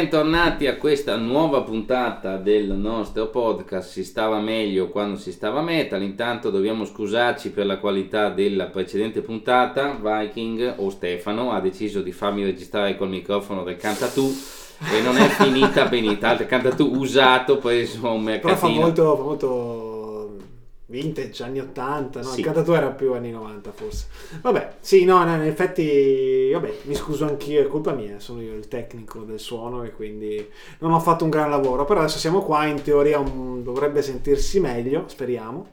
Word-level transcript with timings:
Bentornati 0.00 0.66
a 0.66 0.78
questa 0.78 1.16
nuova 1.16 1.60
puntata 1.60 2.38
del 2.38 2.70
nostro 2.70 3.26
podcast 3.26 3.90
Si 3.90 4.02
stava 4.02 4.38
meglio 4.38 4.88
quando 4.88 5.18
si 5.18 5.30
stava 5.30 5.60
metal. 5.60 6.00
Intanto 6.00 6.48
dobbiamo 6.48 6.86
scusarci 6.86 7.50
per 7.50 7.66
la 7.66 7.76
qualità 7.76 8.30
della 8.30 8.64
precedente 8.64 9.20
puntata. 9.20 9.98
Viking 10.00 10.76
o 10.78 10.88
Stefano 10.88 11.52
ha 11.52 11.60
deciso 11.60 12.00
di 12.00 12.12
farmi 12.12 12.44
registrare 12.44 12.96
col 12.96 13.10
microfono 13.10 13.62
del 13.62 13.76
Cantatù 13.76 14.34
e 14.90 15.02
non 15.02 15.18
è 15.18 15.28
finita 15.36 15.84
benita. 15.84 16.32
Il 16.32 16.46
Cantatù 16.46 16.96
usato, 16.96 17.58
preso 17.58 18.10
un 18.10 18.24
Però 18.24 18.54
fa 18.54 18.68
mercatino. 18.68 18.80
molto, 18.80 19.16
fa 19.16 19.22
molto 19.22 19.46
vintage, 20.90 21.42
anni 21.44 21.60
80, 21.60 22.20
no? 22.20 22.26
Sì. 22.26 22.40
Il 22.40 22.44
cantatore 22.44 22.78
era 22.78 22.90
più 22.90 23.14
anni 23.14 23.30
90 23.30 23.72
forse. 23.72 24.06
Vabbè, 24.42 24.74
sì, 24.80 25.04
no, 25.04 25.24
no, 25.24 25.34
in 25.36 25.42
effetti, 25.42 26.50
vabbè, 26.52 26.78
mi 26.82 26.94
scuso 26.96 27.24
anch'io, 27.24 27.62
è 27.62 27.66
colpa 27.68 27.92
mia, 27.92 28.18
sono 28.18 28.42
io 28.42 28.54
il 28.54 28.66
tecnico 28.66 29.20
del 29.20 29.38
suono 29.38 29.84
e 29.84 29.92
quindi 29.92 30.46
non 30.80 30.92
ho 30.92 30.98
fatto 30.98 31.24
un 31.24 31.30
gran 31.30 31.48
lavoro, 31.48 31.84
però 31.84 32.00
adesso 32.00 32.18
siamo 32.18 32.42
qua, 32.42 32.66
in 32.66 32.82
teoria 32.82 33.20
um, 33.20 33.62
dovrebbe 33.62 34.02
sentirsi 34.02 34.58
meglio, 34.58 35.04
speriamo. 35.06 35.68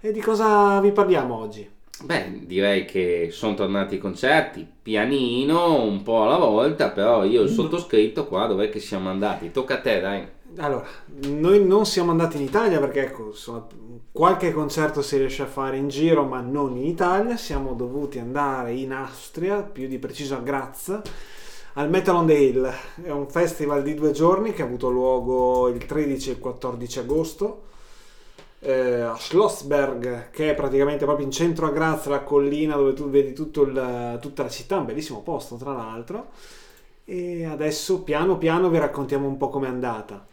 E 0.00 0.10
di 0.10 0.20
cosa 0.20 0.80
vi 0.80 0.90
parliamo 0.90 1.36
oggi? 1.36 1.68
Beh, 2.04 2.46
direi 2.46 2.84
che 2.84 3.28
sono 3.30 3.54
tornati 3.54 3.94
i 3.94 3.98
concerti, 3.98 4.66
pianino, 4.82 5.82
un 5.84 6.02
po' 6.02 6.24
alla 6.24 6.36
volta, 6.36 6.90
però 6.90 7.24
io 7.24 7.42
il 7.42 7.48
sottoscritto 7.48 8.26
qua 8.26 8.46
dov'è 8.46 8.70
che 8.70 8.80
siamo 8.80 9.08
andati? 9.08 9.52
Tocca 9.52 9.74
a 9.74 9.80
te, 9.80 10.00
dai. 10.00 10.26
Allora, 10.56 10.84
noi 11.28 11.64
non 11.64 11.86
siamo 11.86 12.10
andati 12.10 12.36
in 12.36 12.42
Italia 12.42 12.78
perché 12.80 13.02
ecco, 13.02 13.28
insomma, 13.28 13.66
qualche 14.10 14.52
concerto 14.52 15.00
si 15.00 15.16
riesce 15.16 15.42
a 15.42 15.46
fare 15.46 15.76
in 15.76 15.88
giro, 15.88 16.24
ma 16.24 16.40
non 16.40 16.76
in 16.76 16.86
Italia. 16.86 17.36
Siamo 17.36 17.72
dovuti 17.74 18.18
andare 18.18 18.72
in 18.72 18.92
Austria, 18.92 19.62
più 19.62 19.86
di 19.86 19.98
preciso 19.98 20.34
a 20.34 20.40
Graz, 20.40 21.00
al 21.74 21.88
Metal 21.88 22.16
on 22.16 22.26
the 22.26 22.34
Hill. 22.34 22.70
È 23.02 23.10
un 23.10 23.28
festival 23.28 23.82
di 23.82 23.94
due 23.94 24.10
giorni 24.10 24.52
che 24.52 24.62
ha 24.62 24.66
avuto 24.66 24.90
luogo 24.90 25.68
il 25.68 25.86
13 25.86 26.28
e 26.28 26.32
il 26.32 26.38
14 26.38 26.98
agosto. 26.98 27.62
Eh, 28.62 29.00
a 29.00 29.16
Schlossberg, 29.16 30.30
che 30.30 30.50
è 30.50 30.54
praticamente 30.54 31.04
proprio 31.04 31.26
in 31.26 31.32
centro 31.32 31.66
a 31.66 31.70
Graz, 31.70 32.06
la 32.06 32.20
collina 32.22 32.76
dove 32.76 32.92
tu 32.94 33.10
vedi 33.10 33.32
tutto 33.32 33.62
il- 33.62 34.18
tutta 34.20 34.42
la 34.44 34.48
città, 34.48 34.78
un 34.78 34.86
bellissimo 34.86 35.20
posto 35.22 35.56
tra 35.56 35.72
l'altro. 35.72 36.28
E 37.04 37.44
adesso 37.44 38.02
piano 38.02 38.38
piano 38.38 38.68
vi 38.70 38.78
raccontiamo 38.78 39.26
un 39.28 39.36
po' 39.36 39.48
com'è 39.50 39.68
andata. 39.68 40.26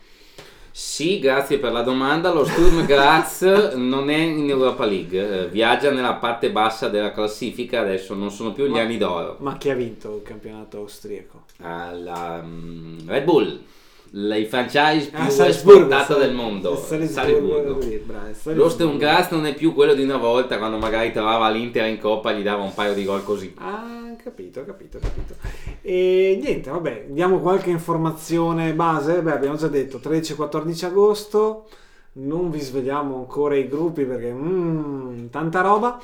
Sì, 0.71 1.19
grazie 1.19 1.57
per 1.59 1.71
la 1.71 1.81
domanda. 1.81 2.31
Lo 2.31 2.45
Sturm 2.45 2.85
Graz 2.87 3.41
non 3.75 4.09
è 4.09 4.15
in 4.17 4.47
Europa 4.49 4.85
League, 4.85 5.43
eh, 5.45 5.47
viaggia 5.49 5.91
nella 5.91 6.15
parte 6.15 6.51
bassa 6.51 6.87
della 6.89 7.11
classifica, 7.11 7.81
adesso 7.81 8.13
non 8.13 8.31
sono 8.31 8.53
più 8.53 8.65
gli 8.67 8.71
Ma- 8.71 8.81
anni 8.81 8.97
d'oro. 8.97 9.37
Ma 9.39 9.57
chi 9.57 9.69
ha 9.69 9.75
vinto 9.75 10.15
il 10.17 10.21
campionato 10.23 10.77
austriaco? 10.77 11.43
Alla 11.61 12.41
mm, 12.41 13.07
Red 13.07 13.23
Bull, 13.23 13.59
il 14.11 14.45
franchise 14.47 15.09
più 15.09 15.19
Ah, 15.19 15.47
esportato 15.47 16.15
del 16.17 16.33
mondo. 16.33 16.75
Salzburgo, 16.75 17.07
Salzburgo. 17.13 17.81
sì, 17.81 18.01
bravo, 18.05 18.25
Salzburgo. 18.25 18.63
Lo 18.63 18.69
Sturm 18.69 18.97
Graz 18.97 19.29
non 19.31 19.45
è 19.45 19.53
più 19.53 19.73
quello 19.73 19.93
di 19.93 20.03
una 20.03 20.17
volta 20.17 20.57
quando 20.57 20.77
magari 20.77 21.11
trovava 21.11 21.49
l'Inter 21.49 21.87
in 21.87 21.99
coppa 21.99 22.31
e 22.31 22.39
gli 22.39 22.43
dava 22.43 22.63
un 22.63 22.73
paio 22.73 22.93
di 22.93 23.03
gol 23.03 23.23
così. 23.23 23.53
Ah, 23.57 24.15
capito, 24.23 24.65
capito, 24.65 24.99
capito. 24.99 25.35
E 25.81 26.39
niente, 26.41 26.69
vabbè, 26.69 27.05
diamo 27.09 27.39
qualche 27.39 27.69
informazione 27.69 28.73
base. 28.73 29.21
Beh, 29.21 29.31
abbiamo 29.33 29.55
già 29.57 29.67
detto 29.67 29.99
13-14 29.99 30.85
agosto. 30.85 31.67
Non 32.11 32.49
vi 32.49 32.59
svegliamo 32.59 33.15
ancora 33.15 33.55
i 33.55 33.67
gruppi 33.67 34.03
perché 34.05 34.31
mm, 34.31 35.27
tanta 35.27 35.61
roba. 35.61 35.99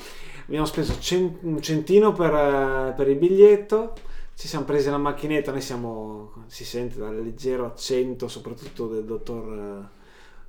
Abbiamo 0.46 0.66
speso 0.68 0.98
cen- 1.00 1.38
un 1.42 1.60
centino 1.62 2.14
per, 2.14 2.32
eh, 2.34 2.94
per 2.96 3.10
il 3.10 3.16
biglietto. 3.16 3.94
Ci 4.38 4.50
siamo 4.50 4.66
presi 4.66 4.90
la 4.90 4.98
macchinetta. 4.98 5.52
Noi 5.52 5.62
siamo, 5.62 6.34
si 6.48 6.66
sente 6.66 6.98
dal 6.98 7.16
leggero 7.24 7.66
accento, 7.66 8.28
soprattutto 8.28 8.88
del 8.88 9.06
dottor, 9.06 9.54
eh, 9.54 9.88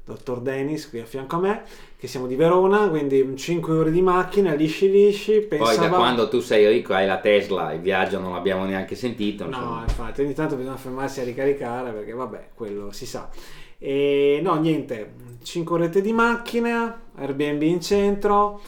dottor 0.05 0.41
Dennis 0.41 0.91
qui 0.91 0.99
a 0.99 1.05
fianco 1.05 1.37
a 1.37 1.39
me. 1.39 1.63
Che 1.97 2.09
siamo 2.09 2.27
di 2.27 2.35
Verona, 2.35 2.89
quindi 2.89 3.37
5 3.37 3.73
ore 3.73 3.93
di 3.93 4.03
macchina, 4.03 4.55
lisci 4.55 4.91
lisci. 4.91 5.41
Poi 5.41 5.77
da 5.77 5.89
quando 5.89 6.29
tu 6.29 6.41
sei 6.41 6.69
ricco 6.69 6.95
hai 6.95 7.07
la 7.07 7.21
Tesla, 7.21 7.73
il 7.73 7.81
viaggio 7.81 8.19
non 8.19 8.33
l'abbiamo 8.33 8.65
neanche 8.65 8.97
sentito. 8.97 9.45
No, 9.45 9.51
insomma. 9.51 9.83
infatti, 9.83 10.21
ogni 10.23 10.35
tanto 10.35 10.57
bisogna 10.57 10.77
fermarsi 10.77 11.21
a 11.21 11.25
ricaricare 11.25 11.93
perché 11.93 12.13
vabbè, 12.13 12.49
quello 12.55 12.91
si 12.91 13.07
sa. 13.07 13.31
E 13.79 14.41
no, 14.43 14.59
niente, 14.59 15.13
5 15.45 15.75
orette 15.77 16.01
di 16.01 16.13
macchina, 16.13 17.03
Airbnb 17.15 17.63
in 17.63 17.81
centro, 17.81 18.61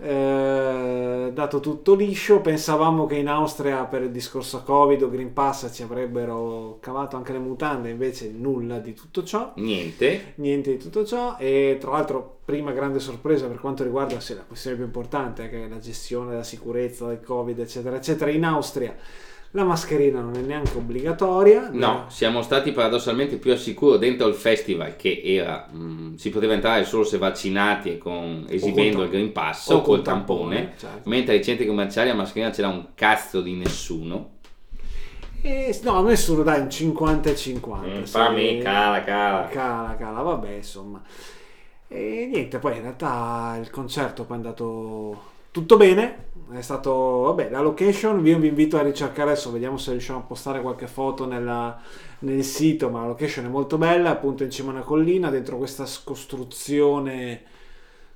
eh, 0.00 1.30
dato 1.32 1.60
tutto 1.60 1.94
liscio. 1.94 2.40
Pensavamo 2.40 3.06
che 3.06 3.16
in 3.16 3.28
Austria 3.28 3.84
per 3.84 4.02
il 4.02 4.10
discorso 4.10 4.62
Covid 4.62 5.02
o 5.02 5.10
Green 5.10 5.32
Pass 5.32 5.70
ci 5.72 5.82
avrebbero 5.82 6.78
cavato 6.80 7.16
anche 7.16 7.32
le 7.32 7.38
mutande, 7.38 7.90
invece 7.90 8.30
nulla 8.30 8.78
di 8.78 8.94
tutto 8.94 9.22
ciò. 9.24 9.52
Niente. 9.56 10.32
Niente 10.36 10.70
di 10.72 10.78
tutto 10.78 11.04
ciò 11.04 11.36
e 11.38 11.76
tra 11.80 11.92
l'altro 11.92 12.38
prima 12.44 12.72
grande 12.72 12.98
sorpresa 12.98 13.46
per 13.46 13.60
quanto 13.60 13.84
riguarda 13.84 14.18
sì, 14.18 14.34
la 14.34 14.42
questione 14.42 14.76
più 14.76 14.84
importante 14.84 15.48
che 15.48 15.66
è 15.66 15.68
la 15.68 15.78
gestione 15.78 16.30
della 16.30 16.42
sicurezza 16.42 17.06
del 17.06 17.20
covid 17.20 17.60
eccetera 17.60 17.94
eccetera 17.94 18.28
in 18.32 18.44
Austria 18.44 18.96
la 19.52 19.64
mascherina 19.64 20.20
non 20.20 20.36
è 20.36 20.40
neanche 20.40 20.76
obbligatoria 20.76 21.70
No, 21.72 22.04
siamo 22.08 22.40
stati 22.42 22.70
paradossalmente 22.70 23.36
più 23.36 23.50
al 23.50 23.58
sicuro 23.58 23.96
dentro 23.96 24.28
il 24.28 24.34
festival 24.34 24.94
che 24.94 25.20
era, 25.24 25.66
mh, 25.68 26.14
si 26.14 26.30
poteva 26.30 26.52
entrare 26.52 26.84
solo 26.84 27.02
se 27.02 27.18
vaccinati 27.18 27.90
e 27.90 27.98
con, 27.98 28.46
esibendo 28.48 29.02
il 29.02 29.10
Green 29.10 29.32
Pass 29.32 29.68
o 29.70 29.76
o 29.76 29.82
col 29.82 30.02
tampone, 30.02 30.54
tampone, 30.54 30.74
certo. 30.78 31.08
mentre 31.08 31.34
ai 31.34 31.42
centri 31.42 31.66
commerciali 31.66 32.10
a 32.10 32.14
mascherina 32.14 32.52
ce 32.52 32.62
l'ha 32.62 32.68
un 32.68 32.86
cazzo 32.94 33.40
di 33.40 33.54
nessuno. 33.54 34.38
E, 35.42 35.76
no 35.82 36.02
nessuno 36.02 36.42
dai 36.42 36.60
un 36.60 36.70
50 36.70 37.30
e 37.30 37.34
50 37.34 38.04
sì. 38.04 38.60
cala, 38.62 39.02
cala. 39.02 39.48
cala 39.48 39.96
cala 39.96 40.20
vabbè 40.20 40.50
insomma 40.50 41.00
e 41.88 42.28
niente 42.30 42.58
poi 42.58 42.76
in 42.76 42.82
realtà 42.82 43.56
il 43.58 43.70
concerto 43.70 44.24
poi 44.24 44.36
è 44.36 44.40
andato 44.40 45.22
tutto 45.50 45.78
bene 45.78 46.28
è 46.52 46.62
stato 46.62 46.92
vabbè 46.92 47.50
la 47.50 47.60
location 47.60 48.24
io 48.26 48.38
vi 48.38 48.48
invito 48.48 48.76
a 48.78 48.82
ricercare 48.82 49.30
adesso 49.32 49.50
vediamo 49.52 49.76
se 49.78 49.92
riusciamo 49.92 50.18
a 50.20 50.22
postare 50.22 50.60
qualche 50.60 50.86
foto 50.86 51.26
nella- 51.26 51.78
nel 52.20 52.42
sito 52.44 52.90
ma 52.90 53.00
la 53.02 53.08
location 53.08 53.44
è 53.46 53.48
molto 53.48 53.78
bella 53.78 54.10
appunto 54.10 54.42
in 54.44 54.50
cima 54.50 54.70
a 54.70 54.74
una 54.74 54.82
collina 54.82 55.30
dentro 55.30 55.56
questa 55.58 55.86
costruzione 56.04 57.42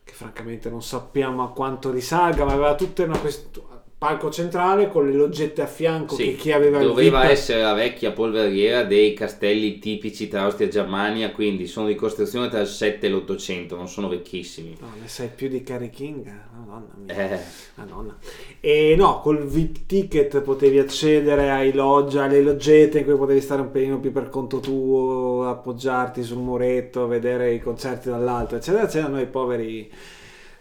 che 0.04 0.12
francamente 0.12 0.68
non 0.70 0.82
sappiamo 0.82 1.42
a 1.42 1.50
quanto 1.52 1.90
risalga 1.90 2.44
ma 2.44 2.52
aveva 2.52 2.74
tutta 2.74 3.02
una 3.04 3.18
quest- 3.18 3.60
palco 4.04 4.30
centrale 4.30 4.90
con 4.90 5.08
le 5.08 5.14
loggette 5.14 5.62
a 5.62 5.66
fianco 5.66 6.14
Sì, 6.14 6.24
che 6.24 6.34
chi 6.34 6.52
aveva 6.52 6.78
il 6.78 6.88
doveva 6.88 7.22
VIP 7.22 7.30
essere 7.30 7.62
la 7.62 7.72
vecchia 7.72 8.12
polveriera 8.12 8.82
dei 8.82 9.14
castelli 9.14 9.78
tipici 9.78 10.28
tra 10.28 10.42
Austria 10.42 10.66
e 10.66 10.70
Germania, 10.70 11.30
quindi 11.30 11.66
sono 11.66 11.86
di 11.86 11.94
costruzione 11.94 12.50
tra 12.50 12.60
il 12.60 12.66
7 12.66 13.06
e 13.06 13.08
l'800, 13.08 13.74
non 13.74 13.88
sono 13.88 14.08
vecchissimi. 14.08 14.76
No, 14.78 14.88
ne 15.00 15.08
sai 15.08 15.30
più 15.34 15.48
di 15.48 15.62
Carrie 15.62 15.88
King? 15.88 16.30
Madonna 16.54 16.92
mia. 17.02 17.14
Eh, 17.14 17.40
Madonna. 17.76 18.18
E 18.60 18.94
no, 18.94 19.20
col 19.20 19.42
VIP 19.42 19.86
ticket 19.86 20.42
potevi 20.42 20.78
accedere 20.78 21.50
ai 21.50 21.72
loggia, 21.72 22.24
alle 22.24 22.42
loggette 22.42 22.98
in 22.98 23.04
cui 23.04 23.16
potevi 23.16 23.40
stare 23.40 23.62
un 23.62 23.70
pelino 23.70 24.00
più 24.00 24.12
per 24.12 24.28
conto 24.28 24.60
tuo, 24.60 25.48
appoggiarti 25.48 26.22
sul 26.22 26.42
muretto, 26.42 27.06
vedere 27.06 27.54
i 27.54 27.60
concerti 27.60 28.10
dall'alto, 28.10 28.56
eccetera, 28.56 28.84
eccetera. 28.84 29.08
Noi 29.08 29.24
poveri 29.24 29.90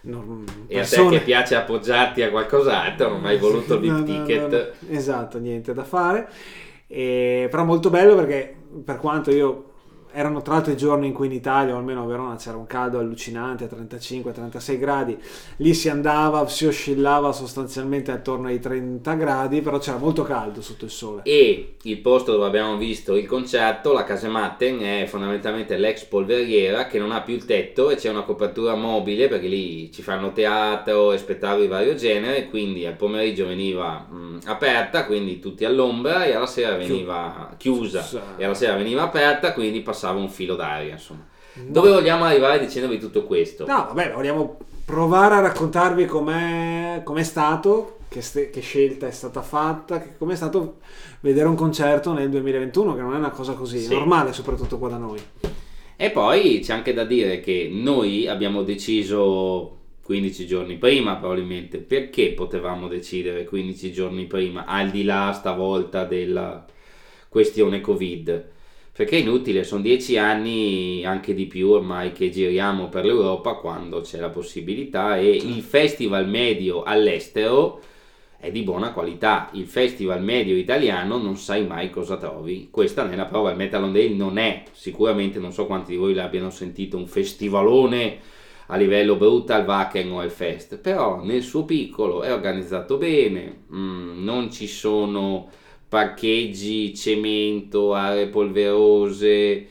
non- 0.04 0.44
e 0.66 0.78
a 0.78 0.82
te 0.84 0.88
persone- 0.96 1.18
che 1.18 1.24
piace 1.24 1.54
appoggiarti 1.54 2.22
a 2.22 2.30
qualcos'altro, 2.30 3.08
non 3.10 3.24
hai 3.26 3.38
voluto 3.38 3.74
il 3.74 3.90
No, 3.90 3.98
no, 3.98 4.04
ticket. 4.04 4.50
no, 4.50 4.56
no. 4.88 4.96
Esatto, 4.96 5.38
niente 5.38 5.72
da 5.74 5.84
fare. 5.84 6.28
E- 6.86 7.48
però 7.50 7.64
molto 7.64 7.90
bello 7.90 8.14
perché 8.14 8.54
per 8.84 8.96
quanto 8.98 9.30
io 9.30 9.64
erano 10.14 10.42
tra 10.42 10.54
l'altro 10.54 10.72
i 10.72 10.76
giorni 10.76 11.08
in 11.08 11.12
cui 11.12 11.26
in 11.26 11.32
Italia 11.32 11.74
o 11.74 11.78
almeno 11.78 12.02
a 12.02 12.06
Verona 12.06 12.36
c'era 12.36 12.56
un 12.56 12.66
caldo 12.66 12.98
allucinante 12.98 13.64
a 13.64 13.68
35-36 13.68 14.78
gradi. 14.78 15.18
Lì 15.56 15.74
si 15.74 15.88
andava 15.88 16.46
si 16.46 16.66
oscillava 16.66 17.32
sostanzialmente 17.32 18.12
attorno 18.12 18.46
ai 18.46 18.60
30 18.60 19.14
gradi 19.14 19.60
però 19.60 19.78
c'era 19.78 19.98
molto 19.98 20.22
caldo 20.22 20.62
sotto 20.62 20.84
il 20.84 20.90
sole. 20.90 21.22
E 21.24 21.74
il 21.82 21.98
posto 21.98 22.32
dove 22.32 22.46
abbiamo 22.46 22.76
visto 22.76 23.16
il 23.16 23.26
concerto, 23.26 23.92
la 23.92 24.04
Casematten, 24.04 24.80
è 24.80 25.06
fondamentalmente 25.06 25.76
l'ex 25.76 26.04
polveriera 26.04 26.86
che 26.86 26.98
non 26.98 27.10
ha 27.10 27.22
più 27.22 27.34
il 27.34 27.44
tetto 27.44 27.90
e 27.90 27.96
c'è 27.96 28.08
una 28.08 28.22
copertura 28.22 28.74
mobile 28.74 29.28
perché 29.28 29.48
lì 29.48 29.90
ci 29.92 30.02
fanno 30.02 30.32
teatro 30.32 31.12
e 31.12 31.18
spettacoli 31.18 31.62
di 31.62 31.68
vario 31.68 31.94
genere, 31.94 32.48
quindi 32.48 32.86
al 32.86 32.94
pomeriggio 32.94 33.46
veniva 33.46 34.06
mh, 34.08 34.40
aperta, 34.44 35.06
quindi 35.06 35.40
tutti 35.40 35.64
all'ombra 35.64 36.24
e 36.24 36.34
alla 36.34 36.46
sera 36.46 36.76
veniva 36.76 37.54
chiusa. 37.56 38.00
Chiusa. 38.00 38.22
e 38.36 38.44
alla 38.44 38.54
sera 38.54 38.76
veniva 38.76 39.02
aperta, 39.02 39.52
quindi 39.52 39.80
passava 39.80 40.03
un 40.10 40.28
filo 40.28 40.54
d'aria, 40.56 40.92
insomma. 40.92 41.26
Dove 41.54 41.90
vogliamo 41.90 42.24
arrivare 42.24 42.58
dicendovi 42.58 42.98
tutto 42.98 43.24
questo? 43.24 43.64
no 43.64 43.86
vabbè 43.92 44.12
vogliamo 44.12 44.58
provare 44.84 45.36
a 45.36 45.40
raccontarvi 45.40 46.04
com'è, 46.04 47.02
com'è 47.04 47.22
stato 47.22 47.98
che, 48.08 48.22
ste- 48.22 48.50
che 48.50 48.60
scelta 48.60 49.06
è 49.06 49.12
stata 49.12 49.40
fatta 49.40 50.00
che 50.00 50.16
com'è 50.18 50.34
stato 50.34 50.78
vedere 51.20 51.46
un 51.46 51.54
concerto 51.54 52.12
nel 52.12 52.28
2021 52.28 52.94
che 52.96 53.00
non 53.00 53.14
è 53.14 53.18
una 53.18 53.30
cosa 53.30 53.52
così 53.52 53.78
Sì. 53.78 53.94
normale 53.94 54.32
soprattutto 54.32 54.78
qua 54.78 54.88
da 54.88 54.96
noi 54.96 55.20
E 55.96 56.10
poi 56.10 56.58
c'è 56.60 56.72
anche 56.72 56.92
da 56.92 57.04
dire 57.04 57.38
che 57.38 57.68
noi 57.72 58.26
abbiamo 58.26 58.62
deciso 58.64 59.78
15 60.02 60.46
giorni 60.46 60.76
prima 60.76 61.14
probabilmente. 61.16 61.78
Perché 61.78 62.32
potevamo 62.32 62.88
decidere 62.88 63.44
15 63.44 63.92
giorni 63.92 64.26
prima, 64.26 64.64
al 64.66 64.90
di 64.90 65.04
là 65.04 65.32
stavolta 65.32 66.04
della 66.04 66.64
questione 67.28 67.80
Covid. 67.80 68.50
Perché 68.96 69.16
è 69.16 69.20
inutile, 69.20 69.64
sono 69.64 69.82
dieci 69.82 70.16
anni, 70.16 71.04
anche 71.04 71.34
di 71.34 71.46
più 71.46 71.70
ormai, 71.70 72.12
che 72.12 72.30
giriamo 72.30 72.88
per 72.88 73.04
l'Europa 73.04 73.54
quando 73.54 74.02
c'è 74.02 74.20
la 74.20 74.28
possibilità 74.28 75.18
e 75.18 75.30
il 75.30 75.62
festival 75.62 76.28
medio 76.28 76.84
all'estero 76.84 77.80
è 78.38 78.52
di 78.52 78.62
buona 78.62 78.92
qualità. 78.92 79.50
Il 79.54 79.66
festival 79.66 80.22
medio 80.22 80.54
italiano 80.54 81.18
non 81.18 81.36
sai 81.36 81.66
mai 81.66 81.90
cosa 81.90 82.16
trovi. 82.16 82.68
Questa 82.70 83.10
è 83.10 83.16
la 83.16 83.24
prova. 83.24 83.50
Il 83.50 83.56
Metal 83.56 83.82
on 83.82 83.90
Day 83.90 84.14
non 84.14 84.38
è, 84.38 84.62
sicuramente 84.70 85.40
non 85.40 85.52
so 85.52 85.66
quanti 85.66 85.90
di 85.90 85.98
voi 85.98 86.14
l'abbiano 86.14 86.50
sentito, 86.50 86.96
un 86.96 87.08
festivalone 87.08 88.18
a 88.66 88.76
livello 88.76 89.16
brutal 89.16 89.66
Wacken 89.66 90.12
o 90.12 90.28
Fest, 90.28 90.78
però 90.78 91.20
nel 91.20 91.42
suo 91.42 91.64
piccolo 91.64 92.22
è 92.22 92.32
organizzato 92.32 92.96
bene, 92.96 93.64
mm, 93.72 94.22
non 94.22 94.52
ci 94.52 94.68
sono 94.68 95.50
parcheggi, 95.94 96.92
cemento, 96.92 97.94
aree 97.94 98.26
polverose, 98.26 99.68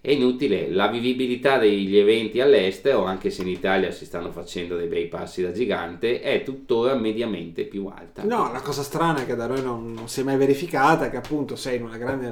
è 0.00 0.12
inutile, 0.12 0.70
la 0.70 0.86
vivibilità 0.86 1.58
degli 1.58 1.96
eventi 1.96 2.40
all'estero, 2.40 3.02
anche 3.02 3.30
se 3.30 3.42
in 3.42 3.48
Italia 3.48 3.90
si 3.90 4.04
stanno 4.04 4.30
facendo 4.30 4.76
dei 4.76 4.86
bei 4.86 5.08
passi 5.08 5.42
da 5.42 5.50
gigante, 5.50 6.20
è 6.20 6.44
tuttora 6.44 6.94
mediamente 6.94 7.64
più 7.64 7.86
alta. 7.86 8.22
No, 8.22 8.52
la 8.52 8.60
cosa 8.60 8.84
strana 8.84 9.22
è 9.22 9.26
che 9.26 9.34
da 9.34 9.48
noi 9.48 9.60
non, 9.60 9.92
non 9.92 10.08
si 10.08 10.20
è 10.20 10.22
mai 10.22 10.36
verificata, 10.36 11.10
che 11.10 11.16
appunto 11.16 11.56
sei 11.56 11.78
in 11.78 11.82
una 11.82 11.96
grande 11.96 12.30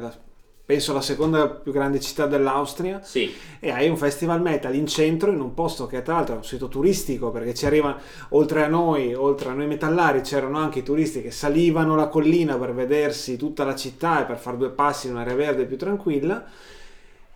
penso 0.68 0.92
la 0.92 1.00
seconda 1.00 1.48
più 1.48 1.72
grande 1.72 1.98
città 1.98 2.26
dell'Austria. 2.26 3.00
Sì. 3.02 3.34
e 3.58 3.70
hai 3.70 3.88
un 3.88 3.96
festival 3.96 4.42
metal 4.42 4.74
in 4.74 4.86
centro 4.86 5.32
in 5.32 5.40
un 5.40 5.54
posto 5.54 5.86
che 5.86 6.02
tra 6.02 6.16
l'altro 6.16 6.34
è 6.34 6.36
un 6.36 6.44
sito 6.44 6.68
turistico 6.68 7.30
perché 7.30 7.54
ci 7.54 7.64
arrivano 7.64 7.96
oltre 8.30 8.64
a 8.64 8.66
noi 8.68 9.14
oltre 9.14 9.48
a 9.48 9.54
noi 9.54 9.66
metallari 9.66 10.20
c'erano 10.20 10.58
anche 10.58 10.80
i 10.80 10.82
turisti 10.82 11.22
che 11.22 11.30
salivano 11.30 11.96
la 11.96 12.08
collina 12.08 12.58
per 12.58 12.74
vedersi 12.74 13.38
tutta 13.38 13.64
la 13.64 13.74
città 13.74 14.20
e 14.20 14.26
per 14.26 14.36
fare 14.36 14.58
due 14.58 14.68
passi 14.68 15.06
in 15.06 15.14
un'area 15.14 15.34
verde 15.34 15.64
più 15.64 15.78
tranquilla. 15.78 16.44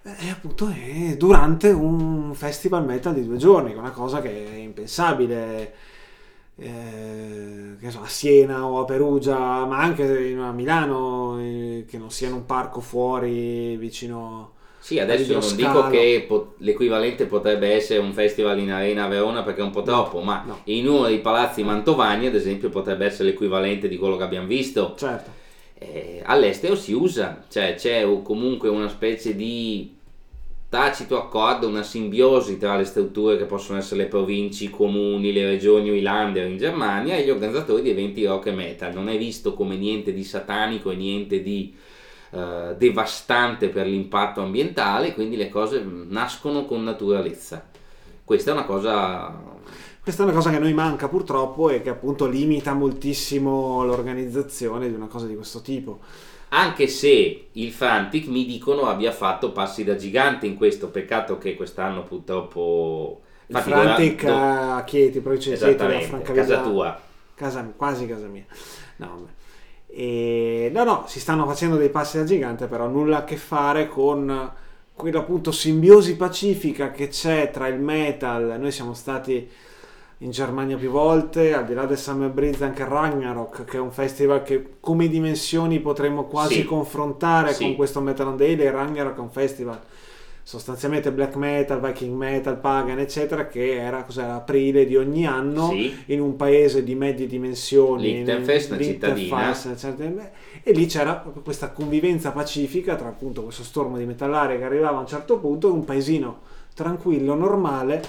E 0.03 0.29
appunto 0.29 0.69
è 0.69 1.17
durante 1.17 1.71
un 1.71 2.35
festival 2.35 2.85
metal 2.85 3.15
di 3.15 3.27
due 3.27 3.39
giorni 3.39 3.73
una 3.73 3.93
cosa 3.93 4.21
che 4.21 4.29
è 4.29 4.57
impensabile 4.57 5.73
eh, 6.57 7.91
so, 7.91 8.01
a 8.03 8.09
Siena 8.09 8.67
o 8.67 8.81
a 8.81 8.85
Perugia, 8.85 9.65
ma 9.65 9.79
anche 9.79 10.35
a 10.37 10.53
Milano, 10.53 11.39
eh, 11.41 11.85
che 11.89 11.99
non 11.99 12.11
sia 12.11 12.29
in 12.29 12.35
un 12.35 12.47
parco 12.47 12.81
fuori 12.81 13.77
vicino. 13.77 14.53
Sì, 14.79 14.99
adesso 14.99 15.33
non 15.33 15.57
dico 15.57 15.89
che 15.89 16.25
pot- 16.27 16.55
l'equivalente 16.59 17.27
potrebbe 17.27 17.73
essere 17.73 18.01
un 18.01 18.13
festival 18.13 18.59
in 18.59 18.73
Arena 18.73 19.05
a 19.05 19.09
Verona 19.09 19.45
perché 19.45 19.61
è 19.61 19.65
un 19.65 19.71
po' 19.71 19.83
troppo, 19.83 20.19
no, 20.19 20.25
ma 20.25 20.43
no. 20.45 20.61
in 20.65 20.89
uno 20.89 21.07
dei 21.07 21.21
palazzi 21.21 21.63
mantovani, 21.63 22.27
ad 22.27 22.35
esempio, 22.35 22.69
potrebbe 22.69 23.07
essere 23.07 23.31
l'equivalente 23.31 23.89
di 23.89 23.97
quello 23.97 24.17
che 24.17 24.25
abbiamo 24.25 24.49
visto. 24.49 24.95
Certo. 24.97 25.31
Eh, 25.79 26.21
all'estero 26.25 26.75
si 26.75 26.93
usa, 26.93 27.45
cioè 27.49 27.75
c'è 27.77 28.05
comunque 28.23 28.69
una 28.69 28.89
specie 28.89 29.37
di 29.37 29.95
tacito 30.73 31.19
accordo, 31.19 31.69
una 31.69 31.83
simbiosi 31.83 32.57
tra 32.57 32.79
le 32.79 32.87
strutture 32.87 33.37
che 33.37 33.45
possono 33.45 33.77
essere 33.77 34.05
le 34.05 34.09
province, 34.09 34.65
i 34.65 34.71
comuni, 34.71 35.31
le 35.31 35.45
regioni 35.45 35.91
o 35.91 35.93
i 35.93 36.01
lander 36.01 36.47
in 36.47 36.57
Germania 36.57 37.15
e 37.15 37.27
gli 37.27 37.29
organizzatori 37.29 37.83
di 37.83 37.91
eventi 37.91 38.25
rock 38.25 38.47
e 38.47 38.53
metal. 38.53 38.95
Non 38.95 39.11
è 39.11 39.19
visto 39.19 39.53
come 39.53 39.77
niente 39.77 40.15
di 40.15 40.25
satanico 40.25 40.91
e 40.91 40.97
niente 40.97 41.43
di 41.43 41.77
uh, 42.31 42.75
devastante 42.75 43.69
per 43.69 43.87
l'impatto 43.87 44.41
ambientale, 44.41 45.13
quindi 45.13 45.37
le 45.37 45.51
cose 45.51 45.85
nascono 45.85 46.65
con 46.65 46.83
naturalezza. 46.83 47.69
Questa 48.25 48.51
è 48.51 48.55
una 48.55 48.65
cosa 48.65 49.51
questa 50.03 50.23
è 50.23 50.25
una 50.25 50.35
cosa 50.35 50.49
che 50.49 50.57
a 50.57 50.59
noi 50.59 50.73
manca 50.73 51.07
purtroppo 51.07 51.69
e 51.69 51.83
che 51.83 51.91
appunto 51.91 52.27
limita 52.27 52.73
moltissimo 52.73 53.85
l'organizzazione 53.85 54.89
di 54.89 54.95
una 54.95 55.07
cosa 55.07 55.27
di 55.27 55.35
questo 55.37 55.61
tipo 55.61 56.01
anche 56.55 56.87
se 56.87 57.49
il 57.51 57.73
Frantic 57.73 58.27
mi 58.27 58.45
dicono 58.45 58.83
abbia 58.83 59.13
fatto 59.13 59.53
passi 59.53 59.85
da 59.85 59.97
gigante 59.97 60.47
in 60.47 60.57
questo, 60.57 60.89
peccato 60.89 61.39
che 61.39 61.55
quest'anno 61.55 62.03
purtroppo... 62.03 63.21
Il 63.47 63.57
Frantic 63.57 64.25
do... 64.25 64.35
a 64.35 64.85
Chieti, 64.85 65.21
provincia 65.21 65.51
di 65.51 65.57
Chieti, 65.57 66.05
Francavilla, 66.05 66.47
casa 66.47 66.63
tua. 66.63 67.01
Casa, 67.35 67.73
quasi 67.77 68.07
casa 68.07 68.27
mia. 68.27 68.45
No, 68.97 69.29
e, 69.87 70.71
no, 70.73 70.85
no, 70.85 71.05
si 71.07 71.21
stanno 71.21 71.47
facendo 71.47 71.77
dei 71.77 71.91
passi 71.91 72.19
da 72.19 72.25
gigante, 72.25 72.67
però 72.67 72.87
nulla 72.87 73.19
a 73.19 73.25
che 73.25 73.37
fare 73.37 73.89
con 73.89 74.53
quella 74.95 75.19
appunto 75.21 75.53
simbiosi 75.53 76.17
pacifica 76.17 76.91
che 76.91 77.09
c'è 77.09 77.51
tra 77.51 77.67
il 77.67 77.81
metal, 77.81 78.57
noi 78.59 78.71
siamo 78.73 78.95
stati 78.95 79.49
in 80.23 80.31
Germania 80.31 80.77
più 80.77 80.91
volte, 80.91 81.53
al 81.53 81.67
di 81.67 81.75
là 81.75 81.85
del 81.85 81.99
Summer 81.99 82.31
Breeze 82.31 82.65
anche 82.65 82.85
Ragnarok, 82.85 83.65
che 83.65 83.77
è 83.77 83.81
un 83.81 83.91
festival 83.91 84.43
che 84.43 84.75
come 84.79 85.09
dimensioni 85.09 85.81
potremmo 85.81 86.25
quasi 86.25 86.61
sì. 86.61 86.65
confrontare 86.65 87.53
sì. 87.53 87.65
con 87.65 87.75
questo 87.75 88.01
Metal 88.01 88.29
on 88.29 88.37
Daily, 88.37 88.71
Ragnarok 88.71 89.17
è 89.17 89.21
un 89.21 89.31
festival 89.31 89.81
sostanzialmente 90.45 91.13
black 91.13 91.37
metal, 91.37 91.81
viking 91.81 92.17
metal, 92.17 92.59
pagan 92.59 92.99
eccetera 92.99 93.47
che 93.47 93.77
era 93.77 94.03
cos'era, 94.03 94.35
aprile 94.35 94.87
di 94.87 94.97
ogni 94.97 95.25
anno 95.25 95.71
sì. 95.71 95.95
in 96.07 96.21
un 96.21 96.35
paese 96.35 96.83
di 96.83 96.95
medie 96.95 97.27
dimensioni 97.27 98.13
Lichtenfest, 98.13 99.67
una 99.67 99.77
cittadina 99.77 100.31
e 100.63 100.73
lì 100.73 100.87
c'era 100.87 101.25
questa 101.43 101.71
convivenza 101.71 102.33
pacifica 102.33 102.97
tra 102.97 103.09
appunto 103.09 103.43
questo 103.43 103.63
stormo 103.63 103.99
di 103.99 104.05
metallare 104.05 104.59
che 104.59 104.65
arrivava 104.65 104.99
a 104.99 105.01
un 105.01 105.07
certo 105.07 105.39
punto 105.39 105.69
e 105.69 105.71
un 105.73 105.85
paesino 105.85 106.41
tranquillo, 106.75 107.35
normale 107.35 108.03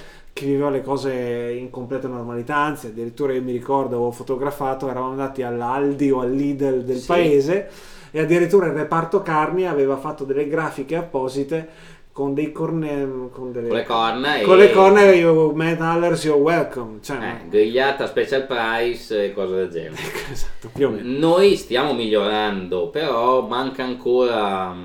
che 0.43 0.49
viveva 0.51 0.69
le 0.69 0.81
cose 0.81 1.55
in 1.57 1.69
completa 1.69 2.07
normalità, 2.07 2.55
anzi 2.57 2.87
addirittura 2.87 3.33
io 3.33 3.41
mi 3.41 3.51
ricordo 3.51 3.95
avevo 3.95 4.11
fotografato, 4.11 4.89
eravamo 4.89 5.11
andati 5.11 5.41
all'Aldi 5.41 6.11
o 6.11 6.19
all'Idel 6.19 6.83
del 6.83 6.97
sì. 6.97 7.07
paese 7.07 7.69
e 8.11 8.19
addirittura 8.19 8.67
il 8.67 8.73
reparto 8.73 9.21
carni 9.21 9.65
aveva 9.65 9.97
fatto 9.97 10.23
delle 10.23 10.47
grafiche 10.47 10.95
apposite 10.95 11.91
con 12.11 12.35
dei 12.35 12.51
corne 12.51 13.29
con, 13.31 13.51
delle, 13.51 13.69
con 13.69 13.77
le 13.77 13.83
corna 13.85 14.41
con 14.43 14.59
e... 14.59 14.61
le 14.61 14.71
corna 14.71 15.11
io 15.11 15.51
metallers 15.51 16.23
you're 16.25 16.39
welcome. 16.39 16.99
Cioè, 17.01 17.17
eh, 17.17 17.49
grigliata 17.49 18.05
special 18.05 18.45
price 18.45 19.25
e 19.25 19.33
cose 19.33 19.55
del 19.55 19.69
genere. 19.69 20.01
Esatto 20.31 20.69
più 20.71 20.87
o 20.87 20.91
meno. 20.91 21.17
Noi 21.17 21.55
stiamo 21.55 21.93
migliorando 21.93 22.89
però 22.89 23.47
manca 23.47 23.83
ancora 23.83 24.75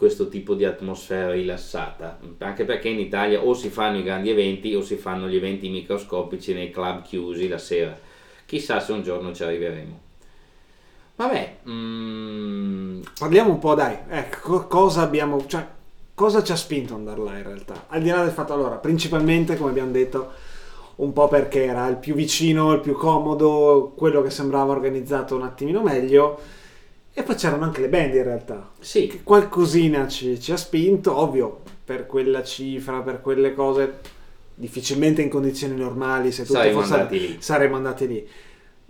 questo 0.00 0.30
tipo 0.30 0.54
di 0.54 0.64
atmosfera 0.64 1.32
rilassata, 1.32 2.18
anche 2.38 2.64
perché 2.64 2.88
in 2.88 2.98
Italia 2.98 3.44
o 3.44 3.52
si 3.52 3.68
fanno 3.68 3.98
i 3.98 4.02
grandi 4.02 4.30
eventi 4.30 4.74
o 4.74 4.80
si 4.80 4.96
fanno 4.96 5.28
gli 5.28 5.36
eventi 5.36 5.68
microscopici 5.68 6.54
nei 6.54 6.70
club 6.70 7.02
chiusi 7.02 7.48
la 7.48 7.58
sera. 7.58 7.98
Chissà 8.46 8.80
se 8.80 8.92
un 8.92 9.02
giorno 9.02 9.34
ci 9.34 9.42
arriveremo. 9.42 10.00
Vabbè, 11.16 11.56
mm... 11.68 13.02
parliamo 13.18 13.50
un 13.50 13.58
po', 13.58 13.74
dai, 13.74 13.98
ecco, 14.08 14.66
cosa 14.68 15.02
abbiamo, 15.02 15.44
cioè, 15.46 15.66
cosa 16.14 16.42
ci 16.42 16.52
ha 16.52 16.56
spinto 16.56 16.94
ad 16.94 17.00
andare 17.00 17.22
là 17.22 17.36
in 17.36 17.42
realtà? 17.42 17.84
Al 17.88 18.00
di 18.00 18.08
là 18.08 18.22
del 18.22 18.32
fatto, 18.32 18.54
allora, 18.54 18.76
principalmente, 18.76 19.58
come 19.58 19.68
abbiamo 19.68 19.90
detto, 19.90 20.32
un 20.96 21.12
po' 21.12 21.28
perché 21.28 21.64
era 21.64 21.86
il 21.88 21.96
più 21.96 22.14
vicino, 22.14 22.72
il 22.72 22.80
più 22.80 22.94
comodo, 22.94 23.92
quello 23.94 24.22
che 24.22 24.30
sembrava 24.30 24.72
organizzato 24.72 25.36
un 25.36 25.42
attimino 25.42 25.82
meglio 25.82 26.40
e 27.12 27.22
poi 27.22 27.34
c'erano 27.34 27.64
anche 27.64 27.80
le 27.80 27.88
band 27.88 28.14
in 28.14 28.22
realtà. 28.22 28.70
Sì. 28.78 29.06
Che 29.08 29.22
qualcosina 29.22 30.06
ci, 30.06 30.40
ci 30.40 30.52
ha 30.52 30.56
spinto, 30.56 31.16
ovvio, 31.16 31.60
per 31.84 32.06
quella 32.06 32.42
cifra, 32.42 33.00
per 33.00 33.20
quelle 33.20 33.52
cose, 33.52 33.98
difficilmente 34.54 35.20
in 35.20 35.28
condizioni 35.28 35.74
normali, 35.74 36.30
se 36.30 36.44
tutto 36.44 36.60
fosse, 36.70 36.92
andati 36.94 37.18
lì. 37.18 37.36
saremmo 37.40 37.76
andati 37.76 38.06
lì. 38.06 38.28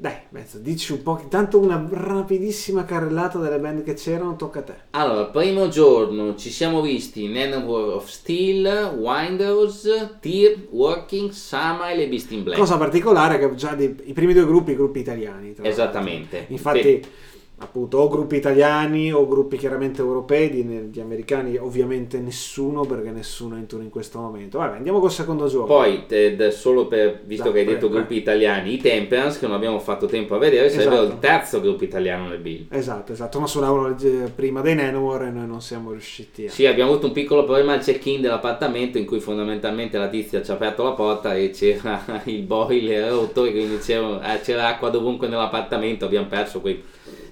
Dai, 0.00 0.15
mezzo, 0.31 0.57
dici 0.59 0.93
un 0.93 1.03
po', 1.03 1.27
tanto 1.29 1.59
una 1.59 1.87
rapidissima 1.91 2.87
carrellata 2.87 3.39
delle 3.39 3.59
band 3.59 3.83
che 3.83 3.93
c'erano, 3.93 4.35
tocca 4.35 4.61
a 4.61 4.62
te. 4.62 4.75
Allora, 4.91 5.27
primo 5.27 5.69
giorno 5.69 6.37
ci 6.37 6.50
siamo 6.50 6.81
visti 6.81 7.29
Nanowar 7.29 7.97
of 7.97 8.09
Steel, 8.09 8.95
Windows, 8.97 10.17
Tear, 10.21 10.57
Working, 10.71 11.31
Samael 11.31 12.00
e 12.00 12.09
Beast 12.09 12.31
in 12.33 12.45
Black. 12.45 12.59
Cosa 12.59 12.79
particolare 12.79 13.39
che 13.39 13.55
già 13.55 13.75
dei, 13.75 13.95
i 14.05 14.15
primi 14.15 14.33
due 14.33 14.47
gruppi, 14.47 14.75
gruppi 14.75 15.00
italiani. 15.00 15.55
Esattamente. 15.61 16.47
Infatti... 16.49 16.81
Beh 16.81 17.29
appunto 17.62 17.99
o 17.99 18.09
gruppi 18.09 18.37
italiani 18.37 19.12
o 19.12 19.26
gruppi 19.26 19.57
chiaramente 19.57 20.00
europei, 20.00 20.50
di, 20.50 20.90
di, 20.90 21.00
americani 21.00 21.57
ovviamente 21.57 22.19
nessuno 22.19 22.85
perché 22.85 23.11
nessuno 23.11 23.57
è 23.57 23.59
in 23.59 23.67
tour 23.67 23.83
in 23.83 23.90
questo 23.90 24.19
momento. 24.19 24.59
Vabbè, 24.59 24.76
andiamo 24.76 24.99
col 24.99 25.11
secondo 25.11 25.47
giorno. 25.47 25.67
Poi, 25.67 26.07
Ted, 26.07 26.49
solo 26.49 26.87
per, 26.87 27.21
visto 27.25 27.45
da, 27.45 27.52
che 27.52 27.59
hai 27.59 27.64
detto 27.67 27.88
beh, 27.88 27.95
gruppi 27.95 28.14
beh. 28.14 28.21
italiani, 28.21 28.75
i 28.75 28.79
Temperance 28.79 29.38
che 29.38 29.47
non 29.47 29.57
abbiamo 29.57 29.79
fatto 29.79 30.07
tempo 30.07 30.35
a 30.35 30.38
vedere, 30.38 30.67
esatto. 30.67 30.83
sarebbero 30.83 31.12
il 31.12 31.19
terzo 31.19 31.61
gruppo 31.61 31.85
italiano 31.85 32.29
nel 32.29 32.38
bill. 32.38 32.67
Esatto, 32.71 33.12
esatto, 33.12 33.38
ma 33.40 33.47
suonavano 33.47 33.95
prima 34.35 34.62
dei 34.62 34.75
Nanowar 34.75 35.25
e 35.25 35.31
noi 35.31 35.47
non 35.47 35.61
siamo 35.61 35.90
riusciti 35.90 36.47
a... 36.47 36.50
Sì, 36.50 36.64
abbiamo 36.64 36.93
avuto 36.93 37.07
un 37.07 37.12
piccolo 37.12 37.45
problema 37.45 37.75
al 37.75 37.81
check-in 37.81 38.23
dell'appartamento 38.23 38.97
in 38.97 39.05
cui 39.05 39.21
fondamentalmente 39.21 39.99
la 39.99 40.09
tizia 40.09 40.43
ci 40.43 40.50
ha 40.50 40.55
aperto 40.55 40.83
la 40.83 40.93
porta 40.93 41.35
e 41.35 41.50
c'era 41.50 42.02
il 42.25 42.43
boiler 42.43 43.11
rotto 43.11 43.45
e 43.45 43.50
quindi 43.50 43.79
c'era, 43.79 44.35
eh, 44.35 44.40
c'era 44.40 44.69
acqua 44.69 44.88
dovunque 44.88 45.29
nell'appartamento, 45.29 46.07
abbiamo 46.07 46.26
perso 46.26 46.62
quei 46.62 46.83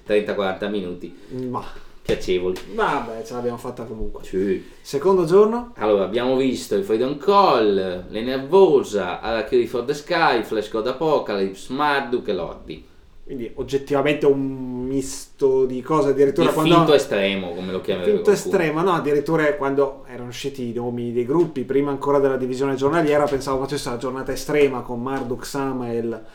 30-40 0.09 0.69
minuti. 0.69 1.17
Ma 1.47 1.63
piacevoli. 2.01 2.57
Vabbè, 2.73 3.23
ce 3.23 3.33
l'abbiamo 3.33 3.57
fatta 3.57 3.83
comunque. 3.83 4.23
Sì. 4.23 4.65
Secondo 4.81 5.25
giorno? 5.25 5.73
Allora, 5.77 6.03
abbiamo 6.05 6.35
visto 6.35 6.73
il 6.75 6.83
Freedom 6.83 7.17
Call, 7.17 8.05
Le 8.09 8.21
Nervosa, 8.21 9.21
Arakiri 9.21 9.67
for 9.67 9.83
the 9.83 9.93
Sky, 9.93 10.41
Flash 10.43 10.71
God 10.71 10.87
Apocalypse, 10.87 11.71
Marduk 11.71 12.27
e 12.27 12.33
Lordi. 12.33 12.87
quindi 13.29 13.51
oggettivamente 13.55 14.25
un 14.25 14.85
misto 14.87 15.65
di 15.65 15.83
cose 15.83 16.09
addirittura 16.09 16.47
il 16.47 16.53
quando 16.53 16.73
finto 16.73 16.93
estremo 16.95 17.53
come 17.53 17.71
lo 17.71 17.79
chiamano 17.79 18.07
finto 18.07 18.31
estremo 18.31 18.81
no 18.81 18.93
addirittura 18.93 19.53
quando 19.53 20.03
erano 20.07 20.29
usciti 20.29 20.67
i 20.69 20.73
nomi 20.73 21.13
dei 21.13 21.25
gruppi 21.25 21.61
prima 21.61 21.91
ancora 21.91 22.17
della 22.17 22.37
divisione 22.37 22.73
giornaliera 22.73 23.25
pensavo 23.25 23.59
facesse 23.59 23.87
la 23.91 23.97
giornata 23.97 24.31
estrema 24.31 24.81
con 24.81 24.99
Marduk 25.03 25.45
Samael 25.45 26.25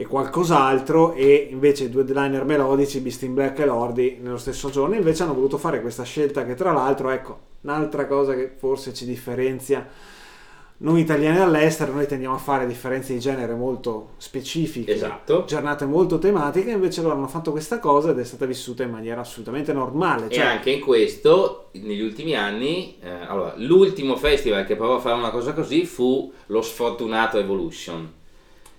e 0.00 0.06
qualcos'altro 0.06 1.12
e 1.14 1.48
invece 1.50 1.84
i 1.84 1.90
due 1.90 2.04
liner 2.04 2.44
melodici 2.44 3.00
Beast 3.00 3.24
in 3.24 3.34
Black 3.34 3.58
e 3.58 3.64
Lordi 3.64 4.18
nello 4.22 4.36
stesso 4.36 4.70
giorno 4.70 4.94
invece 4.94 5.24
hanno 5.24 5.34
voluto 5.34 5.58
fare 5.58 5.80
questa 5.80 6.04
scelta 6.04 6.44
che 6.44 6.54
tra 6.54 6.70
l'altro 6.70 7.10
ecco 7.10 7.38
un'altra 7.62 8.06
cosa 8.06 8.32
che 8.36 8.48
forse 8.56 8.94
ci 8.94 9.04
differenzia 9.04 9.84
noi 10.80 11.00
italiani 11.00 11.40
all'estero 11.40 11.92
noi 11.92 12.06
tendiamo 12.06 12.36
a 12.36 12.38
fare 12.38 12.64
differenze 12.64 13.12
di 13.12 13.18
genere 13.18 13.52
molto 13.54 14.10
specifiche, 14.18 14.92
esatto. 14.92 15.42
giornate 15.44 15.84
molto 15.84 16.20
tematiche, 16.20 16.70
invece 16.70 17.02
loro 17.02 17.16
hanno 17.16 17.26
fatto 17.26 17.50
questa 17.50 17.80
cosa 17.80 18.12
ed 18.12 18.20
è 18.20 18.24
stata 18.24 18.46
vissuta 18.46 18.84
in 18.84 18.90
maniera 18.90 19.22
assolutamente 19.22 19.72
normale. 19.72 20.28
Cioè... 20.30 20.44
E 20.44 20.46
anche 20.46 20.70
in 20.70 20.80
questo, 20.80 21.70
negli 21.72 22.00
ultimi 22.00 22.36
anni, 22.36 22.96
eh, 23.00 23.10
allora, 23.10 23.54
l'ultimo 23.56 24.14
festival 24.14 24.64
che 24.64 24.76
provò 24.76 24.98
a 24.98 25.00
fare 25.00 25.18
una 25.18 25.30
cosa 25.30 25.52
così 25.52 25.84
fu 25.84 26.32
lo 26.46 26.62
sfortunato 26.62 27.38
Evolution. 27.38 28.12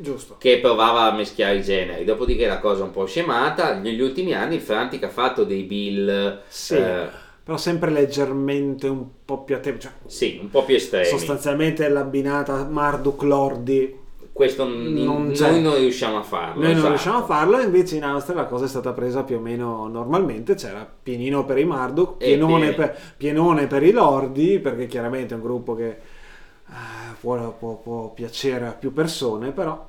Giusto. 0.01 0.38
Che 0.38 0.60
provava 0.60 1.12
a 1.12 1.13
mischiare 1.13 1.58
i 1.58 1.62
generi, 1.62 2.06
dopodiché 2.06 2.48
la 2.48 2.60
cosa 2.60 2.86
un 2.86 2.91
po' 2.91 3.06
scemata. 3.06 3.74
Negli 3.75 4.00
ultimi 4.00 4.34
anni 4.34 4.60
Frantic 4.60 5.03
ha 5.03 5.10
fatto 5.10 5.44
dei 5.44 5.63
bill. 5.63 6.39
Sì. 6.48 6.75
Eh, 6.75 7.08
però 7.44 7.58
sempre 7.58 7.91
leggermente 7.91 8.88
un 8.88 9.06
po' 9.25 9.44
più 9.44 9.56
a 9.56 9.58
tempo. 9.60 9.82
Cioè, 9.82 9.91
sì, 10.06 10.39
un 10.41 10.50
po' 10.50 10.63
più 10.63 10.75
estremi. 10.75 11.06
Sostanzialmente 11.06 11.89
l'abbinata 11.89 12.63
Marduk 12.63 13.24
Lordi. 13.24 13.98
Questo 14.32 14.63
non 14.63 15.34
noi 15.38 15.62
non 15.62 15.75
riusciamo 15.75 16.20
a 16.20 16.24
farlo. 16.24 16.62
Noi 16.62 16.72
esatto. 16.72 16.82
non 16.82 16.89
riusciamo 16.91 17.18
a 17.18 17.24
farlo, 17.24 17.60
invece 17.60 17.98
in 17.98 18.06
Austria 18.06 18.38
la 18.38 18.46
cosa 18.46 18.63
è 18.63 18.68
stata 18.70 18.94
presa 18.94 19.24
più 19.24 19.36
o 19.36 19.41
meno 19.41 19.89
normalmente. 19.89 20.56
C'era 20.56 20.89
pienino 21.03 21.44
per 21.44 21.58
i 21.58 21.65
Marduk, 21.65 22.15
pienone, 22.15 22.72
per, 22.72 22.98
pienone 23.18 23.68
per, 23.68 23.84
i 23.84 23.91
Lordi, 23.91 24.60
perché 24.60 24.88
chiaramente 24.88 25.34
è 25.34 25.38
un 25.38 25.44
gruppo 25.44 25.75
che 25.75 25.89
eh, 25.89 27.15
può, 27.20 27.51
può, 27.51 27.75
può 27.79 28.13
piacere 28.13 28.68
a 28.68 28.72
più 28.72 28.94
persone, 28.94 29.51
però 29.51 29.88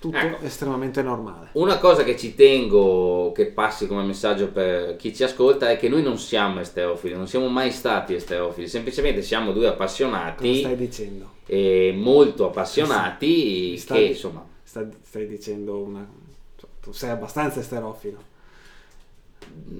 tutto 0.00 0.16
ecco. 0.16 0.44
estremamente 0.44 1.02
normale. 1.02 1.50
Una 1.52 1.78
cosa 1.78 2.02
che 2.02 2.16
ci 2.16 2.34
tengo 2.34 3.32
che 3.32 3.46
passi 3.46 3.86
come 3.86 4.02
messaggio 4.02 4.48
per 4.48 4.96
chi 4.96 5.14
ci 5.14 5.22
ascolta 5.22 5.70
è 5.70 5.76
che 5.76 5.88
noi 5.88 6.02
non 6.02 6.18
siamo 6.18 6.60
esteofili, 6.60 7.14
non 7.14 7.28
siamo 7.28 7.48
mai 7.48 7.70
stati 7.70 8.14
esteofili, 8.14 8.66
semplicemente 8.66 9.22
siamo 9.22 9.52
due 9.52 9.68
appassionati. 9.68 10.48
Cosa 10.48 10.58
stai 10.60 10.76
dicendo? 10.76 11.30
E 11.44 11.92
molto 11.94 12.46
appassionati 12.46 13.76
stai, 13.76 13.98
che 13.98 14.04
insomma... 14.06 14.44
Stai, 14.62 14.88
stai 15.02 15.26
dicendo 15.26 15.78
una... 15.78 16.08
Tu 16.80 16.92
sei 16.92 17.10
abbastanza 17.10 17.60
esterofilo 17.60 18.29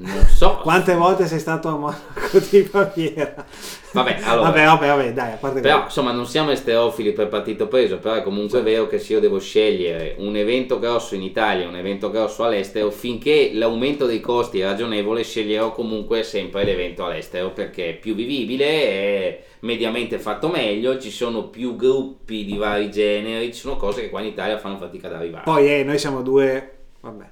non 0.01 0.27
so. 0.27 0.59
Quante 0.63 0.95
volte 0.95 1.27
sei 1.27 1.39
stato 1.39 1.69
a 1.69 1.77
Monaco 1.77 2.39
di 2.51 2.69
Baviera? 2.71 3.45
Vabbè, 3.93 4.21
allora, 4.23 4.49
vabbè, 4.49 4.65
vabbè, 4.65 4.87
vabbè, 4.87 5.13
dai, 5.13 5.33
a 5.33 5.37
parte 5.37 5.61
Però, 5.61 5.85
insomma, 5.85 6.13
non 6.13 6.27
siamo 6.27 6.51
esteofili 6.51 7.13
per 7.13 7.29
partito 7.29 7.69
preso, 7.69 7.99
però 7.99 8.15
è 8.15 8.23
comunque 8.23 8.59
certo. 8.59 8.71
vero 8.71 8.87
che 8.87 8.99
se 8.99 9.15
io 9.15 9.21
devo 9.21 9.39
scegliere 9.39 10.15
un 10.19 10.37
evento 10.37 10.79
grosso 10.79 11.15
in 11.15 11.23
Italia, 11.23 11.69
un 11.69 11.77
evento 11.77 12.11
grosso 12.11 12.45
all'estero, 12.45 12.91
finché 12.91 13.51
l'aumento 13.53 14.07
dei 14.07 14.21
costi 14.21 14.61
è 14.61 14.65
ragionevole, 14.65 15.25
sceglierò 15.25 15.73
comunque 15.73 16.23
sempre 16.23 16.65
l'evento 16.65 17.05
all'estero 17.05 17.51
perché 17.51 17.91
è 17.91 17.95
più 17.95 18.15
vivibile, 18.15 18.67
è 18.67 19.43
mediamente 19.61 20.19
fatto 20.19 20.49
meglio, 20.49 20.99
ci 20.99 21.11
sono 21.11 21.49
più 21.49 21.77
gruppi 21.77 22.45
di 22.45 22.57
vari 22.57 22.91
generi, 22.91 23.53
ci 23.53 23.61
sono 23.61 23.77
cose 23.77 24.03
che 24.03 24.11
qua 24.11 24.21
in 24.21 24.27
Italia 24.27 24.59
fanno 24.59 24.77
fatica 24.77 25.09
ad 25.09 25.15
arrivare. 25.15 25.45
Poi 25.45 25.69
eh, 25.69 25.85
noi 25.85 25.99
siamo 25.99 26.23
due, 26.23 26.79
vabbè, 27.01 27.31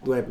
due 0.00 0.26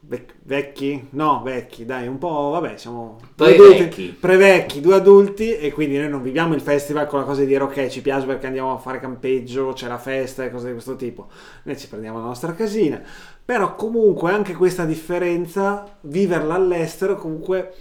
Vec- 0.00 0.36
vecchi? 0.44 1.08
No, 1.10 1.42
vecchi, 1.44 1.84
dai, 1.84 2.06
un 2.06 2.18
po', 2.18 2.50
vabbè, 2.50 2.76
siamo 2.78 3.18
pre-vecchi. 3.34 4.16
pre-vecchi, 4.18 4.80
due 4.80 4.94
adulti 4.94 5.56
e 5.56 5.70
quindi 5.72 5.98
noi 5.98 6.08
non 6.08 6.22
viviamo 6.22 6.54
il 6.54 6.60
festival 6.62 7.06
con 7.06 7.18
la 7.18 7.24
cosa 7.26 7.40
di 7.40 7.48
dire 7.48 7.64
ok, 7.64 7.88
ci 7.88 8.00
piace 8.00 8.24
perché 8.24 8.46
andiamo 8.46 8.72
a 8.72 8.78
fare 8.78 9.00
campeggio, 9.00 9.72
c'è 9.74 9.86
la 9.86 9.98
festa 9.98 10.44
e 10.44 10.50
cose 10.50 10.68
di 10.68 10.72
questo 10.72 10.96
tipo. 10.96 11.26
Noi 11.64 11.76
ci 11.76 11.88
prendiamo 11.88 12.18
la 12.20 12.26
nostra 12.26 12.54
casina, 12.54 13.02
però 13.44 13.74
comunque 13.74 14.32
anche 14.32 14.54
questa 14.54 14.84
differenza, 14.84 15.98
viverla 16.02 16.54
all'estero 16.54 17.16
comunque 17.16 17.74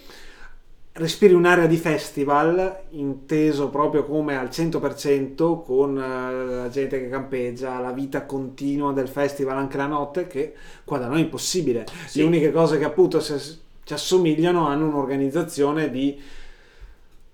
respiri 0.98 1.34
un'area 1.34 1.68
di 1.68 1.77
festival 1.77 2.86
inteso 2.92 3.70
proprio 3.70 4.04
come 4.04 4.36
al 4.36 4.48
100% 4.48 5.63
con 5.63 5.98
eh, 5.98 6.46
la 6.56 6.70
gente 6.70 7.00
che 7.00 7.08
campeggia, 7.08 7.80
la 7.80 7.92
vita 7.92 8.25
continua 8.25 8.92
del 8.94 9.08
festival 9.08 9.58
anche 9.58 9.77
la 9.77 9.86
notte 9.86 10.25
che 10.27 10.54
qua 10.84 10.98
da 10.98 11.08
noi 11.08 11.20
è 11.20 11.24
impossibile. 11.24 11.86
Sì. 12.08 12.20
Le 12.20 12.25
uniche 12.25 12.51
cose 12.51 12.80
che 12.80 12.86
appunto 12.86 13.22
ci 13.22 13.94
assomigliano 13.94 14.68
hanno 14.68 14.88
un'organizzazione 14.88 15.92
di 15.92 16.20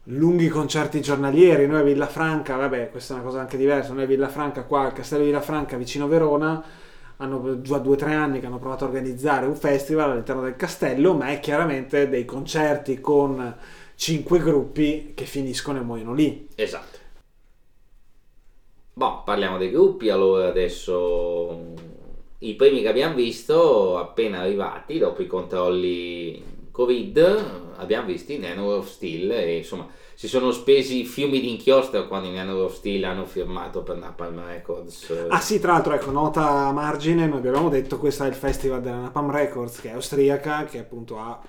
lunghi 0.08 0.50
concerti 0.50 1.00
giornalieri. 1.00 1.65
Noi 1.65 1.79
a 1.79 1.84
Villafranca, 1.84 2.58
vabbè, 2.58 2.91
questa 2.91 3.13
è 3.13 3.17
una 3.17 3.25
cosa 3.25 3.39
anche 3.39 3.55
diversa, 3.55 3.93
noi 3.93 4.03
a 4.03 4.08
Villafranca 4.08 4.63
qua 4.63 4.82
al 4.82 4.93
Castello 4.93 5.22
di 5.24 5.29
Villafranca 5.29 5.77
vicino 5.77 6.08
Verona 6.08 6.63
hanno 7.24 7.62
già 7.62 7.77
due 7.77 7.94
o 7.94 7.98
tre 7.98 8.13
anni 8.13 8.39
che 8.39 8.46
hanno 8.46 8.60
provato 8.60 8.84
a 8.84 8.88
organizzare 8.88 9.46
un 9.46 9.56
festival 9.56 10.12
all'interno 10.12 10.42
del 10.42 10.56
castello, 10.56 11.13
ma 11.13 11.27
è 11.27 11.39
chiaramente 11.39 12.10
dei 12.10 12.25
concerti 12.25 13.00
con 13.00 13.56
cinque 13.96 14.39
gruppi 14.39 15.13
che 15.15 15.25
finiscono 15.25 15.80
e 15.80 15.84
muoiono 15.84 16.13
lì. 16.13 16.48
Esatto. 16.56 17.00
Boh, 18.94 19.24
parliamo 19.24 19.58
dei 19.58 19.72
gruppi 19.72 20.10
allora 20.10 20.48
adesso. 20.48 21.74
I 22.39 22.56
primi 22.56 22.82
che 22.82 22.89
abbiamo 22.89 23.15
visto, 23.15 23.98
appena 23.98 24.42
arrivati, 24.42 24.98
dopo 24.98 25.22
i 25.22 25.27
controlli 25.27 26.44
Covid, 26.72 27.74
abbiamo 27.77 28.08
visto 28.08 28.34
i 28.34 28.38
Nano 28.38 28.75
of 28.75 28.89
Steel 28.89 29.32
e 29.32 29.58
insomma 29.58 29.88
si 30.15 30.27
sono 30.27 30.51
spesi 30.51 31.05
fiumi 31.05 31.39
di 31.39 31.50
inchiostro 31.50 32.08
quando 32.08 32.27
in 32.27 32.36
Nano 32.36 32.55
of 32.63 32.75
Steel 32.75 33.03
hanno 33.03 33.25
firmato 33.25 33.84
per 33.84 33.98
Napalm 33.98 34.46
Records. 34.46 35.13
Ah 35.29 35.39
sì, 35.39 35.60
tra 35.60 35.74
l'altro 35.74 35.93
ecco, 35.93 36.12
nota 36.12 36.67
a 36.67 36.72
margine, 36.72 37.27
noi 37.27 37.39
abbiamo 37.39 37.70
detto 37.70 37.98
questo 37.98 38.24
è 38.24 38.27
il 38.27 38.34
festival 38.34 38.82
della 38.82 39.00
Napalm 39.00 39.32
Records 39.32 39.82
che 39.82 39.89
è 39.89 39.93
austriaca, 39.93 40.65
che 40.65 40.79
appunto 40.79 41.17
ha 41.17 41.41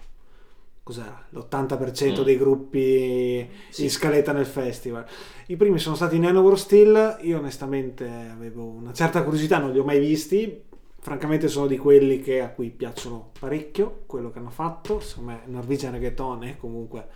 cos'era, 0.85 1.25
l'80% 1.31 2.21
mm. 2.21 2.23
dei 2.25 2.37
gruppi 2.37 3.49
sì. 3.71 3.85
in 3.85 3.91
scaletta 3.91 4.33
nel 4.33 4.47
festival. 4.47 5.05
I 5.47 5.57
primi 5.57 5.79
sono 5.79 5.97
stati 5.97 6.19
Nanowar 6.19 6.59
Steel, 6.59 7.19
io 7.23 7.39
onestamente 7.39 8.07
avevo 8.31 8.65
una 8.65 8.93
certa 8.93 9.23
curiosità, 9.23 9.59
non 9.59 9.73
li 9.73 9.79
ho 9.79 9.85
mai 9.85 9.99
visti, 9.99 10.63
francamente 11.01 11.49
sono 11.49 11.67
di 11.67 11.79
quelli 11.79 12.21
che, 12.21 12.41
a 12.43 12.51
cui 12.51 12.69
piacciono 12.69 13.31
parecchio 13.39 14.03
quello 14.07 14.31
che 14.31 14.39
hanno 14.39 14.51
fatto, 14.51 15.01
secondo 15.01 15.31
me 15.33 15.43
Norwegian 15.47 15.93
Reggaeton 15.93 16.45
è 16.45 16.57
comunque 16.59 17.09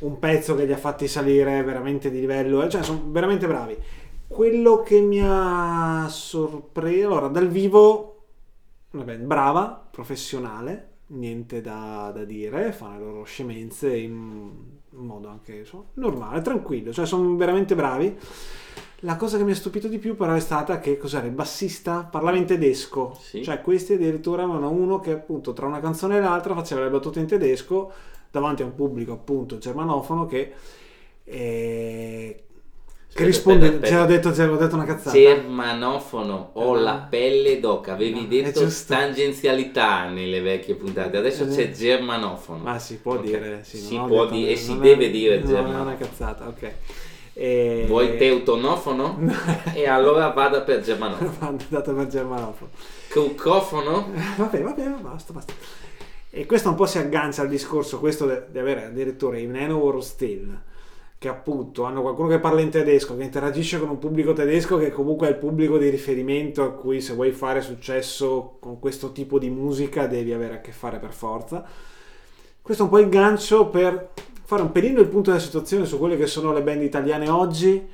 un 0.00 0.18
pezzo 0.18 0.54
che 0.54 0.64
li 0.64 0.72
ha 0.72 0.76
fatti 0.76 1.08
salire 1.08 1.62
veramente 1.62 2.10
di 2.10 2.20
livello, 2.20 2.62
eh, 2.62 2.68
cioè 2.68 2.82
sono 2.82 3.04
veramente 3.06 3.46
bravi. 3.46 3.76
Quello 4.26 4.82
che 4.82 5.00
mi 5.00 5.20
ha 5.22 6.06
sorpreso, 6.08 7.08
allora 7.08 7.28
dal 7.28 7.48
vivo, 7.48 8.24
band 8.90 9.24
brava, 9.24 9.86
professionale, 9.90 10.88
niente 11.08 11.60
da, 11.60 12.10
da 12.14 12.24
dire, 12.24 12.72
fanno 12.72 12.98
le 12.98 13.04
loro 13.04 13.24
scemenze 13.24 13.94
in, 13.96 14.50
modo 14.90 15.28
anche 15.28 15.56
insomma, 15.56 15.84
normale, 15.94 16.42
tranquillo, 16.42 16.92
cioè 16.92 17.06
sono 17.06 17.36
veramente 17.36 17.74
bravi. 17.74 18.16
La 19.00 19.16
cosa 19.16 19.36
che 19.36 19.44
mi 19.44 19.50
ha 19.50 19.54
stupito 19.54 19.86
di 19.86 19.98
più 19.98 20.16
però 20.16 20.32
è 20.32 20.40
stata 20.40 20.78
che 20.78 20.96
cos'era 20.96 21.26
il 21.26 21.32
bassista 21.32 22.04
parlava 22.04 22.38
in 22.38 22.46
tedesco, 22.46 23.14
sì. 23.20 23.42
cioè 23.42 23.60
questi 23.60 23.94
addirittura 23.94 24.44
avevano 24.44 24.70
uno 24.70 24.98
che 24.98 25.12
appunto 25.12 25.52
tra 25.52 25.66
una 25.66 25.80
canzone 25.80 26.16
e 26.16 26.20
l'altra 26.20 26.54
faceva 26.54 26.82
le 26.82 26.90
battute 26.90 27.20
in 27.20 27.26
tedesco 27.26 27.92
davanti 28.34 28.62
a 28.62 28.64
un 28.64 28.74
pubblico 28.74 29.12
appunto 29.12 29.58
germanofono 29.58 30.26
che, 30.26 30.52
eh, 31.22 32.42
che 33.14 33.24
risponde, 33.24 33.66
aspetta, 33.66 33.84
aspetta. 33.84 34.06
detto, 34.06 34.30
c'era 34.32 34.56
detto 34.56 34.74
una 34.74 34.84
cazzata. 34.84 35.16
Germanofono, 35.16 36.50
ho 36.54 36.74
la 36.74 37.06
pelle 37.08 37.60
d'oca, 37.60 37.92
avevi 37.92 38.26
detto 38.26 38.68
tangenzialità 38.88 40.08
nelle 40.08 40.40
vecchie 40.40 40.74
puntate, 40.74 41.16
adesso 41.16 41.46
c'è 41.46 41.70
germanofono. 41.70 42.64
Ma 42.64 42.80
si 42.80 42.98
può 42.98 43.14
okay. 43.14 43.26
dire, 43.26 43.60
sì, 43.62 43.76
si 43.76 43.96
può 44.04 44.26
dire 44.26 44.50
e 44.50 44.56
si 44.56 44.76
deve 44.80 45.10
dire 45.10 45.40
germanofono. 45.44 45.78
Non 45.78 45.78
è 45.78 45.82
una 45.82 45.96
cazzata, 45.96 46.48
ok. 46.48 46.72
E... 47.34 47.84
Vuoi 47.86 48.16
teutonofono? 48.16 49.16
e 49.74 49.86
allora 49.86 50.28
vada 50.30 50.62
per 50.62 50.80
germanofono. 50.80 51.56
Vado 51.70 51.94
per 51.94 52.06
germanofono. 52.08 52.70
Cucofono? 53.12 54.08
vabbè, 54.36 54.60
vabbè, 54.60 54.88
basta, 55.00 55.32
basta. 55.32 55.52
E 56.36 56.46
questo 56.46 56.68
un 56.68 56.74
po' 56.74 56.86
si 56.86 56.98
aggancia 56.98 57.42
al 57.42 57.48
discorso 57.48 58.00
questo 58.00 58.26
di 58.50 58.58
avere 58.58 58.86
addirittura 58.86 59.38
i 59.38 59.46
Nanowar 59.46 60.02
Steel 60.02 60.62
che 61.16 61.28
appunto 61.28 61.84
hanno 61.84 62.02
qualcuno 62.02 62.26
che 62.26 62.40
parla 62.40 62.60
in 62.60 62.70
tedesco, 62.70 63.16
che 63.16 63.22
interagisce 63.22 63.78
con 63.78 63.88
un 63.88 64.00
pubblico 64.00 64.32
tedesco 64.32 64.76
che 64.76 64.90
comunque 64.90 65.28
è 65.28 65.30
il 65.30 65.36
pubblico 65.36 65.78
di 65.78 65.88
riferimento 65.90 66.64
a 66.64 66.72
cui 66.72 67.00
se 67.00 67.14
vuoi 67.14 67.30
fare 67.30 67.60
successo 67.60 68.56
con 68.58 68.80
questo 68.80 69.12
tipo 69.12 69.38
di 69.38 69.48
musica 69.48 70.08
devi 70.08 70.32
avere 70.32 70.54
a 70.54 70.60
che 70.60 70.72
fare 70.72 70.98
per 70.98 71.12
forza. 71.12 71.64
Questo 72.60 72.82
è 72.82 72.86
un 72.86 72.90
po' 72.90 72.98
il 72.98 73.08
gancio 73.08 73.68
per 73.68 74.10
fare 74.42 74.62
un 74.62 74.72
pelino 74.72 74.98
il 74.98 75.06
punto 75.06 75.30
della 75.30 75.40
situazione 75.40 75.86
su 75.86 76.00
quelle 76.00 76.16
che 76.16 76.26
sono 76.26 76.52
le 76.52 76.62
band 76.62 76.82
italiane 76.82 77.28
oggi 77.28 77.88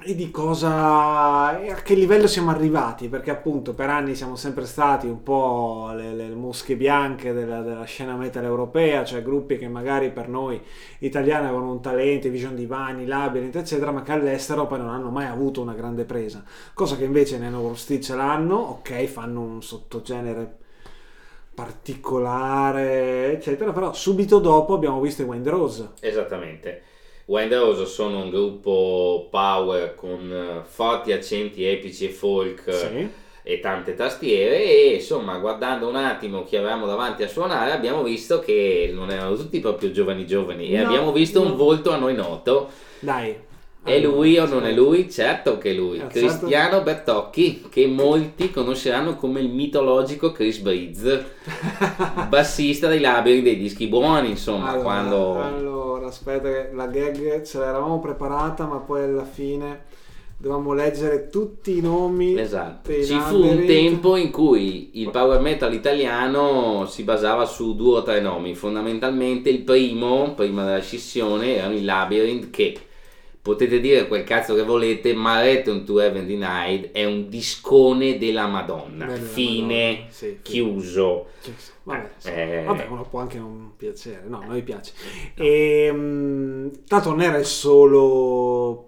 e 0.00 0.14
di 0.14 0.30
cosa 0.30 1.60
e 1.60 1.72
a 1.72 1.74
che 1.74 1.94
livello 1.94 2.28
siamo 2.28 2.50
arrivati? 2.50 3.08
Perché 3.08 3.32
appunto 3.32 3.74
per 3.74 3.90
anni 3.90 4.14
siamo 4.14 4.36
sempre 4.36 4.64
stati 4.64 5.08
un 5.08 5.24
po' 5.24 5.90
le, 5.92 6.14
le 6.14 6.28
mosche 6.28 6.76
bianche 6.76 7.32
della, 7.32 7.62
della, 7.62 7.82
scena 7.82 8.14
metal 8.14 8.44
europea 8.44 9.04
cioè 9.04 9.22
gruppi 9.24 9.58
che 9.58 9.66
magari 9.66 10.12
per 10.12 10.28
noi 10.28 10.62
italiani 11.00 11.46
avevano 11.46 11.72
un 11.72 11.80
talento, 11.80 12.28
Vision 12.28 12.54
Divani, 12.54 13.06
Labyrinth 13.06 13.56
eccetera 13.56 13.90
ma 13.90 14.02
che 14.02 14.12
all'estero 14.12 14.68
poi 14.68 14.78
non 14.78 14.90
hanno 14.90 15.10
mai 15.10 15.26
avuto 15.26 15.60
una 15.60 15.74
grande 15.74 16.04
presa. 16.04 16.44
Cosa 16.74 16.94
che 16.96 17.02
invece 17.04 17.36
nei 17.36 17.50
Nano 17.50 17.74
Stitch 17.74 18.10
l'hanno 18.10 18.54
ok 18.54 19.04
fanno 19.06 19.40
un 19.40 19.62
sottogenere 19.62 20.58
particolare 21.52 23.32
eccetera 23.32 23.72
però 23.72 23.92
subito 23.92 24.38
dopo 24.38 24.74
abbiamo 24.74 25.00
visto 25.00 25.22
i 25.22 25.24
Wind 25.24 25.48
Rose 25.48 25.90
esattamente 25.98 26.82
Wind 27.28 27.52
Rose 27.52 27.84
sono 27.84 28.22
un 28.22 28.30
gruppo 28.30 29.28
power 29.30 29.94
con 29.94 30.32
eh, 30.32 30.64
forti 30.64 31.12
accenti 31.12 31.62
epici 31.62 32.06
e 32.06 32.08
folk 32.08 32.72
sì. 32.72 33.08
e 33.42 33.60
tante 33.60 33.94
tastiere 33.94 34.64
e 34.64 34.94
insomma 34.94 35.36
guardando 35.36 35.88
un 35.88 35.96
attimo 35.96 36.44
chi 36.44 36.56
avevamo 36.56 36.86
davanti 36.86 37.22
a 37.22 37.28
suonare 37.28 37.72
abbiamo 37.72 38.02
visto 38.02 38.40
che 38.40 38.90
non 38.94 39.10
erano 39.10 39.36
tutti 39.36 39.60
proprio 39.60 39.90
giovani 39.90 40.26
giovani 40.26 40.70
no, 40.70 40.74
e 40.74 40.78
abbiamo 40.78 41.12
visto 41.12 41.42
no. 41.42 41.50
un 41.50 41.56
volto 41.56 41.90
a 41.90 41.98
noi 41.98 42.14
noto. 42.14 42.70
Dai, 43.00 43.36
è 43.82 43.98
lui 44.00 44.38
o 44.38 44.46
non 44.46 44.66
è 44.66 44.72
lui? 44.72 45.10
Certo 45.10 45.56
che 45.58 45.70
è 45.70 45.74
lui, 45.74 45.96
eh, 45.96 46.00
certo. 46.00 46.18
Cristiano 46.18 46.82
Bertocchi, 46.82 47.66
che 47.70 47.86
molti 47.86 48.50
conosceranno 48.50 49.16
come 49.16 49.40
il 49.40 49.48
mitologico 49.48 50.32
Chris 50.32 50.58
Breeze, 50.58 51.24
bassista 52.28 52.88
dei 52.88 53.00
Labyrinth 53.00 53.44
dei 53.44 53.56
dischi 53.56 53.86
buoni, 53.86 54.30
insomma, 54.30 54.68
allora, 54.68 54.82
quando... 54.82 55.42
Allora, 55.42 56.06
aspetta, 56.08 56.74
la 56.74 56.86
gag 56.86 57.42
ce 57.42 57.58
l'eravamo 57.58 57.98
preparata, 58.00 58.66
ma 58.66 58.76
poi 58.76 59.04
alla 59.04 59.24
fine 59.24 59.86
dovevamo 60.40 60.72
leggere 60.72 61.28
tutti 61.28 61.78
i 61.78 61.80
nomi. 61.80 62.38
Esatto. 62.38 62.92
Ci 62.92 63.18
fu 63.18 63.42
un 63.42 63.64
tempo 63.66 64.16
in 64.16 64.30
cui 64.30 65.00
il 65.00 65.10
power 65.10 65.40
metal 65.40 65.74
italiano 65.74 66.86
si 66.86 67.02
basava 67.02 67.44
su 67.44 67.74
due 67.74 67.98
o 67.98 68.02
tre 68.02 68.20
nomi. 68.20 68.54
Fondamentalmente 68.54 69.50
il 69.50 69.62
primo, 69.62 70.34
prima 70.34 70.64
della 70.64 70.80
scissione, 70.80 71.56
erano 71.56 71.74
i 71.74 71.82
Labyrinth 71.82 72.50
che 72.50 72.78
potete 73.40 73.80
dire 73.80 74.06
quel 74.06 74.24
cazzo 74.24 74.54
che 74.54 74.62
volete, 74.62 75.14
ma 75.14 75.40
Return 75.40 75.84
to 75.84 76.00
Heaven 76.00 76.26
Denied 76.26 76.90
è 76.92 77.04
un 77.04 77.28
discone 77.28 78.18
della 78.18 78.46
Madonna. 78.46 79.06
Beh, 79.06 79.16
Fine, 79.16 79.90
Madonna. 79.90 80.10
Sì, 80.10 80.38
chiuso. 80.42 81.26
Vabbè, 81.84 82.10
sì. 82.18 82.28
Eh, 82.28 82.62
vabbè, 82.66 82.86
uno 82.88 83.04
può 83.04 83.20
anche 83.20 83.38
non 83.38 83.72
piacere, 83.76 84.24
no, 84.26 84.40
a 84.40 84.44
noi 84.46 84.62
piace. 84.62 84.92
No. 85.36 85.44
E, 85.44 85.84
ehm, 85.84 86.70
tanto 86.86 87.10
non 87.10 87.22
era 87.22 87.38
il 87.38 87.46
solo 87.46 88.87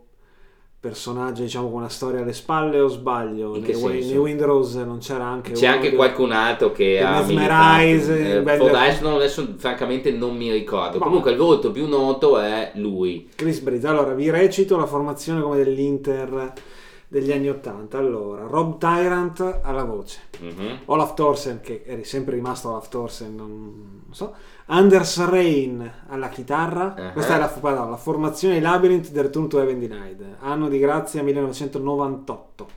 personaggio 0.81 1.43
diciamo 1.43 1.69
con 1.69 1.81
una 1.81 1.91
storia 1.91 2.23
alle 2.23 2.33
spalle 2.33 2.81
o 2.81 2.89
sbaglio? 2.89 3.59
Nei, 3.59 3.77
nei 3.79 4.17
Windows 4.17 4.75
non 4.77 4.99
c'era 4.99 5.25
anche 5.27 5.53
c'è 5.53 5.67
anche 5.67 5.95
qualcun 5.95 6.33
altro 6.33 6.73
che 6.73 7.03
ha 7.03 7.21
Mesmerize 7.21 8.19
eh, 8.19 8.37
adesso, 8.39 9.15
adesso, 9.15 9.55
francamente 9.59 10.11
non 10.11 10.35
mi 10.35 10.51
ricordo. 10.51 10.99
Ma 10.99 11.05
comunque 11.05 11.33
il 11.33 11.37
volto 11.37 11.71
più 11.71 11.87
noto 11.87 12.39
è 12.39 12.73
lui. 12.77 13.29
Chris 13.35 13.61
Breeze 13.61 13.87
allora 13.87 14.15
vi 14.15 14.31
recito 14.31 14.79
la 14.79 14.87
formazione 14.87 15.43
come 15.43 15.57
dell'Inter 15.57 16.53
degli 17.07 17.33
anni 17.33 17.49
80 17.49 17.99
allora 17.99 18.47
Rob 18.47 18.79
Tyrant 18.79 19.61
alla 19.63 19.85
voce. 19.85 20.21
Mm-hmm. 20.43 20.75
Olaf 20.87 21.13
Thorsen 21.15 21.61
che 21.61 21.83
eri 21.85 22.05
sempre 22.05 22.37
rimasto 22.37 22.71
Olaf 22.71 22.89
Thorsen 22.89 23.35
non, 23.35 23.49
non 24.07 24.15
so 24.15 24.33
Anders 24.73 25.25
Rain 25.29 25.91
alla 26.09 26.29
chitarra. 26.29 26.95
Uh-huh. 26.97 27.13
Questa 27.13 27.35
è 27.35 27.39
la, 27.39 27.85
la, 27.85 27.97
formazione 27.97 28.61
Labyrinth 28.61 29.11
del 29.11 29.25
Return 29.25 29.49
to 29.49 29.61
Heaven 29.61 29.81
Denied. 29.81 30.37
Anno 30.41 30.69
di 30.69 30.79
grazia 30.79 31.23
1998. 31.23 32.69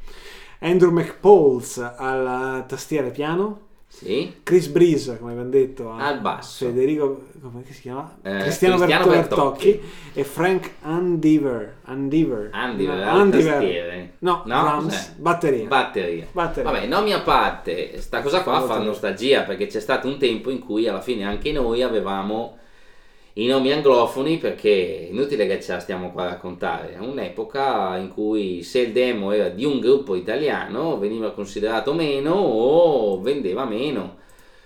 Andrew 0.59 0.91
McPauls 0.91 1.77
alla 1.77 2.63
tastiera 2.67 3.09
piano. 3.09 3.71
Sì. 3.95 4.33
Chris 4.41 4.67
Breeze, 4.67 5.19
come 5.19 5.31
abbiamo 5.31 5.49
detto, 5.49 5.91
al 5.91 6.19
basso. 6.19 6.65
Federico, 6.65 7.25
come 7.39 7.63
si 7.69 7.81
chiama? 7.81 8.17
Eh, 8.23 8.39
Cristiano, 8.39 8.75
Cristiano 8.75 9.05
Bertocchi. 9.05 9.69
Bertocchi 9.69 9.81
e 10.13 10.23
Frank 10.23 10.71
Andiver. 10.81 11.75
Andiver. 11.83 12.49
Andiver, 12.51 12.95
no, 12.95 13.11
Andiver. 13.11 14.09
No, 14.19 14.41
no 14.45 14.61
drums, 14.61 15.13
batteria. 15.17 15.67
batteria. 15.67 16.27
Batteria. 16.31 16.71
Vabbè, 16.71 16.87
nomi 16.87 17.13
a 17.13 17.21
parte, 17.21 18.01
sta 18.01 18.21
cosa 18.21 18.41
qua 18.41 18.61
fa 18.61 18.79
nostalgia 18.79 19.43
perché 19.43 19.67
c'è 19.67 19.79
stato 19.79 20.07
un 20.07 20.17
tempo 20.17 20.49
in 20.49 20.59
cui 20.59 20.87
alla 20.87 21.01
fine 21.01 21.23
anche 21.23 21.51
noi 21.51 21.83
avevamo 21.83 22.57
i 23.35 23.47
nomi 23.47 23.71
anglofoni 23.71 24.37
perché 24.37 25.07
è 25.07 25.11
inutile 25.11 25.47
che 25.47 25.59
ce 25.59 25.73
la 25.73 25.79
stiamo 25.79 26.11
qua 26.11 26.23
a 26.23 26.29
raccontare, 26.29 26.93
è 26.93 26.99
un'epoca 26.99 27.97
in 27.97 28.09
cui 28.09 28.61
se 28.61 28.79
il 28.81 28.91
demo 28.91 29.31
era 29.31 29.49
di 29.49 29.65
un 29.65 29.79
gruppo 29.79 30.15
italiano 30.15 30.99
veniva 30.99 31.31
considerato 31.31 31.93
meno 31.93 32.33
o 32.33 33.19
vendeva 33.21 33.65
meno. 33.65 34.17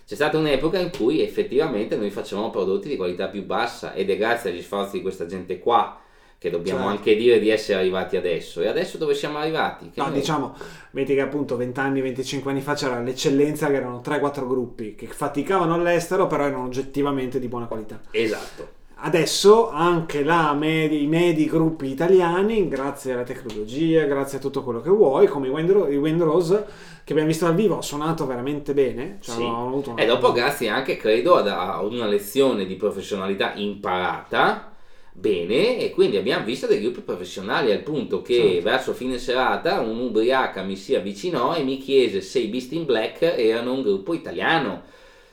C'è 0.05 0.15
stata 0.15 0.37
un'epoca 0.37 0.79
in 0.79 0.89
cui 0.89 1.21
effettivamente 1.21 1.95
noi 1.95 2.09
facevamo 2.09 2.49
prodotti 2.49 2.89
di 2.89 2.95
qualità 2.97 3.27
più 3.27 3.45
bassa 3.45 3.93
ed 3.93 4.09
è 4.09 4.17
grazie 4.17 4.51
agli 4.51 4.61
sforzi 4.61 4.97
di 4.97 5.01
questa 5.01 5.25
gente 5.25 5.59
qua 5.59 6.01
che 6.39 6.49
dobbiamo 6.51 6.81
certo. 6.81 6.97
anche 6.97 7.15
dire 7.15 7.39
di 7.39 7.49
essere 7.49 7.79
arrivati 7.79 8.15
adesso. 8.15 8.61
E 8.61 8.67
adesso 8.67 8.97
dove 8.97 9.15
siamo 9.15 9.39
arrivati? 9.39 9.89
Che 9.89 9.99
no, 9.99 10.07
noi... 10.07 10.19
diciamo, 10.19 10.55
vedi 10.91 11.15
che 11.15 11.21
appunto 11.21 11.57
20 11.57 11.79
anni, 11.79 12.01
25 12.01 12.51
anni 12.51 12.61
fa 12.61 12.75
c'era 12.75 12.99
l'eccellenza 13.01 13.67
che 13.67 13.75
erano 13.75 14.01
3-4 14.05 14.47
gruppi 14.47 14.95
che 14.95 15.07
faticavano 15.07 15.73
all'estero, 15.73 16.27
però 16.27 16.45
erano 16.45 16.65
oggettivamente 16.65 17.39
di 17.39 17.47
buona 17.47 17.65
qualità. 17.65 18.01
Esatto. 18.11 18.75
Adesso 18.99 19.69
anche 19.69 20.23
medi, 20.23 21.03
i 21.03 21.07
medi 21.07 21.45
gruppi 21.45 21.87
italiani, 21.87 22.67
grazie 22.67 23.13
alla 23.13 23.23
tecnologia, 23.23 24.05
grazie 24.05 24.39
a 24.39 24.41
tutto 24.41 24.63
quello 24.63 24.81
che 24.81 24.89
vuoi, 24.89 25.27
come 25.27 25.47
i 25.47 25.51
Wind 25.51 26.21
Rose 26.21 26.65
che 27.03 27.13
abbiamo 27.13 27.29
visto 27.29 27.45
dal 27.45 27.53
vivo, 27.53 27.77
ha 27.77 27.81
suonato 27.83 28.25
veramente 28.25 28.73
bene. 28.73 29.17
Cioè 29.21 29.35
sì. 29.35 29.43
una... 29.43 29.95
E 29.95 30.05
dopo 30.07 30.31
grazie 30.31 30.69
anche, 30.69 30.97
credo, 30.97 31.35
a 31.35 31.81
una 31.83 32.07
lezione 32.07 32.65
di 32.65 32.75
professionalità 32.75 33.53
imparata 33.53 34.71
bene 35.19 35.79
e 35.79 35.89
quindi 35.89 36.15
abbiamo 36.17 36.45
visto 36.45 36.67
dei 36.67 36.79
gruppi 36.79 37.01
professionali 37.01 37.71
al 37.71 37.81
punto 37.81 38.21
che 38.21 38.35
sì. 38.35 38.59
verso 38.59 38.93
fine 38.93 39.17
serata 39.17 39.79
un'ubriaca 39.79 40.61
mi 40.61 40.75
si 40.75 40.93
avvicinò 40.93 41.55
e 41.55 41.63
mi 41.63 41.79
chiese 41.79 42.21
se 42.21 42.37
i 42.37 42.47
Beast 42.47 42.71
in 42.73 42.85
Black 42.85 43.23
erano 43.23 43.73
un 43.73 43.81
gruppo 43.81 44.13
italiano. 44.13 44.83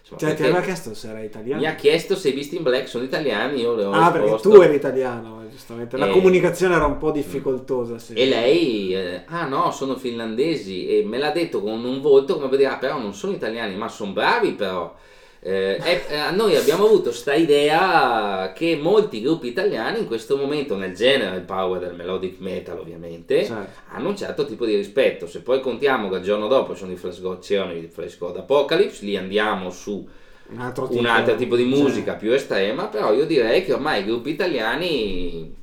Insomma, 0.01 0.21
cioè 0.21 0.35
ti 0.35 0.43
aveva 0.43 0.61
chiesto 0.63 0.95
se 0.95 1.09
era 1.09 1.23
italiano? 1.23 1.61
Mi 1.61 1.67
ha 1.67 1.75
chiesto 1.75 2.17
se 2.17 2.31
i 2.31 2.33
Beast 2.33 2.55
in 2.55 2.63
Black 2.63 2.89
sono 2.89 3.05
italiani, 3.05 3.61
io 3.61 3.75
le 3.75 3.85
ho 3.85 3.91
ah, 3.91 4.11
risposto. 4.11 4.49
perché 4.49 4.49
tu 4.49 4.63
eri 4.63 4.75
italiano, 4.77 5.43
giustamente. 5.51 5.97
La 5.99 6.09
e... 6.09 6.11
comunicazione 6.11 6.75
era 6.75 6.87
un 6.87 6.97
po' 6.97 7.11
difficoltosa. 7.11 7.99
Sì. 7.99 8.15
E 8.15 8.27
lei, 8.27 8.95
eh, 8.95 9.23
ah 9.27 9.47
no, 9.47 9.71
sono 9.71 9.97
finlandesi 9.97 10.89
e 10.89 11.05
me 11.05 11.19
l'ha 11.19 11.31
detto 11.31 11.61
con 11.61 11.85
un 11.85 12.01
volto 12.01 12.37
come 12.37 12.49
per 12.49 12.59
dire, 12.59 12.71
ah 12.71 12.79
però 12.79 12.99
non 12.99 13.13
sono 13.13 13.35
italiani, 13.35 13.77
ma 13.77 13.89
sono 13.89 14.13
bravi 14.13 14.53
però. 14.53 14.95
Eh, 15.47 15.79
eh, 15.85 16.31
noi 16.33 16.57
abbiamo 16.57 16.87
avuto 16.87 17.11
questa 17.11 17.35
idea 17.35 18.53
che 18.55 18.79
molti 18.81 19.21
gruppi 19.21 19.49
italiani 19.49 19.99
in 19.99 20.07
questo 20.07 20.39
momento 20.39 20.75
nel 20.75 20.95
genere, 20.95 21.37
il 21.37 21.43
power 21.43 21.81
del 21.81 21.95
melodic 21.95 22.41
metal 22.41 22.79
ovviamente, 22.79 23.45
certo. 23.45 23.81
hanno 23.93 24.09
un 24.09 24.17
certo 24.17 24.47
tipo 24.47 24.65
di 24.65 24.75
rispetto. 24.75 25.27
Se 25.27 25.41
poi 25.41 25.61
contiamo 25.61 26.09
che 26.09 26.17
il 26.17 26.23
giorno 26.23 26.47
dopo 26.47 26.75
sono 26.75 26.93
i 26.93 26.97
Flash 26.97 27.21
God, 27.21 27.41
c'erano 27.41 27.75
i 27.75 27.89
Flash 27.93 28.17
God 28.17 28.39
Apocalypse, 28.39 29.05
lì 29.05 29.19
andiamo 29.19 29.69
su 29.69 30.09
un 30.47 30.61
altro 30.61 30.89
tipo, 30.89 31.01
un 31.01 31.07
altro 31.07 31.37
tipo 31.37 31.57
di 31.57 31.65
musica 31.65 32.13
certo. 32.13 32.21
più 32.21 32.33
estrema, 32.33 32.87
però 32.87 33.13
io 33.13 33.27
direi 33.27 33.65
che 33.67 33.75
ormai 33.75 34.01
i 34.01 34.07
gruppi 34.07 34.31
italiani 34.31 35.55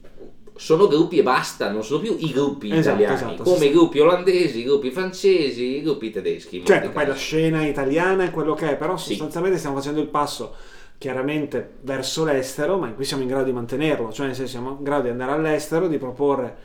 sono 0.61 0.87
gruppi 0.87 1.17
e 1.17 1.23
basta, 1.23 1.71
non 1.71 1.83
sono 1.83 2.01
più 2.01 2.15
i 2.19 2.31
gruppi 2.31 2.71
esatto, 2.71 3.01
italiani, 3.01 3.15
esatto, 3.15 3.41
come 3.41 3.57
sì, 3.57 3.65
i 3.65 3.71
gruppi 3.71 3.99
olandesi, 3.99 4.59
i 4.59 4.63
gruppi 4.63 4.91
francesi, 4.91 5.77
i 5.77 5.81
gruppi 5.81 6.11
tedeschi. 6.11 6.63
Certo, 6.63 6.91
poi 6.91 7.07
la 7.07 7.15
scena 7.15 7.65
italiana 7.65 8.25
è 8.25 8.29
quello 8.29 8.53
che 8.53 8.69
è, 8.69 8.75
però 8.75 8.95
sostanzialmente 8.95 9.57
stiamo 9.57 9.77
facendo 9.77 9.99
il 9.99 10.05
passo 10.05 10.53
chiaramente 10.99 11.77
verso 11.81 12.23
l'estero, 12.23 12.77
ma 12.77 12.89
in 12.89 12.93
cui 12.93 13.05
siamo 13.05 13.23
in 13.23 13.29
grado 13.29 13.45
di 13.45 13.53
mantenerlo, 13.53 14.11
cioè 14.11 14.27
nel 14.27 14.35
senso 14.35 14.51
siamo 14.51 14.75
in 14.77 14.83
grado 14.83 15.01
di 15.01 15.09
andare 15.09 15.31
all'estero, 15.31 15.87
di 15.87 15.97
proporre 15.97 16.55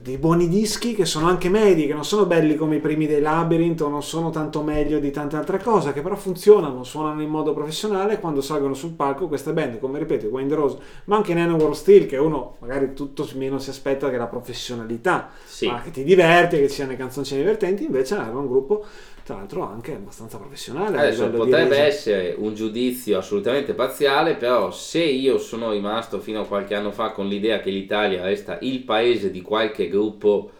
dei 0.00 0.16
buoni 0.16 0.48
dischi 0.48 0.94
che 0.94 1.04
sono 1.04 1.26
anche 1.26 1.48
medi, 1.48 1.86
che 1.86 1.94
non 1.94 2.04
sono 2.04 2.26
belli 2.26 2.54
come 2.54 2.76
i 2.76 2.80
primi 2.80 3.06
dei 3.06 3.20
Labyrinth 3.20 3.80
o 3.82 3.88
non 3.88 4.02
sono 4.02 4.30
tanto 4.30 4.62
meglio 4.62 4.98
di 4.98 5.10
tante 5.10 5.36
altre 5.36 5.62
cose, 5.62 5.92
che 5.92 6.02
però 6.02 6.14
funzionano, 6.14 6.84
suonano 6.84 7.22
in 7.22 7.28
modo 7.28 7.52
professionale 7.52 8.20
quando 8.20 8.40
salgono 8.40 8.74
sul 8.74 8.92
palco 8.92 9.28
queste 9.28 9.52
band, 9.52 9.80
come 9.80 9.98
ripeto, 9.98 10.28
Wind 10.28 10.52
Rose, 10.52 10.78
ma 11.04 11.16
anche 11.16 11.34
Nanowar 11.34 11.74
Steel, 11.74 12.06
che 12.06 12.16
uno 12.16 12.56
magari 12.60 12.94
tutto 12.94 13.28
meno 13.34 13.58
si 13.58 13.70
aspetta 13.70 14.10
che 14.10 14.16
la 14.16 14.26
professionalità, 14.26 15.30
sì. 15.44 15.66
ma 15.66 15.80
che 15.80 15.90
ti 15.90 16.04
diverti, 16.04 16.58
che 16.58 16.68
ci 16.68 16.74
siano 16.74 16.92
le 16.92 16.96
canzoncine 16.96 17.40
divertenti, 17.40 17.84
invece 17.84 18.14
era 18.14 18.30
un 18.30 18.46
gruppo 18.46 18.84
tra 19.32 19.40
l'altro 19.40 19.62
anche 19.62 19.94
abbastanza 19.94 20.36
professionale. 20.36 20.98
Adesso 20.98 21.30
potrebbe 21.30 21.78
essere 21.78 22.34
un 22.36 22.54
giudizio 22.54 23.18
assolutamente 23.18 23.72
parziale, 23.72 24.34
però 24.34 24.70
se 24.70 25.02
io 25.02 25.38
sono 25.38 25.72
rimasto 25.72 26.20
fino 26.20 26.42
a 26.42 26.46
qualche 26.46 26.74
anno 26.74 26.92
fa 26.92 27.12
con 27.12 27.26
l'idea 27.26 27.60
che 27.60 27.70
l'Italia 27.70 28.22
resta 28.22 28.58
il 28.60 28.80
paese 28.80 29.30
di 29.30 29.40
qualche 29.40 29.88
gruppo 29.88 30.50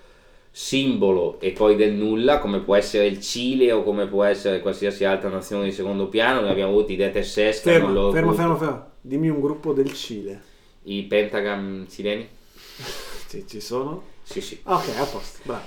simbolo 0.51 1.39
e 1.41 1.53
poi 1.53 1.77
del 1.77 1.93
nulla, 1.93 2.39
come 2.39 2.61
può 2.61 2.75
essere 2.75 3.07
il 3.07 3.21
Cile 3.21 3.73
o 3.73 3.83
come 3.83 4.07
può 4.07 4.25
essere 4.25 4.61
qualsiasi 4.61 5.05
altra 5.05 5.29
nazione 5.29 5.65
di 5.65 5.73
secondo 5.73 6.09
piano, 6.09 6.41
noi 6.41 6.51
abbiamo 6.51 6.73
avuto 6.73 6.93
i 6.93 6.97
Death 6.97 7.21
SS. 7.21 7.61
Fermo, 7.61 8.11
fermo, 8.11 8.33
fermo, 8.33 8.57
fermo, 8.57 8.87
dimmi 9.01 9.29
un 9.29 9.41
gruppo 9.41 9.73
del 9.73 9.93
Cile. 9.93 10.41
I 10.85 11.03
Pentagram 11.03 11.87
cileni? 11.89 12.27
Sì, 13.33 13.47
ci 13.49 13.61
sono. 13.61 14.03
Sì, 14.23 14.43
sì. 14.43 14.61
Ok, 14.65 14.91
a 14.99 15.05
posto, 15.05 15.39
bravo. 15.45 15.65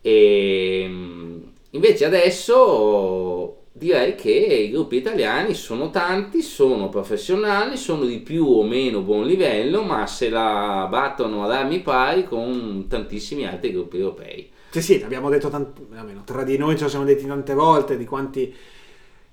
E 0.00 0.84
mm, 0.88 1.42
invece 1.74 2.04
adesso 2.04 3.62
direi 3.76 4.14
che 4.14 4.30
i 4.30 4.70
gruppi 4.70 4.96
italiani 4.96 5.52
sono 5.54 5.90
tanti, 5.90 6.42
sono 6.42 6.88
professionali, 6.88 7.76
sono 7.76 8.04
di 8.04 8.18
più 8.20 8.46
o 8.46 8.62
meno 8.62 9.00
buon 9.00 9.26
livello, 9.26 9.82
ma 9.82 10.06
se 10.06 10.28
la 10.28 10.86
battono 10.88 11.44
ad 11.44 11.50
armi 11.50 11.80
pari 11.80 12.24
con 12.24 12.86
tantissimi 12.88 13.46
altri 13.46 13.72
gruppi 13.72 13.98
europei. 13.98 14.50
Sì, 14.70 14.80
sì, 14.80 15.00
l'abbiamo 15.00 15.28
detto 15.28 15.48
tant- 15.48 15.78
almeno 15.94 16.22
tra 16.24 16.42
di 16.44 16.56
noi 16.56 16.76
ce 16.76 16.84
lo 16.84 16.88
siamo 16.88 17.04
detti 17.04 17.26
tante 17.26 17.54
volte 17.54 17.96
di 17.96 18.04
quanti 18.04 18.54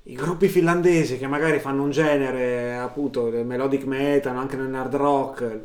i 0.03 0.13
gruppi 0.15 0.47
finlandesi 0.47 1.17
che 1.17 1.27
magari 1.27 1.59
fanno 1.59 1.83
un 1.83 1.91
genere 1.91 2.75
appunto 2.75 3.29
del 3.29 3.45
melodic 3.45 3.85
metal, 3.85 4.35
anche 4.35 4.55
nell'hard 4.55 4.95
rock, 4.95 5.59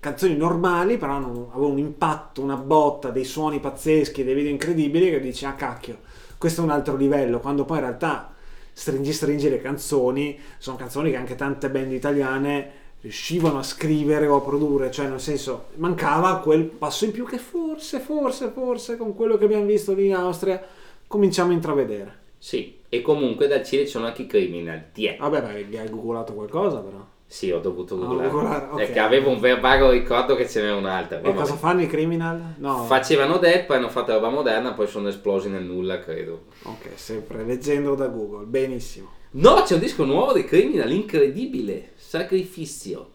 canzoni 0.00 0.34
normali, 0.34 0.96
però 0.96 1.12
hanno, 1.12 1.50
avevano 1.52 1.74
un 1.74 1.78
impatto, 1.78 2.40
una 2.40 2.56
botta, 2.56 3.10
dei 3.10 3.24
suoni 3.24 3.60
pazzeschi, 3.60 4.24
dei 4.24 4.34
video 4.34 4.50
incredibili 4.50 5.10
che 5.10 5.20
dici 5.20 5.44
ah 5.44 5.54
cacchio, 5.54 5.98
questo 6.38 6.62
è 6.62 6.64
un 6.64 6.70
altro 6.70 6.96
livello, 6.96 7.38
quando 7.38 7.64
poi 7.64 7.76
in 7.76 7.84
realtà 7.84 8.34
stringi 8.72 9.12
stringi 9.12 9.50
le 9.50 9.60
canzoni, 9.60 10.38
sono 10.58 10.76
canzoni 10.76 11.10
che 11.10 11.16
anche 11.16 11.34
tante 11.34 11.68
band 11.68 11.92
italiane 11.92 12.78
riuscivano 13.02 13.58
a 13.58 13.62
scrivere 13.62 14.26
o 14.26 14.36
a 14.36 14.40
produrre, 14.40 14.90
cioè 14.90 15.06
nel 15.06 15.20
senso 15.20 15.68
mancava 15.76 16.40
quel 16.40 16.64
passo 16.64 17.04
in 17.04 17.12
più 17.12 17.26
che 17.26 17.38
forse, 17.38 18.00
forse, 18.00 18.48
forse 18.48 18.96
con 18.96 19.14
quello 19.14 19.36
che 19.36 19.44
abbiamo 19.44 19.64
visto 19.64 19.92
lì 19.92 20.06
in 20.06 20.14
Austria 20.14 20.62
cominciamo 21.06 21.50
a 21.50 21.54
intravedere. 21.54 22.18
Sì, 22.38 22.78
e 22.88 23.02
comunque 23.02 23.48
dal 23.48 23.64
Cile 23.64 23.84
ci 23.84 23.90
sono 23.90 24.06
anche 24.06 24.22
i 24.22 24.26
criminal. 24.26 24.92
Tie. 24.92 25.16
Vabbè, 25.18 25.42
beh, 25.42 25.78
hai 25.78 25.88
googolato 25.88 26.32
qualcosa 26.32 26.78
però. 26.78 27.06
Sì, 27.30 27.52
ho 27.52 27.60
dovuto 27.60 27.94
Ah, 27.94 28.06
googlare. 28.06 28.28
googlare, 28.28 28.64
ok. 28.70 28.74
Perché 28.74 28.98
avevo 28.98 29.30
un 29.30 29.38
vago 29.38 29.90
ricordo 29.90 30.34
che 30.34 30.48
ce 30.48 30.62
n'era 30.62 30.74
un'altra. 30.74 31.20
E 31.20 31.28
ma 31.28 31.32
cosa 31.32 31.54
fanno 31.54 31.80
i 31.80 31.86
criminal? 31.86 32.54
No. 32.58 32.82
Facevano 32.86 33.38
Dead, 33.38 33.66
poi 33.66 33.76
hanno 33.76 33.88
fatto 33.88 34.12
roba 34.12 34.30
moderna, 34.30 34.72
poi 34.72 34.88
sono 34.88 35.06
esplosi 35.06 35.48
nel 35.48 35.62
nulla, 35.62 36.00
credo. 36.00 36.46
ok, 36.64 36.88
sempre 36.96 37.44
leggendo 37.44 37.94
da 37.94 38.08
Google, 38.08 38.46
benissimo. 38.46 39.10
No, 39.32 39.62
c'è 39.62 39.74
un 39.74 39.80
disco 39.80 40.02
nuovo 40.04 40.32
dei 40.32 40.44
Criminal, 40.44 40.90
incredibile. 40.90 41.92
Sacrificio. 41.94 43.12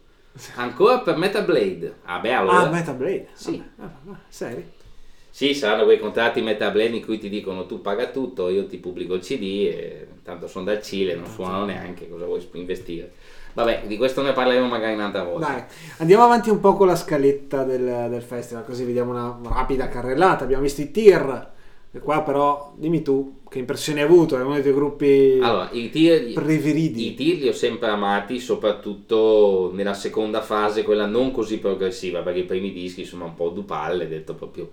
Ancora 0.56 1.00
per 1.00 1.18
Metal 1.18 1.44
Blade. 1.44 1.96
Ah, 2.06 2.20
beh, 2.20 2.34
allora. 2.34 2.60
Ah, 2.60 2.70
Metal 2.70 2.96
Blade? 2.96 3.28
Sì. 3.34 3.62
Ah, 3.80 3.84
ah, 3.84 4.20
seri? 4.30 4.66
Sì, 5.30 5.54
saranno 5.54 5.84
quei 5.84 6.00
contratti 6.00 6.42
Blade 6.72 6.96
in 6.96 7.04
cui 7.04 7.18
ti 7.18 7.28
dicono 7.28 7.66
tu 7.66 7.82
paga 7.82 8.08
tutto, 8.08 8.48
io 8.48 8.66
ti 8.66 8.78
pubblico 8.78 9.16
il 9.16 9.20
CD 9.20 9.68
e 9.70 10.08
tanto 10.24 10.48
sono 10.48 10.64
dal 10.64 10.82
Cile, 10.82 11.16
non 11.16 11.28
suonano 11.28 11.66
neanche, 11.66 12.08
cosa 12.08 12.24
vuoi 12.24 12.48
investire? 12.54 13.12
Vabbè, 13.56 13.84
di 13.88 13.96
questo 13.96 14.22
ne 14.22 14.34
parleremo 14.34 14.68
magari 14.68 14.94
un'altra 14.96 15.24
volta. 15.24 15.48
Dai, 15.48 15.64
andiamo 16.00 16.26
avanti 16.26 16.50
un 16.50 16.60
po' 16.60 16.74
con 16.74 16.88
la 16.88 16.96
scaletta 16.96 17.64
del, 17.64 18.08
del 18.10 18.22
festival, 18.22 18.66
così 18.66 18.84
vediamo 18.84 19.12
una 19.12 19.40
rapida 19.44 19.88
carrellata. 19.88 20.44
Abbiamo 20.44 20.64
visto 20.64 20.82
i 20.82 20.92
tir, 20.92 21.52
e 21.90 22.00
qua 22.00 22.22
però 22.22 22.74
dimmi 22.76 23.02
tu 23.02 23.38
che 23.50 23.60
impressioni 23.60 24.02
hai 24.02 24.06
avuto, 24.06 24.38
è 24.38 24.42
uno 24.42 24.56
dei 24.56 24.62
tuoi 24.62 24.74
gruppi 24.74 25.40
Allora, 25.42 25.70
i 25.72 25.90
tir, 25.90 26.34
preferiti. 26.34 27.08
i 27.08 27.14
tir 27.16 27.38
li 27.38 27.48
ho 27.48 27.54
sempre 27.54 27.88
amati, 27.88 28.42
soprattutto 28.42 29.72
nella 29.74 29.94
seconda 29.94 30.42
fase, 30.42 30.84
quella 30.84 31.06
non 31.06 31.32
così 31.32 31.58
progressiva, 31.58 32.20
perché 32.20 32.40
i 32.40 32.46
primi 32.46 32.74
dischi 32.74 33.06
sono 33.06 33.24
un 33.24 33.36
po' 33.36 33.48
dupalle, 33.48 34.10
detto 34.10 34.34
proprio. 34.34 34.70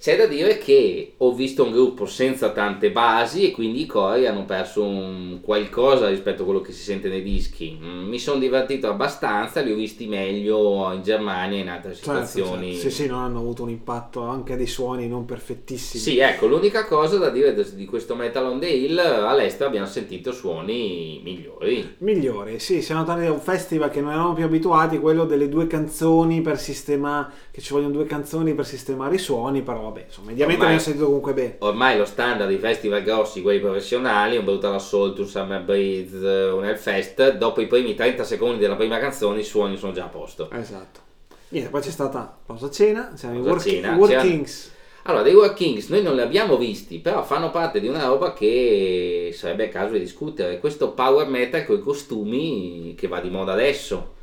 C'è 0.00 0.16
da 0.16 0.24
dire 0.24 0.56
che 0.56 1.12
ho 1.18 1.34
visto 1.34 1.62
un 1.62 1.72
gruppo 1.72 2.06
senza 2.06 2.52
tante 2.52 2.90
basi 2.90 3.44
e 3.46 3.50
quindi 3.50 3.82
i 3.82 3.86
cori 3.86 4.26
hanno 4.26 4.46
perso 4.46 4.82
un 4.82 5.40
qualcosa 5.42 6.08
rispetto 6.08 6.40
a 6.40 6.44
quello 6.46 6.62
che 6.62 6.72
si 6.72 6.80
sente 6.82 7.10
nei 7.10 7.22
dischi. 7.22 7.78
Mm, 7.78 8.08
Mi 8.08 8.18
sono 8.18 8.38
divertito 8.40 8.88
abbastanza, 8.88 9.60
li 9.60 9.70
ho 9.72 9.74
visti 9.74 10.06
meglio 10.06 10.90
in 10.94 11.02
Germania 11.02 11.58
e 11.58 11.60
in 11.60 11.68
altre 11.68 11.92
Certo, 11.92 12.04
situazioni. 12.12 12.72
certo. 12.72 12.88
Sì, 12.88 13.02
sì, 13.02 13.06
non 13.08 13.18
hanno 13.20 13.40
avuto 13.40 13.62
un 13.62 13.68
impatto 13.68 14.22
anche 14.22 14.56
dei 14.56 14.66
suoni 14.66 15.06
non 15.06 15.26
perfettissimi. 15.26 16.02
Sì, 16.02 16.16
ecco, 16.18 16.46
l'unica 16.46 16.86
cosa 16.86 17.18
da 17.18 17.28
dire 17.28 17.54
di 17.74 17.84
questo 17.84 18.14
Metal 18.14 18.46
on 18.46 18.58
the 18.58 18.68
Hill, 18.68 18.96
all'estero 18.98 19.68
abbiamo 19.68 19.86
sentito 19.86 20.32
suoni 20.32 21.20
migliori. 21.22 21.96
Migliori, 21.98 22.58
sì, 22.58 22.80
siamo 22.80 23.02
andati 23.02 23.26
a 23.26 23.32
un 23.32 23.40
festival 23.40 23.90
che 23.90 24.00
non 24.00 24.12
eravamo 24.12 24.32
più 24.32 24.44
abituati, 24.46 24.98
quello 24.98 25.26
delle 25.26 25.50
due 25.50 25.66
canzoni 25.66 26.40
per 26.40 26.58
sistemare, 26.58 27.32
che 27.50 27.60
ci 27.60 27.74
vogliono 27.74 27.92
due 27.92 28.06
canzoni 28.06 28.54
per 28.54 28.64
sistemare 28.64 29.16
i 29.16 29.18
suoni, 29.18 29.60
però 29.60 29.88
vabbè, 29.90 30.04
insomma, 30.06 30.30
mediamente 30.30 30.62
Ormai- 30.62 30.76
abbiamo 30.76 30.80
sentito 30.80 31.04
comunque 31.06 31.32
bene. 31.34 31.56
Ormai 31.58 31.98
lo 31.98 32.04
standard 32.04 32.48
dei 32.48 32.58
festival 32.58 33.02
grossi, 33.02 33.42
quelli 33.42 33.60
professionali, 33.60 34.36
un 34.36 34.44
Brutal 34.44 34.74
Assault, 34.74 35.18
un 35.18 35.26
Summer 35.26 35.62
Breeze, 35.62 36.16
un 36.16 36.64
Hellfest, 36.64 37.36
dopo 37.36 37.60
i 37.60 37.66
primi 37.66 37.94
30 37.94 38.24
secondi 38.24 38.58
della 38.58 38.76
prima 38.76 38.98
canzone 38.98 39.40
i 39.40 39.44
suoni 39.44 39.76
sono 39.76 39.92
già 39.92 40.04
a 40.04 40.08
posto. 40.08 40.50
Esatto. 40.50 41.00
Niente, 41.48 41.70
poi 41.70 41.80
c'è 41.80 41.90
stata 41.90 42.38
pausa 42.46 42.70
cena, 42.70 43.12
siamo 43.16 43.34
in 43.34 43.42
work, 43.42 43.60
cena, 43.60 43.94
Workings. 43.96 44.72
Allora, 45.04 45.22
dei 45.22 45.34
War 45.34 45.54
Kings 45.54 45.88
noi 45.88 46.02
non 46.02 46.14
li 46.14 46.20
abbiamo 46.20 46.56
visti, 46.56 46.98
però 46.98 47.24
fanno 47.24 47.50
parte 47.50 47.80
di 47.80 47.88
una 47.88 48.04
roba 48.04 48.34
che 48.34 49.30
sarebbe 49.34 49.68
caso 49.68 49.94
di 49.94 50.00
discutere. 50.00 50.60
Questo 50.60 50.92
power 50.92 51.26
metal 51.26 51.64
con 51.64 51.78
i 51.78 51.80
costumi 51.80 52.94
che 52.96 53.08
va 53.08 53.20
di 53.20 53.30
moda 53.30 53.52
adesso. 53.52 54.18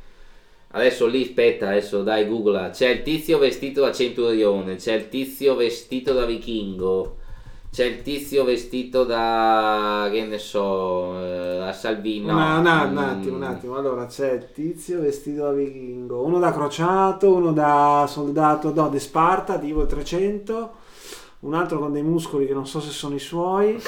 Adesso 0.70 1.06
lì, 1.06 1.22
aspetta, 1.22 1.68
adesso 1.68 2.02
dai 2.02 2.28
Google, 2.28 2.70
c'è 2.70 2.88
il 2.90 3.02
tizio 3.02 3.38
vestito 3.38 3.80
da 3.80 3.92
centurione, 3.92 4.76
c'è 4.76 4.94
il 4.94 5.08
tizio 5.08 5.54
vestito 5.56 6.12
da 6.12 6.26
vichingo, 6.26 7.16
c'è 7.72 7.84
il 7.86 8.02
tizio 8.02 8.44
vestito 8.44 9.04
da, 9.04 10.08
che 10.12 10.24
ne 10.24 10.38
so, 10.38 11.18
eh, 11.22 11.56
da 11.58 11.72
Salvino. 11.72 12.32
Una- 12.32 12.58
una- 12.58 12.82
un 12.84 12.92
Mm, 12.92 12.98
attimo, 12.98 13.36
un 13.36 13.42
attimo. 13.44 13.76
Allora 13.76 14.04
c'è 14.06 14.32
il 14.32 14.52
tizio 14.52 15.00
vestito 15.00 15.44
da 15.44 15.52
vichingo, 15.52 16.22
uno 16.22 16.38
da 16.38 16.52
crociato, 16.52 17.32
uno 17.32 17.52
da 17.52 18.04
soldato, 18.06 18.72
no, 18.74 18.90
di 18.90 18.98
Sparta, 18.98 19.56
di 19.56 19.70
Evo 19.70 19.86
300, 19.86 20.72
un 21.40 21.54
altro 21.54 21.78
con 21.78 21.92
dei 21.92 22.02
muscoli 22.02 22.46
che 22.46 22.52
non 22.52 22.66
so 22.66 22.80
se 22.80 22.90
sono 22.90 23.14
i 23.14 23.18
suoi 23.20 23.80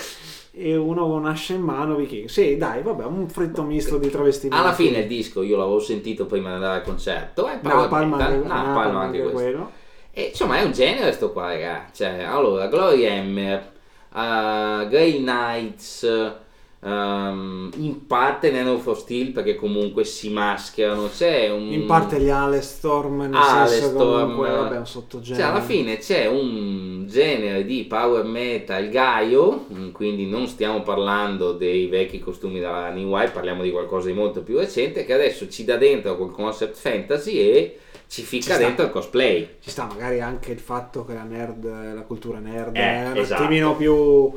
e 0.52 0.76
uno 0.76 1.06
con 1.06 1.20
un'ascia 1.20 1.54
in 1.54 1.62
mano 1.62 1.94
vichingo. 1.94 2.28
Sì, 2.28 2.56
dai, 2.56 2.82
vabbè, 2.82 3.04
un 3.04 3.28
fritto 3.28 3.62
misto 3.62 3.98
di 3.98 4.10
travestimenti. 4.10 4.62
Alla 4.62 4.74
fine 4.74 4.98
il 4.98 5.06
disco 5.06 5.42
io 5.42 5.56
l'avevo 5.56 5.80
sentito 5.80 6.26
prima 6.26 6.48
di 6.48 6.54
andare 6.56 6.78
al 6.78 6.84
concerto, 6.84 7.46
è 7.46 7.58
power 7.58 7.82
Napalm 7.82 8.10
metal, 8.10 8.32
anche, 8.32 8.48
Napalm 8.48 8.66
Napalm 8.66 8.96
anche 8.96 9.06
anche 9.06 9.30
questo. 9.30 9.38
quello. 9.38 9.70
E 10.12 10.22
insomma 10.22 10.58
è 10.58 10.62
un 10.62 10.72
genere 10.72 11.12
sto 11.12 11.32
qua, 11.32 11.48
raga. 11.48 11.86
Cioè, 11.92 12.22
allora, 12.22 12.66
Glory 12.66 13.06
Hammer, 13.06 13.72
uh, 14.12 14.88
Grey 14.88 15.18
Knights, 15.18 16.32
um, 16.80 17.70
in 17.76 18.06
parte 18.06 18.50
Nano 18.50 18.78
for 18.78 18.96
Steel 18.96 19.32
perché 19.32 19.56
comunque 19.56 20.04
si 20.04 20.30
mascherano. 20.30 21.08
C'è 21.08 21.50
un... 21.50 21.72
In 21.72 21.86
parte 21.86 22.20
gli 22.20 22.28
Alestorm, 22.28 23.22
nel 23.22 23.34
senso 23.34 23.56
Alestorm, 23.56 24.20
comunque, 24.22 24.50
vabbè, 24.50 24.76
un 24.78 24.86
sottogenere. 24.86 25.42
Cioè, 25.42 25.52
alla 25.52 25.62
fine 25.62 25.98
c'è 25.98 26.26
un 26.26 27.06
genere 27.08 27.64
di 27.64 27.84
power 27.84 28.24
metal 28.24 28.88
gaio, 28.88 29.66
mm, 29.72 29.90
quindi 29.90 30.26
non 30.26 30.46
stiamo 30.46 30.82
parlando 30.82 31.52
dei 31.52 31.86
vecchi 31.86 32.18
costumi 32.18 32.60
da 32.60 32.90
New 32.90 33.08
Wild, 33.08 33.32
parliamo 33.32 33.62
di 33.62 33.70
qualcosa 33.70 34.08
di 34.08 34.14
molto 34.14 34.42
più 34.42 34.58
recente 34.58 35.04
che 35.04 35.12
adesso 35.12 35.48
ci 35.48 35.64
dà 35.64 35.76
dentro 35.76 36.16
col 36.16 36.30
concept 36.30 36.76
fantasy 36.76 37.36
e 37.38 37.78
ci 38.06 38.22
ficca 38.22 38.54
sta. 38.54 38.58
dentro 38.58 38.84
il 38.86 38.90
cosplay. 38.90 39.56
Ci 39.60 39.70
sta 39.70 39.84
magari 39.86 40.20
anche 40.20 40.50
il 40.50 40.58
fatto 40.58 41.04
che 41.04 41.14
la 41.14 41.22
nerd, 41.22 41.94
la 41.94 42.02
cultura 42.02 42.38
nerd 42.40 42.74
Eh, 42.74 42.80
è 42.80 43.10
un 43.10 43.16
esatto. 43.18 43.42
attimino 43.42 43.76
più 43.76 44.32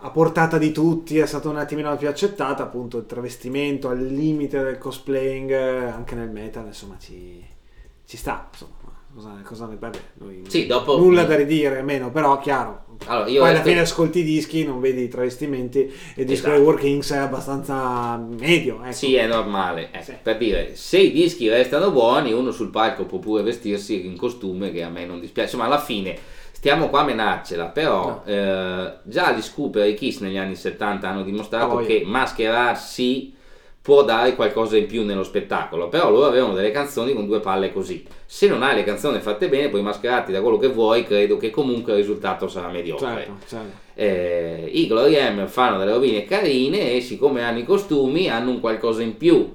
a 0.00 0.10
portata 0.10 0.58
di 0.58 0.70
tutti, 0.72 1.18
è 1.18 1.26
stata 1.26 1.48
un 1.48 1.56
attimino 1.56 1.96
più 1.96 2.08
accettata, 2.08 2.62
appunto 2.62 2.98
il 2.98 3.06
travestimento 3.06 3.88
al 3.88 4.04
limite 4.04 4.62
del 4.62 4.78
cosplaying 4.78 5.50
eh, 5.50 5.84
anche 5.86 6.14
nel 6.14 6.30
metal, 6.30 6.66
insomma 6.66 6.96
ci, 7.00 7.44
ci 8.06 8.16
sta, 8.16 8.48
insomma, 8.50 8.72
cosa, 9.12 9.40
cosa 9.44 9.66
ne 9.66 9.76
vabbè, 9.78 9.98
noi 10.18 10.42
Sì, 10.46 10.66
dopo- 10.66 10.96
nulla 10.98 11.24
da 11.24 11.34
ridire, 11.34 11.82
meno, 11.82 12.10
però 12.10 12.38
chiaro. 12.38 12.84
Allora, 13.06 13.26
Poi 13.26 13.50
alla 13.50 13.62
fine 13.62 13.80
ascolti 13.80 14.20
i 14.20 14.24
dischi, 14.24 14.64
non 14.64 14.80
vedi 14.80 15.02
i 15.02 15.08
travestimenti 15.08 15.78
e 15.82 15.92
il 16.16 16.26
disco 16.26 16.46
Esatto. 16.46 16.50
dei 16.56 16.60
Workings 16.64 17.12
è 17.12 17.16
abbastanza 17.18 18.16
medio. 18.16 18.82
Ecco. 18.82 18.92
Sì, 18.92 19.14
è 19.14 19.26
normale. 19.28 19.90
Ecco, 19.92 20.02
Sì. 20.02 20.14
Per 20.20 20.36
dire, 20.36 20.74
se 20.74 20.98
i 20.98 21.12
dischi 21.12 21.48
restano 21.48 21.92
buoni, 21.92 22.32
uno 22.32 22.50
sul 22.50 22.70
palco 22.70 23.04
può 23.04 23.18
pure 23.20 23.42
vestirsi 23.44 24.04
in 24.04 24.16
costume, 24.16 24.72
che 24.72 24.82
a 24.82 24.88
me 24.88 25.06
non 25.06 25.20
dispiace. 25.20 25.56
Ma 25.56 25.66
alla 25.66 25.78
fine 25.78 26.16
stiamo 26.58 26.88
qua 26.88 27.00
a 27.00 27.04
menarcela. 27.04 27.66
Però 27.66 28.22
eh, 28.24 28.92
già 29.04 29.32
gli 29.32 29.40
Scooper 29.40 29.84
e 29.84 29.90
i 29.90 29.94
Kiss 29.94 30.18
negli 30.18 30.36
anni 30.36 30.56
70 30.56 31.08
hanno 31.08 31.22
dimostrato 31.22 31.74
voglia. 31.74 31.86
che 31.86 32.02
mascherarsi 32.04 33.34
può 33.80 34.02
dare 34.02 34.34
qualcosa 34.34 34.76
in 34.76 34.86
più 34.86 35.04
nello 35.04 35.22
spettacolo. 35.22 35.88
Però 35.88 36.10
loro 36.10 36.26
avevano 36.26 36.54
delle 36.54 36.72
canzoni 36.72 37.14
con 37.14 37.26
due 37.26 37.38
palle 37.38 37.72
così. 37.72 38.04
Se 38.26 38.48
non 38.48 38.62
hai 38.62 38.74
le 38.74 38.84
canzoni 38.84 39.20
fatte 39.20 39.48
bene, 39.48 39.68
puoi 39.68 39.82
mascherarti 39.82 40.32
da 40.32 40.42
quello 40.42 40.58
che 40.58 40.68
vuoi, 40.68 41.04
credo 41.04 41.36
che 41.36 41.50
comunque 41.50 41.92
il 41.92 41.98
risultato 41.98 42.48
sarà 42.48 42.68
mediocre. 42.68 43.06
Certo, 43.06 43.32
certo. 43.46 43.76
Eh, 43.94 44.68
I 44.72 44.86
Glory 44.88 45.16
Hammer 45.16 45.48
fanno 45.48 45.78
delle 45.78 45.92
robine 45.92 46.24
carine 46.24 46.92
e 46.92 47.00
siccome 47.00 47.42
hanno 47.42 47.58
i 47.58 47.64
costumi 47.64 48.28
hanno 48.28 48.50
un 48.50 48.60
qualcosa 48.60 49.02
in 49.02 49.16
più. 49.16 49.54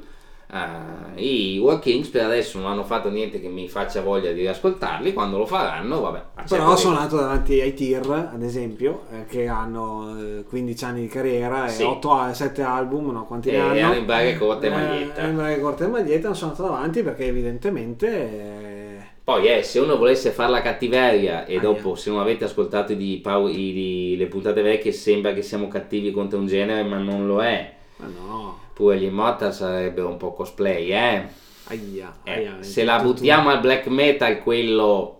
Ah, 0.55 1.09
I 1.15 1.57
War 1.59 1.79
Kings 1.79 2.09
per 2.09 2.25
adesso 2.25 2.59
non 2.59 2.69
hanno 2.69 2.83
fatto 2.83 3.09
niente 3.09 3.41
che 3.41 3.47
mi 3.47 3.67
faccia 3.67 4.01
voglia 4.01 4.31
di 4.31 4.41
riascoltarli, 4.41 5.11
quando 5.11 5.39
lo 5.39 5.47
faranno, 5.47 5.99
vabbè. 6.01 6.21
Però 6.47 6.69
ho 6.71 6.75
suonato 6.75 7.15
davanti 7.15 7.59
ai 7.59 7.73
Tir, 7.73 8.07
ad 8.31 8.43
esempio, 8.43 9.01
eh, 9.11 9.25
che 9.25 9.47
hanno 9.47 10.15
eh, 10.19 10.43
15 10.43 10.85
anni 10.85 11.01
di 11.01 11.07
carriera 11.07 11.65
e 11.65 11.69
Sì. 11.69 11.81
8 11.83 12.31
7 12.33 12.61
album, 12.61 13.09
no? 13.11 13.25
Quanti 13.25 13.49
E 13.49 13.53
ne 13.53 13.61
hanno? 13.61 13.85
hanno 13.87 13.95
in 13.95 14.05
braghe 14.05 14.37
corte 14.37 14.67
e 14.67 14.69
Eh, 14.69 14.73
maglietta. 14.73 15.21
in 15.23 15.35
braghe 15.35 15.59
corte 15.59 15.83
e 15.85 15.87
maglietta, 15.87 16.27
hanno 16.27 16.35
suonato 16.35 16.61
davanti 16.61 17.01
perché 17.01 17.25
evidentemente 17.25 18.07
eh, 18.07 18.97
Poi 19.23 19.47
eh, 19.47 19.63
se 19.63 19.79
uno 19.79 19.97
volesse 19.97 20.29
fare 20.29 20.51
la 20.51 20.61
cattiveria 20.61 21.45
e 21.45 21.53
Aia. 21.53 21.61
dopo 21.61 21.95
se 21.95 22.11
non 22.11 22.19
avete 22.19 22.43
ascoltato 22.43 22.91
i 22.91 22.97
i 22.97 23.73
di- 23.73 24.15
le 24.17 24.25
puntate 24.27 24.61
vecchie 24.61 24.91
sembra 24.91 25.33
che 25.33 25.41
siamo 25.41 25.67
cattivi 25.67 26.11
contro 26.11 26.37
un 26.37 26.45
genere 26.45 26.83
ma 26.83 26.97
non 26.97 27.25
lo 27.25 27.41
è. 27.41 27.73
Ma 27.97 28.05
no. 28.07 28.61
Pure 28.73 28.97
gli 28.97 29.03
Immortal 29.03 29.53
sarebbero 29.53 30.07
un 30.07 30.17
po' 30.17 30.33
cosplay, 30.33 30.91
eh. 30.91 31.23
Aia, 31.65 32.13
Eh, 32.23 32.31
aia, 32.31 32.57
se 32.61 32.83
la 32.83 32.97
tutto- 32.97 33.13
buttiamo 33.13 33.49
al 33.49 33.59
black 33.59 33.87
metal, 33.87 34.39
quello 34.41 35.17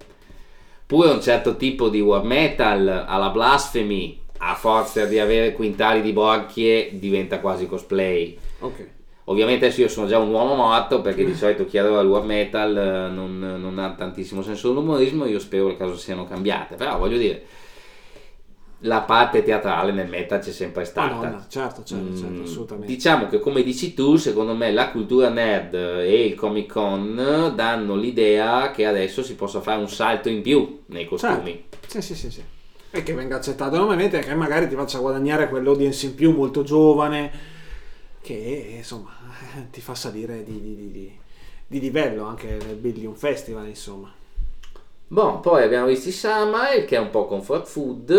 pure 0.86 1.10
un 1.10 1.22
certo 1.22 1.56
tipo 1.56 1.89
di 1.89 2.02
war 2.02 2.24
metal 2.24 3.06
alla 3.08 3.30
blasphemy, 3.30 4.20
a 4.39 4.56
forza 4.56 5.06
di 5.06 5.20
avere 5.20 5.54
quintali 5.54 6.02
di 6.02 6.12
borchie, 6.12 6.89
diventa 7.00 7.39
quasi 7.39 7.66
cosplay. 7.68 8.38
Ok. 8.60 8.88
Ovviamente 9.26 9.66
adesso 9.68 9.80
io 9.82 9.88
sono 9.88 10.06
già 10.08 10.18
un 10.20 10.34
uomo 10.34 10.54
morto 10.56 11.00
perché 11.02 11.24
di 11.24 11.34
solito 11.36 11.66
chi 11.66 11.78
adora 11.78 12.02
il 12.02 12.08
war 12.08 12.24
metal 12.26 12.76
eh, 12.76 13.10
non, 13.13 13.39
non 13.39 13.80
ha 13.80 13.92
tantissimo 13.94 14.42
senso 14.42 14.68
dell'umorismo, 14.68 15.26
io 15.26 15.39
spero 15.39 15.68
che 15.68 15.72
le 15.72 15.78
cose 15.78 15.98
siano 15.98 16.26
cambiate, 16.28 16.76
però 16.76 16.98
voglio 16.98 17.18
dire, 17.18 17.42
la 18.86 19.02
parte 19.02 19.43
teatrale 19.43 19.91
nel 19.91 20.08
metal 20.10 20.39
c'è 20.39 20.52
sempre 20.52 20.84
stata. 20.86 21.13
Madonna, 21.15 21.46
certo, 21.50 21.84
certo, 21.84 22.15
certo, 22.17 22.41
Mm, 22.41 22.43
assolutamente. 22.43 22.93
Diciamo 22.93 23.28
che 23.28 23.39
come 23.39 23.63
dici 23.63 23.93
tu, 23.93 24.15
secondo 24.17 24.54
me 24.56 24.72
la 24.72 24.89
cultura 24.91 25.30
nerd 25.30 25.74
e 25.74 26.26
il 26.26 26.36
Comic 26.36 26.72
Con 26.72 27.54
danno 27.56 27.96
l'idea 27.96 28.72
che 28.72 28.86
adesso 28.86 29.24
si 29.24 29.36
possa 29.36 29.62
fare 29.62 29.80
un 29.80 29.89
salto 29.89 30.30
in 30.30 30.41
più 30.41 30.82
nei 30.88 31.06
costumi. 31.06 31.63
Sì, 31.88 32.02
sì, 32.02 32.15
sì, 32.15 32.30
sì. 32.32 32.43
E 32.91 33.04
che 33.04 33.13
venga 33.13 33.38
accettato 33.38 33.76
enormemente 33.76 34.19
e 34.19 34.22
che 34.22 34.36
magari 34.36 34.67
ti 34.67 34.76
faccia 34.76 35.00
guadagnare 35.00 35.50
quell'audience 35.50 36.06
in 36.06 36.15
più 36.15 36.32
molto 36.32 36.62
giovane 36.63 37.32
che 38.22 38.76
insomma 38.78 39.12
ti 39.72 39.82
fa 39.82 39.96
salire 39.96 40.43
di, 40.43 40.62
di- 40.62 40.76
di- 40.76 40.91
di- 40.91 41.17
di 41.67 41.80
livello 41.80 42.26
anche 42.26 42.58
nel 42.65 42.76
Billion 42.76 43.15
Festival, 43.15 43.67
insomma. 43.67 44.13
Boh, 45.08 45.39
poi 45.42 45.62
abbiamo 45.63 45.88
visto 45.88 46.10
i 46.10 46.12
Samael 46.12 46.86
che 46.86 46.96
è 46.96 47.00
un 47.00 47.12
po' 47.12 47.26
comfort 47.28 47.68
food, 47.68 48.10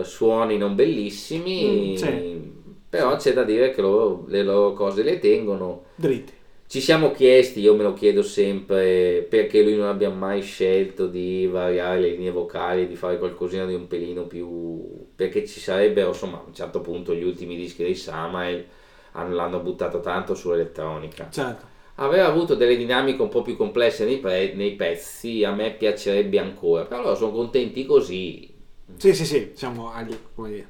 eh, 0.00 0.04
suoni 0.04 0.56
non 0.56 0.74
bellissimi, 0.74 1.92
Mm, 1.92 1.94
sì. 1.96 2.52
però 2.88 3.16
c'è 3.16 3.34
da 3.34 3.42
dire 3.44 3.70
che 3.70 3.82
loro, 3.82 4.24
le 4.28 4.42
loro 4.42 4.72
cose 4.72 5.02
le 5.02 5.18
tengono. 5.18 5.84
Dritti. 5.94 6.32
Ci 6.66 6.80
siamo 6.80 7.10
chiesti, 7.12 7.60
io 7.60 7.74
me 7.74 7.82
lo 7.82 7.92
chiedo 7.92 8.22
sempre, 8.22 9.26
perché 9.28 9.62
lui 9.62 9.76
non 9.76 9.88
abbia 9.88 10.08
mai 10.08 10.40
scelto 10.40 11.06
di 11.06 11.46
variare 11.46 12.00
le 12.00 12.08
linee 12.12 12.30
vocali, 12.30 12.86
di 12.88 12.96
fare 12.96 13.18
qualcosina 13.18 13.66
di 13.66 13.74
un 13.74 13.86
pelino 13.86 14.24
più... 14.24 15.06
perché 15.14 15.46
ci 15.46 15.60
sarebbero, 15.60 16.08
insomma, 16.08 16.38
a 16.38 16.44
un 16.46 16.54
certo 16.54 16.80
punto 16.80 17.12
gli 17.14 17.24
ultimi 17.24 17.56
dischi 17.56 17.82
dei 17.82 17.94
Samael 17.94 18.64
hanno- 19.12 19.34
l'hanno 19.34 19.58
buttato 19.60 20.00
tanto 20.00 20.34
sull'elettronica. 20.34 21.28
Certo. 21.30 21.66
Aveva 21.96 22.26
avuto 22.26 22.54
delle 22.54 22.76
dinamiche 22.76 23.20
un 23.22 23.28
po' 23.28 23.42
più 23.42 23.56
complesse 23.56 24.04
nei, 24.04 24.18
pre- 24.18 24.54
nei 24.54 24.74
pezzi, 24.74 25.44
a 25.44 25.52
me 25.52 25.72
piacerebbe 25.72 26.38
ancora, 26.38 26.84
però 26.84 27.14
sono 27.14 27.32
contenti 27.32 27.84
così. 27.84 28.50
Sì, 28.96 29.14
sì, 29.14 29.24
sì, 29.24 29.50
siamo 29.54 29.92
agli, 29.92 30.16
dire, 30.36 30.68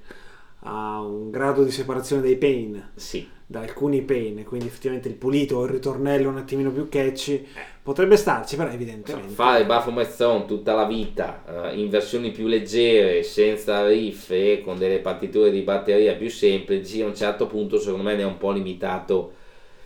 a 0.60 1.00
un 1.00 1.30
grado 1.30 1.64
di 1.64 1.70
separazione 1.70 2.22
dei 2.22 2.36
pain, 2.36 2.90
Sì, 2.94 3.28
da 3.46 3.60
alcuni 3.60 4.02
pain, 4.02 4.44
quindi 4.44 4.66
effettivamente 4.66 5.08
il 5.08 5.14
pulito 5.14 5.56
o 5.58 5.64
il 5.64 5.70
ritornello 5.70 6.28
un 6.28 6.38
attimino 6.38 6.70
più 6.72 6.88
catchy 6.88 7.46
potrebbe 7.82 8.16
starci, 8.16 8.56
però 8.56 8.70
evidentemente... 8.70 9.32
fare 9.34 9.66
Baphomet 9.66 10.14
Throne 10.14 10.46
tutta 10.46 10.74
la 10.74 10.86
vita 10.86 11.70
eh, 11.70 11.78
in 11.80 11.88
versioni 11.88 12.30
più 12.30 12.46
leggere, 12.46 13.22
senza 13.22 13.86
riff 13.86 14.30
e 14.30 14.62
con 14.64 14.78
delle 14.78 14.98
partiture 14.98 15.50
di 15.50 15.62
batteria 15.62 16.14
più 16.14 16.30
semplici, 16.30 17.02
a 17.02 17.06
un 17.06 17.14
certo 17.14 17.46
punto 17.46 17.78
secondo 17.78 18.04
me 18.04 18.14
ne 18.14 18.22
è 18.22 18.26
un 18.26 18.38
po' 18.38 18.52
limitato 18.52 19.34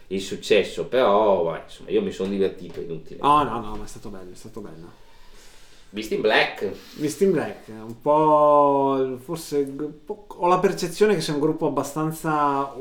il 0.09 0.21
successo, 0.21 0.85
però 0.87 1.43
vai, 1.43 1.63
insomma 1.65 1.91
io 1.91 2.03
mi 2.03 2.13
sono 2.13 2.29
divertito, 2.29 2.81
inutile. 2.81 3.21
No, 3.21 3.43
no, 3.43 3.61
no, 3.61 3.77
ma 3.77 3.85
è 3.85 3.89
stato 3.89 4.09
bello, 4.09 4.33
è 4.33 4.37
stato 4.37 4.61
bello. 4.61 5.05
Visto 5.91 6.15
in 6.15 6.21
Black, 6.21 6.71
Visto 6.95 7.25
in 7.25 7.33
Black, 7.33 7.69
un 7.69 8.01
po'. 8.01 9.19
forse. 9.23 9.75
ho 10.07 10.47
la 10.47 10.59
percezione 10.59 11.15
che 11.15 11.21
sia 11.21 11.33
un 11.35 11.41
gruppo 11.41 11.67
abbastanza. 11.67 12.73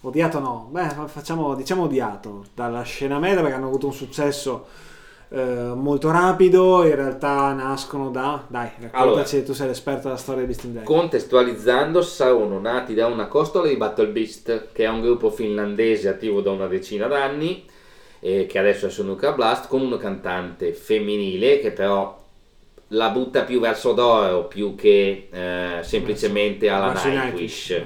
odiato 0.00 0.38
no, 0.38 0.68
beh, 0.70 0.88
facciamo, 1.06 1.54
diciamo 1.54 1.82
odiato 1.82 2.46
dalla 2.54 2.82
scena 2.82 3.18
media 3.18 3.40
perché 3.40 3.56
hanno 3.56 3.66
avuto 3.66 3.86
un 3.86 3.92
successo 3.92 4.66
eh, 5.30 5.72
molto 5.74 6.10
rapido. 6.10 6.84
In 6.84 6.94
realtà 6.94 7.52
nascono 7.52 8.10
da. 8.10 8.44
Dai, 8.46 8.70
raccontaci, 8.80 9.44
tu 9.44 9.52
sei 9.52 9.68
l'esperto 9.68 10.04
della 10.04 10.16
storia 10.16 10.42
di 10.42 10.46
Beast 10.46 10.64
in 10.64 10.80
contestualizzando, 10.84 12.02
sono 12.02 12.58
nati 12.58 12.94
da 12.94 13.06
una 13.06 13.26
costola 13.26 13.68
di 13.68 13.76
Battle 13.76 14.08
Beast, 14.08 14.68
che 14.72 14.84
è 14.84 14.88
un 14.88 15.00
gruppo 15.00 15.30
finlandese 15.30 16.08
attivo 16.08 16.40
da 16.40 16.50
una 16.50 16.66
decina 16.66 17.06
d'anni, 17.06 17.64
eh, 18.20 18.46
che 18.46 18.58
adesso 18.58 18.86
è 18.86 18.90
su 18.90 19.04
Nuclear 19.04 19.34
Blast, 19.34 19.68
con 19.68 19.82
una 19.82 19.98
cantante 19.98 20.72
femminile 20.72 21.60
che 21.60 21.72
però 21.72 22.16
la 22.92 23.10
butta 23.10 23.42
più 23.42 23.60
verso 23.60 23.92
d'oro 23.92 24.44
più 24.44 24.74
che 24.74 25.28
eh, 25.30 25.82
semplicemente 25.82 26.70
alla 26.70 26.98
i 27.04 27.10
Nightwish. 27.10 27.84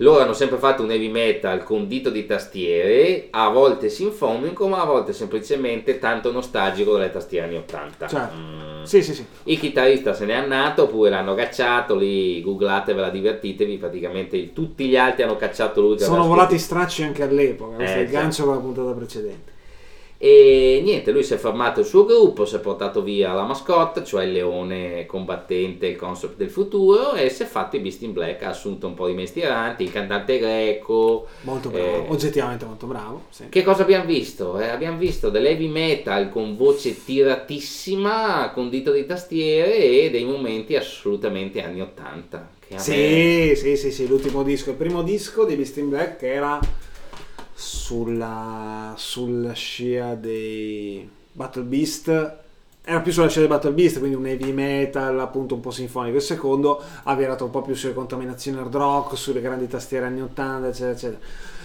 Loro 0.00 0.22
hanno 0.22 0.32
sempre 0.32 0.58
fatto 0.58 0.82
un 0.84 0.90
heavy 0.92 1.08
metal 1.08 1.62
con 1.64 1.88
dito 1.88 2.10
di 2.10 2.24
tastiere, 2.24 3.26
a 3.30 3.48
volte 3.48 3.88
sinfonico, 3.88 4.68
ma 4.68 4.80
a 4.80 4.84
volte 4.84 5.12
semplicemente 5.12 5.98
tanto 5.98 6.30
nostalgico 6.30 6.92
delle 6.94 7.10
tastiere 7.10 7.46
anni 7.46 7.56
80. 7.56 8.06
Certo. 8.06 8.36
Mm. 8.36 8.82
Sì, 8.84 9.02
sì, 9.02 9.12
sì. 9.14 9.24
Il 9.44 9.58
chitarrista 9.58 10.14
se 10.14 10.24
n'è 10.24 10.34
andato 10.34 10.84
oppure 10.84 11.10
l'hanno 11.10 11.34
cacciato, 11.34 11.96
lì 11.96 12.40
googlatevela, 12.40 13.10
divertitevi, 13.10 13.76
praticamente 13.76 14.52
tutti 14.52 14.86
gli 14.86 14.96
altri 14.96 15.24
hanno 15.24 15.36
cacciato 15.36 15.80
lui. 15.80 15.98
Sono 15.98 16.26
volati 16.26 16.58
scritto- 16.58 16.62
stracci 16.62 17.02
anche 17.02 17.22
all'epoca. 17.24 17.74
Questo 17.76 17.96
Eh, 17.96 18.00
è 18.00 18.04
il 18.04 18.10
già. 18.10 18.20
gancio 18.20 18.44
con 18.44 18.54
la 18.54 18.60
puntata 18.60 18.90
precedente. 18.92 19.52
E 20.20 20.80
niente, 20.82 21.12
lui 21.12 21.22
si 21.22 21.34
è 21.34 21.36
formato 21.36 21.78
il 21.78 21.86
suo 21.86 22.04
gruppo, 22.04 22.44
si 22.44 22.56
è 22.56 22.58
portato 22.58 23.02
via 23.02 23.32
la 23.34 23.44
mascotte, 23.44 24.02
cioè 24.02 24.24
il 24.24 24.32
leone 24.32 25.06
combattente, 25.06 25.86
il 25.86 25.94
concept 25.94 26.36
del 26.36 26.50
futuro, 26.50 27.12
e 27.14 27.30
si 27.30 27.44
è 27.44 27.46
fatto 27.46 27.76
i 27.76 27.78
Beast 27.78 28.02
in 28.02 28.12
Black, 28.12 28.42
ha 28.42 28.48
assunto 28.48 28.88
un 28.88 28.94
po' 28.94 29.06
di 29.06 29.14
mestieranti, 29.14 29.84
il 29.84 29.92
cantante 29.92 30.38
greco. 30.40 31.28
Molto 31.42 31.68
bravo, 31.68 31.86
Eh, 31.86 32.06
oggettivamente 32.08 32.64
molto 32.64 32.86
bravo. 32.86 33.26
Sì. 33.28 33.44
Che 33.48 33.62
cosa 33.62 33.82
abbiamo 33.82 34.06
visto? 34.06 34.58
Eh, 34.58 34.66
abbiamo 34.66 34.98
visto 34.98 35.30
dell'heavy 35.30 35.68
metal 35.68 36.30
con 36.30 36.56
voce 36.56 37.04
tiratissima, 37.04 38.50
con 38.52 38.70
dito 38.70 38.90
di 38.90 39.06
tastiere 39.06 39.76
e 39.76 40.10
dei 40.10 40.24
momenti 40.24 40.74
assolutamente 40.74 41.62
anni 41.62 41.80
80. 41.80 42.50
Che 42.66 42.74
a 42.74 42.76
me- 42.76 42.82
Sì, 42.82 43.54
sì, 43.54 43.76
sì, 43.76 43.92
sì, 43.92 44.08
l'ultimo 44.08 44.42
disco, 44.42 44.70
il 44.70 44.76
primo 44.76 45.02
disco 45.04 45.44
di 45.44 45.54
Beast 45.54 45.76
in 45.76 45.90
Black 45.90 46.22
era 46.24 46.58
sulla, 47.58 48.94
sulla 48.96 49.52
scia 49.52 50.14
dei 50.14 51.10
Battle 51.32 51.64
Beast, 51.64 52.36
era 52.84 53.00
più 53.00 53.10
sulla 53.10 53.28
scia 53.28 53.40
dei 53.40 53.48
Battle 53.48 53.72
Beast, 53.72 53.98
quindi 53.98 54.16
un 54.16 54.26
heavy 54.26 54.52
metal 54.52 55.18
appunto 55.18 55.56
un 55.56 55.60
po' 55.60 55.72
sinfonico. 55.72 56.16
Il 56.16 56.22
secondo 56.22 56.80
ha 57.02 57.14
virato 57.16 57.44
un 57.44 57.50
po' 57.50 57.62
più 57.62 57.74
sulle 57.74 57.94
contaminazioni 57.94 58.58
hard 58.58 58.74
rock, 58.76 59.16
sulle 59.16 59.40
grandi 59.40 59.66
tastiere 59.66 60.06
anni 60.06 60.22
80, 60.22 60.68
eccetera, 60.68 60.92
eccetera. 60.92 61.18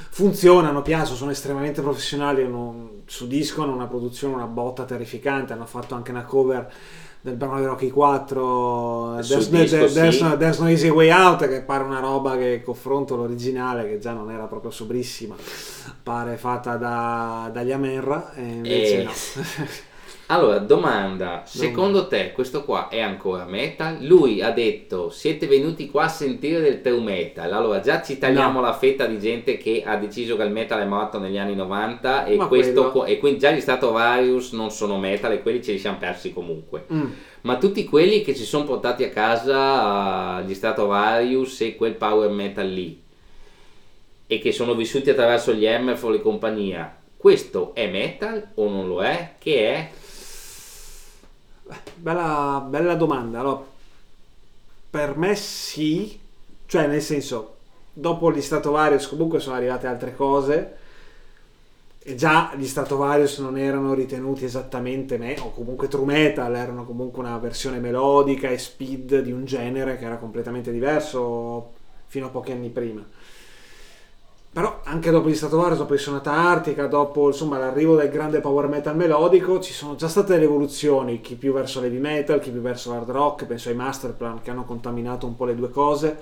Funzionano, 0.09 0.81
piacciono, 0.81 1.15
sono 1.15 1.31
estremamente 1.31 1.81
professionali, 1.83 2.41
hanno, 2.41 3.01
su 3.05 3.27
disco 3.27 3.61
hanno 3.61 3.73
una 3.73 3.87
produzione, 3.87 4.33
una 4.33 4.47
botta 4.47 4.85
terrificante, 4.85 5.53
hanno 5.53 5.67
fatto 5.67 5.93
anche 5.93 6.09
una 6.09 6.23
cover 6.23 6.71
del 7.23 7.35
brano 7.35 7.57
di 7.59 7.65
Rocky 7.65 7.89
4 7.89 9.21
Sul 9.21 9.47
There's, 9.47 9.49
disco, 9.49 9.85
There's- 9.93 10.17
sì. 10.17 10.23
no, 10.23 10.35
There's 10.35 10.57
no 10.59 10.67
Easy 10.67 10.89
Way 10.89 11.09
Out 11.09 11.47
che 11.47 11.61
pare 11.61 11.85
una 11.85 11.99
roba 12.01 12.35
che 12.35 12.61
confronto 12.61 13.15
l'originale 13.15 13.87
che 13.87 13.97
già 13.97 14.11
non 14.11 14.29
era 14.29 14.43
proprio 14.47 14.71
sobrissima 14.71 15.33
pare 16.03 16.35
fatta 16.35 16.75
da, 16.75 17.49
dagli 17.53 17.71
Amenra 17.71 18.33
e 18.33 18.41
invece 18.41 18.99
Eh. 18.99 19.03
no 19.03 19.11
Allora, 20.27 20.57
domanda, 20.59 21.43
secondo 21.45 22.07
te 22.07 22.31
questo 22.31 22.63
qua 22.63 22.87
è 22.87 23.01
ancora 23.01 23.43
metal? 23.45 23.97
Lui 23.99 24.41
ha 24.41 24.51
detto 24.51 25.09
siete 25.09 25.47
venuti 25.47 25.89
qua 25.91 26.05
a 26.05 26.07
sentire 26.07 26.61
del 26.61 26.81
true 26.81 27.01
metal, 27.01 27.51
allora 27.51 27.81
già 27.81 28.01
ci 28.01 28.17
tagliamo 28.17 28.59
No. 28.59 28.65
la 28.65 28.73
fetta 28.73 29.05
di 29.05 29.19
gente 29.19 29.57
che 29.57 29.83
ha 29.85 29.97
deciso 29.97 30.37
che 30.37 30.43
il 30.43 30.51
metal 30.51 30.79
è 30.79 30.85
morto 30.85 31.19
negli 31.19 31.37
anni 31.37 31.55
90 31.55 32.25
e, 32.25 32.37
questo, 32.37 33.03
e 33.05 33.19
quindi 33.19 33.39
già 33.39 33.51
gli 33.51 33.59
Stratovarius 33.59 34.53
non 34.53 34.71
sono 34.71 34.97
metal 34.97 35.33
e 35.33 35.41
quelli 35.41 35.61
ce 35.61 35.73
li 35.73 35.79
siamo 35.79 35.97
persi 35.97 36.31
comunque. 36.31 36.85
Mm. 36.91 37.05
Ma 37.41 37.57
tutti 37.57 37.83
quelli 37.83 38.21
che 38.21 38.33
si 38.33 38.45
sono 38.45 38.63
portati 38.63 39.03
a 39.03 39.09
casa 39.09 40.41
gli 40.41 40.53
Stratovarius 40.53 41.61
e 41.61 41.75
quel 41.75 41.95
power 41.95 42.29
metal 42.29 42.67
lì 42.67 43.01
e 44.25 44.39
che 44.39 44.51
sono 44.53 44.73
vissuti 44.73 45.09
attraverso 45.09 45.53
gli 45.53 45.67
Hammerfall 45.67 46.15
e 46.15 46.21
compagnia, 46.21 46.95
questo 47.17 47.71
è 47.73 47.87
metal 47.87 48.51
o 48.55 48.69
non 48.69 48.87
lo 48.87 49.03
è? 49.03 49.33
Che 49.37 49.73
è? 49.73 49.89
Bella, 51.95 52.65
bella 52.67 52.95
domanda. 52.95 53.39
Allora, 53.39 53.63
per 54.89 55.17
me 55.17 55.35
sì. 55.35 56.19
Cioè 56.65 56.87
nel 56.87 57.01
senso 57.01 57.55
dopo 57.93 58.31
gli 58.31 58.41
Stratovarius 58.41 59.07
comunque 59.07 59.39
sono 59.39 59.55
arrivate 59.55 59.87
altre 59.87 60.15
cose. 60.15 60.77
E 62.05 62.15
già 62.15 62.53
gli 62.55 62.65
Stratovarius 62.67 63.37
non 63.39 63.57
erano 63.57 63.93
ritenuti 63.93 64.43
esattamente 64.43 65.17
me 65.17 65.37
o 65.39 65.51
comunque 65.51 65.87
true 65.87 66.05
metal 66.05 66.53
erano 66.55 66.85
comunque 66.85 67.21
una 67.21 67.37
versione 67.37 67.79
melodica 67.79 68.49
e 68.49 68.57
speed 68.57 69.21
di 69.21 69.31
un 69.31 69.45
genere 69.45 69.97
che 69.97 70.03
era 70.03 70.17
completamente 70.17 70.69
diverso 70.71 71.71
fino 72.07 72.25
a 72.25 72.29
pochi 72.29 72.51
anni 72.51 72.69
prima 72.69 73.05
però 74.53 74.81
anche 74.83 75.09
dopo 75.09 75.29
gli 75.29 75.33
Stratovarius, 75.33 75.79
dopo 75.79 75.95
il 75.95 75.99
Sonata 75.99 76.31
Artica, 76.31 76.85
dopo 76.85 77.25
insomma, 77.25 77.57
l'arrivo 77.57 77.95
del 77.95 78.11
grande 78.11 78.39
power 78.39 78.67
metal 78.67 78.95
melodico, 78.95 79.59
ci 79.59 79.73
sono 79.73 79.95
già 79.95 80.07
state 80.07 80.33
delle 80.33 80.43
evoluzioni, 80.43 81.21
chi 81.21 81.33
più 81.33 81.51
verso 81.53 81.81
l'heavy 81.81 81.97
metal, 81.97 82.39
chi 82.39 82.51
più 82.51 82.61
verso 82.61 82.91
l'hard 82.91 83.09
rock, 83.09 83.47
penso 83.47 83.69
ai 83.69 83.75
Masterplan 83.75 84.43
che 84.43 84.51
hanno 84.51 84.63
contaminato 84.63 85.25
un 85.25 85.35
po' 85.35 85.45
le 85.45 85.55
due 85.55 85.71
cose. 85.71 86.17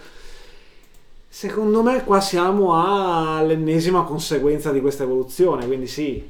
Secondo 1.28 1.84
me 1.84 2.06
qua 2.06 2.22
siamo 2.22 2.74
all'ennesima 2.74 4.04
conseguenza 4.04 4.72
di 4.72 4.80
questa 4.80 5.04
evoluzione, 5.04 5.66
quindi 5.68 5.88
sì, 5.88 6.26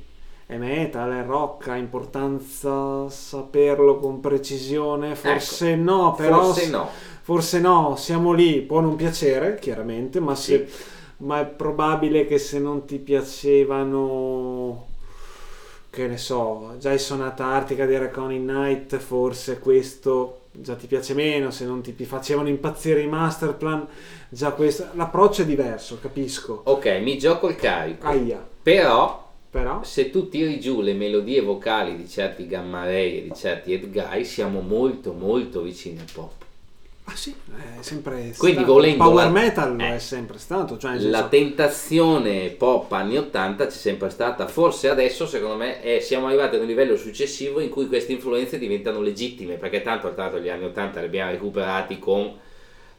è 0.48 0.58
metal, 0.58 1.12
è 1.12 1.24
rock, 1.24 1.68
ha 1.68 1.76
importanza 1.76 3.08
saperlo 3.10 4.00
con 4.00 4.20
precisione, 4.20 5.14
forse 5.14 5.74
ecco, 5.74 5.84
no, 5.84 6.16
però... 6.16 6.46
Forse 6.46 6.70
no. 6.70 6.90
Forse 7.22 7.60
no, 7.60 7.94
siamo 7.96 8.32
lì, 8.32 8.62
può 8.62 8.80
non 8.80 8.96
piacere, 8.96 9.60
chiaramente, 9.60 10.20
ma 10.20 10.34
se... 10.34 10.68
Ma 11.22 11.40
è 11.42 11.46
probabile 11.46 12.26
che 12.26 12.38
se 12.38 12.60
non 12.60 12.86
ti 12.86 12.98
piacevano 12.98 14.88
che 15.90 16.08
ne 16.08 16.18
so, 16.18 16.76
già 16.80 16.94
il 16.94 17.00
Sonata 17.00 17.46
Artica 17.46 17.86
di 17.86 17.98
Reckoning 17.98 18.50
Night, 18.50 18.98
forse 18.98 19.60
questo 19.60 20.44
già 20.52 20.76
ti 20.76 20.88
piace 20.88 21.14
meno, 21.14 21.52
se 21.52 21.66
non 21.66 21.82
ti 21.82 21.94
facevano 22.06 22.48
impazzire 22.48 23.02
i 23.02 23.08
masterplan, 23.08 23.88
già 24.30 24.52
questo 24.52 24.88
l'approccio 24.94 25.42
è 25.42 25.46
diverso, 25.46 26.00
capisco. 26.00 26.62
Ok, 26.66 27.00
mi 27.02 27.18
gioco 27.18 27.50
il 27.50 27.56
carico. 27.56 28.08
Aia. 28.08 28.48
Però 28.64 29.30
però? 29.52 29.84
Se 29.84 30.10
tu 30.10 30.30
tiri 30.30 30.62
giù 30.62 30.80
le 30.80 30.94
melodie 30.94 31.42
vocali 31.42 31.98
di 31.98 32.08
certi 32.08 32.48
Gamma 32.48 32.86
Ray 32.86 33.18
e 33.18 33.24
di 33.24 33.34
certi 33.36 33.74
Edguy, 33.74 34.24
siamo 34.24 34.62
molto 34.62 35.12
molto 35.12 35.62
vicini 35.62 36.00
al 36.00 36.08
pop. 36.12 36.41
Ah 37.12 37.16
sì, 37.16 37.36
è 37.78 37.82
sempre 37.82 38.32
Quindi 38.38 38.60
stato. 38.60 38.72
volendo 38.74 39.04
Power 39.04 39.26
la- 39.26 39.30
metal 39.32 39.80
eh. 39.82 39.96
è 39.96 40.00
sempre 40.00 40.38
stato. 40.38 40.78
Cioè, 40.78 40.92
nel 40.92 41.10
La 41.10 41.18
senso- 41.18 41.30
tentazione 41.30 42.50
pop 42.52 42.90
anni 42.94 43.18
80 43.18 43.66
c'è 43.66 43.72
sempre 43.72 44.10
stata, 44.10 44.48
forse 44.48 44.88
adesso 44.88 45.26
secondo 45.26 45.58
me 45.58 45.82
è- 45.82 46.00
siamo 46.00 46.28
arrivati 46.28 46.56
ad 46.56 46.62
un 46.62 46.68
livello 46.68 46.96
successivo 46.96 47.60
in 47.60 47.70
cui 47.70 47.88
queste 47.88 48.14
influenze 48.14 48.58
diventano 48.58 49.02
legittime, 49.02 49.56
perché 49.56 49.82
tanto 49.82 50.14
tra 50.14 50.24
l'altro 50.24 50.40
gli 50.40 50.48
anni 50.50 50.64
80 50.66 51.00
li 51.02 51.06
abbiamo 51.08 51.32
recuperati 51.32 52.00
con 52.00 52.32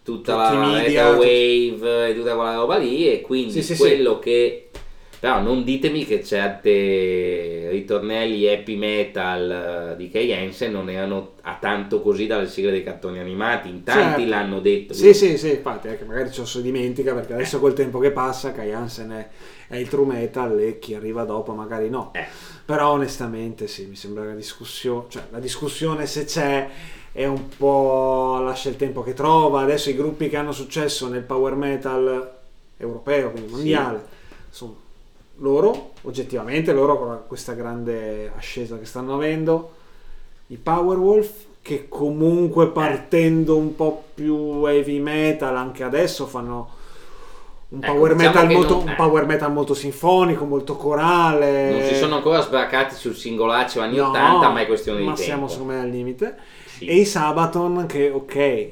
tutta 0.04 0.48
Tutti 0.50 0.56
la 0.58 0.66
media, 0.66 1.10
wave 1.10 2.08
e 2.08 2.14
tutta 2.14 2.34
quella 2.34 2.54
roba 2.56 2.76
lì 2.76 3.08
e 3.10 3.20
quindi 3.22 3.62
Sì, 3.62 3.74
sì, 3.74 3.76
quello 3.80 4.18
che... 4.18 4.68
Però 5.22 5.40
non 5.40 5.62
ditemi 5.62 6.04
che 6.04 6.24
certe 6.24 7.68
ritornelli 7.70 8.52
happy 8.52 8.74
metal 8.74 9.92
eh, 9.92 9.96
di 9.96 10.10
Kay 10.10 10.32
Hansen 10.32 10.72
non 10.72 10.90
erano 10.90 11.34
a 11.42 11.58
tanto 11.60 12.02
così 12.02 12.26
dalle 12.26 12.48
sigle 12.48 12.72
dei 12.72 12.82
cartoni 12.82 13.20
animati, 13.20 13.68
in 13.68 13.84
tanti 13.84 14.22
Certo. 14.22 14.28
l'hanno 14.28 14.58
detto. 14.58 14.94
Sì, 14.94 15.14
sì, 15.14 15.38
sì, 15.38 15.50
infatti, 15.50 15.86
è 15.86 15.96
che 15.96 16.02
magari 16.02 16.32
ci 16.32 16.44
si 16.44 16.60
dimentica 16.60 17.14
perché 17.14 17.34
adesso 17.34 17.60
col 17.60 17.72
tempo 17.72 18.00
che 18.00 18.10
passa 18.10 18.50
Kai 18.50 18.72
Hansen 18.72 19.10
è, 19.12 19.28
è 19.68 19.76
il 19.76 19.86
true 19.86 20.06
metal 20.06 20.58
e 20.58 20.80
chi 20.80 20.94
arriva 20.96 21.22
dopo 21.22 21.52
magari 21.52 21.88
no. 21.88 22.10
Eh. 22.14 22.26
Però 22.64 22.90
onestamente 22.90 23.68
sì, 23.68 23.86
mi 23.86 23.94
sembra 23.94 24.24
la 24.24 24.34
discussione, 24.34 25.04
cioè 25.06 25.22
la 25.30 25.38
discussione 25.38 26.04
se 26.06 26.24
c'è 26.24 26.68
è 27.12 27.26
un 27.26 27.46
po' 27.56 28.40
lascia 28.42 28.70
il 28.70 28.76
tempo 28.76 29.04
che 29.04 29.14
trova. 29.14 29.60
Adesso 29.60 29.88
i 29.88 29.94
gruppi 29.94 30.28
che 30.28 30.36
hanno 30.36 30.50
successo 30.50 31.06
nel 31.06 31.22
power 31.22 31.54
metal 31.54 32.38
europeo, 32.76 33.30
quindi 33.30 33.52
mondiale, 33.52 34.04
sono 34.50 34.90
loro, 35.42 35.90
oggettivamente 36.02 36.72
loro 36.72 36.98
con 36.98 37.20
questa 37.26 37.52
grande 37.54 38.32
ascesa 38.36 38.78
che 38.78 38.84
stanno 38.84 39.14
avendo, 39.14 39.72
i 40.48 40.56
Powerwolf 40.56 41.30
che 41.62 41.86
comunque 41.88 42.68
partendo 42.68 43.56
un 43.56 43.74
po' 43.76 44.04
più 44.14 44.64
heavy 44.66 44.98
metal 44.98 45.56
anche 45.56 45.84
adesso 45.84 46.26
fanno 46.26 46.80
un 47.68 47.78
Ecco, 47.82 47.92
power, 47.92 48.14
diciamo 48.14 48.34
metal, 48.34 48.52
molto, 48.52 48.74
non- 48.74 48.82
un 48.82 48.88
eh. 48.90 48.94
power 48.96 49.26
metal 49.26 49.52
molto 49.52 49.72
sinfonico, 49.74 50.44
molto 50.44 50.76
corale. 50.76 51.70
Non 51.70 51.82
si 51.88 51.94
sono 51.94 52.16
ancora 52.16 52.40
sbracati 52.42 52.94
sul 52.94 53.14
singolaccio 53.16 53.80
anni 53.80 53.96
No, 53.96 54.08
80, 54.08 54.48
ma 54.50 54.60
è 54.60 54.66
questione 54.66 54.98
di 54.98 55.04
ma 55.04 55.12
tempo. 55.12 55.22
siamo 55.24 55.48
secondo 55.48 55.72
me 55.72 55.80
al 55.80 55.88
limite. 55.88 56.36
Sì. 56.66 56.84
E 56.84 56.96
i 56.96 57.04
Sabaton 57.06 57.86
che 57.86 58.10
ok 58.10 58.70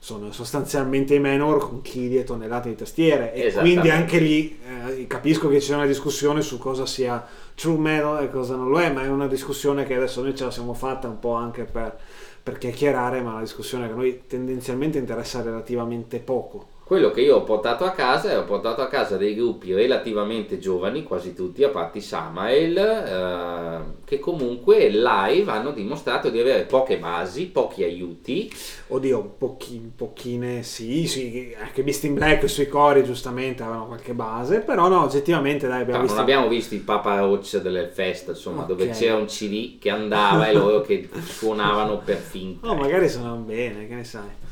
sono 0.00 0.30
sostanzialmente 0.30 1.14
i 1.14 1.18
menor 1.18 1.58
con 1.58 1.82
chili 1.82 2.18
e 2.18 2.24
tonnellate 2.24 2.68
di 2.68 2.76
tastiere. 2.76 3.34
E 3.34 3.52
quindi 3.52 3.90
anche 3.90 4.18
lì 4.18 4.58
eh, 4.86 5.06
capisco 5.06 5.48
che 5.48 5.58
c'è 5.58 5.74
una 5.74 5.86
discussione 5.86 6.40
su 6.40 6.58
cosa 6.58 6.86
sia 6.86 7.26
true 7.54 7.78
metal 7.78 8.22
e 8.22 8.30
cosa 8.30 8.54
non 8.54 8.68
lo 8.68 8.80
è 8.80 8.90
ma 8.92 9.02
è 9.02 9.08
una 9.08 9.26
discussione 9.26 9.84
che 9.84 9.96
adesso 9.96 10.22
noi 10.22 10.34
ce 10.36 10.44
la 10.44 10.50
siamo 10.52 10.74
fatta 10.74 11.08
un 11.08 11.18
po' 11.18 11.32
anche 11.32 11.64
per, 11.64 11.98
per 12.40 12.56
chiacchierare 12.56 13.20
ma 13.20 13.30
è 13.30 13.32
una 13.32 13.42
discussione 13.42 13.86
che 13.86 13.92
a 13.92 13.96
noi 13.96 14.22
tendenzialmente 14.28 14.98
interessa 14.98 15.42
relativamente 15.42 16.20
poco 16.20 16.76
Quello 16.88 17.10
che 17.10 17.20
io 17.20 17.36
ho 17.36 17.42
portato 17.42 17.84
a 17.84 17.90
casa 17.90 18.30
è 18.30 18.38
ho 18.38 18.44
portato 18.44 18.80
a 18.80 18.86
casa 18.86 19.18
dei 19.18 19.34
gruppi 19.34 19.74
relativamente 19.74 20.58
giovani, 20.58 21.02
quasi 21.02 21.34
tutti, 21.34 21.62
a 21.62 21.68
parte 21.68 22.00
Samael, 22.00 22.78
eh, 22.78 23.98
che 24.06 24.18
comunque 24.18 24.88
live 24.88 25.50
hanno 25.50 25.72
dimostrato 25.72 26.30
di 26.30 26.40
avere 26.40 26.62
poche 26.62 26.96
basi, 26.96 27.44
pochi 27.48 27.84
aiuti. 27.84 28.50
Oddio, 28.86 29.34
pochi, 29.36 29.92
pochine 29.94 30.62
sì, 30.62 31.06
sì, 31.06 31.54
anche 31.60 31.82
Beast 31.82 32.04
in 32.04 32.14
Black 32.14 32.48
sui 32.48 32.68
cori 32.68 33.04
giustamente 33.04 33.62
avevano 33.62 33.88
qualche 33.88 34.14
base, 34.14 34.60
però 34.60 34.88
no, 34.88 35.02
oggettivamente 35.02 35.66
dai, 35.66 35.82
abbiamo 35.82 35.90
Però 35.90 36.00
visto... 36.04 36.14
non 36.14 36.22
abbiamo 36.24 36.48
visto 36.48 36.72
il 36.72 36.80
Papa 36.80 37.18
Roach 37.18 37.58
dell'Elfest, 37.60 38.28
insomma, 38.28 38.62
Ok. 38.62 38.68
dove 38.68 38.88
c'era 38.92 39.16
un 39.16 39.26
CD 39.26 39.78
che 39.78 39.90
andava 39.90 40.48
e 40.48 40.54
loro 40.54 40.80
che 40.80 41.06
suonavano 41.20 41.98
per 42.02 42.16
finta. 42.16 42.66
No, 42.66 42.76
magari 42.76 43.10
suonano 43.10 43.42
bene, 43.42 43.86
che 43.86 43.94
ne 43.94 44.04
sai. 44.04 44.46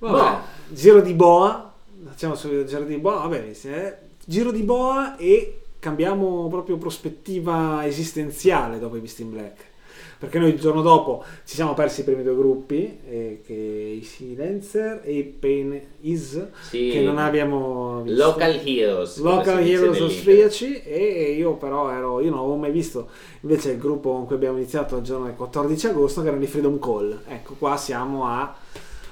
Vabbè, 0.00 0.18
No. 0.18 0.40
giro 0.68 1.00
di 1.00 1.12
boa, 1.14 1.72
facciamo 2.08 2.34
subito 2.34 2.60
il 2.62 2.66
giro 2.66 2.82
di 2.84 2.96
boa, 2.96 3.16
vabbè, 3.26 3.50
eh, 3.62 3.94
giro 4.24 4.50
di 4.50 4.62
boa 4.62 5.16
e 5.16 5.60
cambiamo 5.78 6.48
proprio 6.48 6.76
prospettiva 6.78 7.86
esistenziale 7.86 8.78
dopo 8.78 8.96
i 8.96 9.00
Beast 9.00 9.18
in 9.20 9.30
Black. 9.30 9.68
Perché 10.20 10.38
noi 10.38 10.50
il 10.50 10.60
giorno 10.60 10.82
dopo 10.82 11.24
ci 11.46 11.54
siamo 11.54 11.72
persi 11.72 12.00
i 12.00 12.04
primi 12.04 12.22
due 12.22 12.34
gruppi, 12.36 12.98
eh, 13.08 13.40
che 13.42 13.54
i 13.54 14.02
Silencer 14.04 15.00
e 15.02 15.12
i 15.14 15.22
Pain 15.24 15.80
Is, 16.02 16.46
Sì. 16.68 16.90
che 16.92 17.00
non 17.00 17.16
abbiamo 17.16 18.02
visto. 18.02 18.22
Local 18.26 18.60
Heroes. 18.62 19.16
Local 19.18 19.66
Heroes 19.66 19.98
austriaci 19.98 20.82
e 20.82 21.32
io 21.38 21.54
però 21.54 21.90
ero, 21.90 22.20
io 22.20 22.28
non 22.28 22.40
avevo 22.40 22.56
mai 22.56 22.70
visto 22.70 23.08
invece 23.40 23.70
il 23.72 23.78
gruppo 23.78 24.10
con 24.12 24.26
cui 24.26 24.34
abbiamo 24.34 24.58
iniziato 24.58 24.96
il 24.98 25.02
giorno 25.04 25.24
del 25.24 25.34
14 25.36 25.86
agosto 25.86 26.20
che 26.20 26.28
erano 26.28 26.42
i 26.42 26.46
Freedom 26.48 26.78
Call. 26.78 27.20
Ecco, 27.26 27.54
qua 27.58 27.78
siamo 27.78 28.26
a 28.26 28.54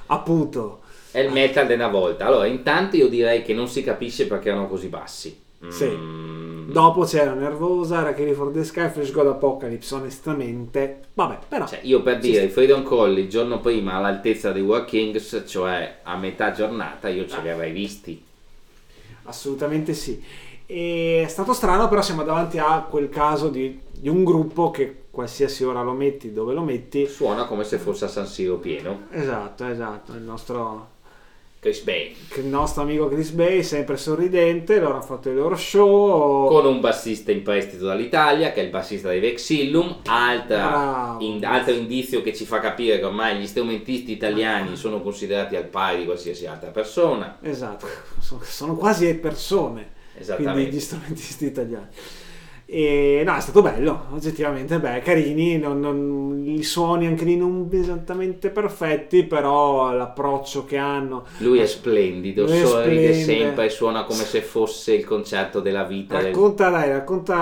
appunto 0.09 0.81
È 1.11 1.18
il 1.21 1.31
metal 1.33 1.66
di 1.66 1.75
una 1.75 1.88
volta. 1.88 2.25
Allora, 2.27 2.47
intanto 2.47 2.97
io 2.97 3.09
direi 3.09 3.42
che 3.42 3.53
non 3.55 3.68
si 3.68 3.83
capisce 3.83 4.27
perché 4.27 4.49
erano 4.51 4.68
così 4.68 4.88
bassi. 4.88 5.38
Sì. 5.68 5.87
Mm, 5.87 6.71
dopo 6.73 7.05
c'era 7.05 7.35
Nervosa, 7.35 8.03
Rachel 8.03 8.35
for 8.35 8.53
the 8.53 8.64
Sky, 8.64 8.88
Flash 8.90 9.11
God 9.12 9.27
Apocalypse, 9.29 9.94
onestamente, 9.94 11.09
vabbè, 11.14 11.38
però 11.49 11.66
Cioè, 11.66 11.81
io 11.83 12.03
per 12.03 12.21
Sì, 12.21 12.31
dire, 12.31 12.49
sì. 12.49 12.49
Freedom 12.49 12.83
Call 12.83 13.16
il 13.18 13.29
giorno 13.29 13.61
prima 13.61 13.94
all'altezza 13.94 14.51
dei 14.53 14.62
War 14.62 14.85
Kings, 14.85 15.44
cioè 15.47 16.01
a 16.03 16.16
metà 16.16 16.51
giornata, 16.53 17.09
io 17.09 17.27
ce 17.27 17.40
li 17.42 17.49
avrei 17.51 17.73
visti. 17.73 18.25
assolutamente 19.25 19.94
sì. 19.94 20.23
E 20.66 21.22
è 21.24 21.28
stato 21.28 21.53
strano, 21.53 21.89
però 21.89 22.03
siamo 22.03 22.22
davanti 22.24 22.59
a 22.59 22.87
quel 22.89 23.09
caso 23.09 23.49
di, 23.49 23.80
di 23.91 24.09
un 24.09 24.24
gruppo 24.24 24.70
che 24.70 25.05
qualsiasi 25.19 25.64
ora 25.64 25.83
lo 25.83 25.95
metti, 25.95 26.33
dove 26.33 26.55
lo 26.55 26.62
metti, 26.62 27.09
Suona 27.09 27.47
come 27.47 27.64
se 27.64 27.79
fosse 27.79 28.05
a 28.05 28.09
San 28.09 28.29
Siro 28.29 28.59
pieno. 28.59 29.07
esatto, 29.11 29.66
esatto, 29.66 30.12
il 30.12 30.23
nostro 30.23 30.91
Chris 31.59 31.81
Bay. 31.81 32.14
il 32.37 32.47
nostro 32.47 32.83
amico 32.83 33.09
Chris 33.09 33.31
Bay, 33.31 33.64
sempre 33.64 33.97
sorridente, 33.97 34.79
loro 34.79 34.93
hanno 34.93 35.03
fatto 35.03 35.29
il 35.29 35.35
loro 35.35 35.57
show. 35.57 36.47
Con 36.47 36.66
un 36.66 36.79
bassista 36.79 37.33
in 37.33 37.43
prestito 37.43 37.85
dall'Italia, 37.85 38.53
che 38.53 38.61
è 38.61 38.64
il 38.64 38.71
bassista 38.71 39.09
dei 39.09 39.19
Vexillum, 39.19 40.03
altra, 40.07 41.16
in- 41.19 41.45
altro 41.45 41.75
indizio 41.75 42.23
che 42.23 42.33
ci 42.33 42.45
fa 42.45 42.61
capire 42.61 43.01
che 43.01 43.05
ormai 43.05 43.41
gli 43.41 43.47
strumentisti 43.49 44.12
italiani 44.12 44.77
sono 44.77 45.03
considerati 45.03 45.57
al 45.57 45.64
pari 45.66 45.99
di 45.99 46.05
qualsiasi 46.05 46.47
altra 46.47 46.71
persona. 46.71 47.39
Esatto, 47.43 47.89
sono, 48.21 48.77
quasi 48.77 49.12
persone, 49.16 49.95
quindi 50.37 50.66
gli 50.66 50.79
strumentisti 50.79 51.47
italiani. 51.47 51.89
E 52.71 53.23
no, 53.25 53.35
è 53.35 53.41
stato 53.41 53.62
bello, 53.62 54.09
oggettivamente, 54.12 54.79
beh, 54.79 55.01
carini, 55.01 55.57
non, 55.57 55.81
non- 55.81 56.43
i 56.47 56.62
suoni 56.62 57.07
anche 57.07 57.25
lì 57.25 57.35
non 57.35 57.66
esattamente 57.73 58.51
perfetti, 58.51 59.25
però 59.25 59.91
l'approccio 59.93 60.66
che 60.66 60.77
hanno. 60.77 61.25
Lui 61.39 61.61
è 61.61 61.66
splendido, 61.66 62.45
Lui 62.45 62.59
sorride 62.59 63.14
sempre, 63.14 63.71
suona 63.71 64.05
come 64.05 64.23
se 64.23 64.43
fosse 64.43 64.93
il 64.93 65.07
concerto 65.07 65.61
della 65.61 65.85
vita. 65.85 66.16
del- 66.19 66.27
Racconta, 66.27 66.69
dai, 66.69 66.91
racconta 66.91 67.35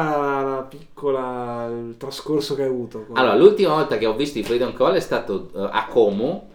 la 0.44 0.66
piccola, 0.68 1.72
il 1.72 1.96
trascorso 1.96 2.54
che 2.54 2.62
hai 2.62 2.68
avuto. 2.68 3.06
Allora, 3.14 3.34
l'ultima 3.34 3.74
volta 3.74 3.98
che 3.98 4.06
ho 4.06 4.14
visto 4.14 4.38
i 4.38 4.44
Freedom 4.44 4.72
Call 4.74 4.94
è 4.94 5.00
stato 5.00 5.48
eh, 5.56 5.68
a 5.72 5.86
Como 5.88 6.50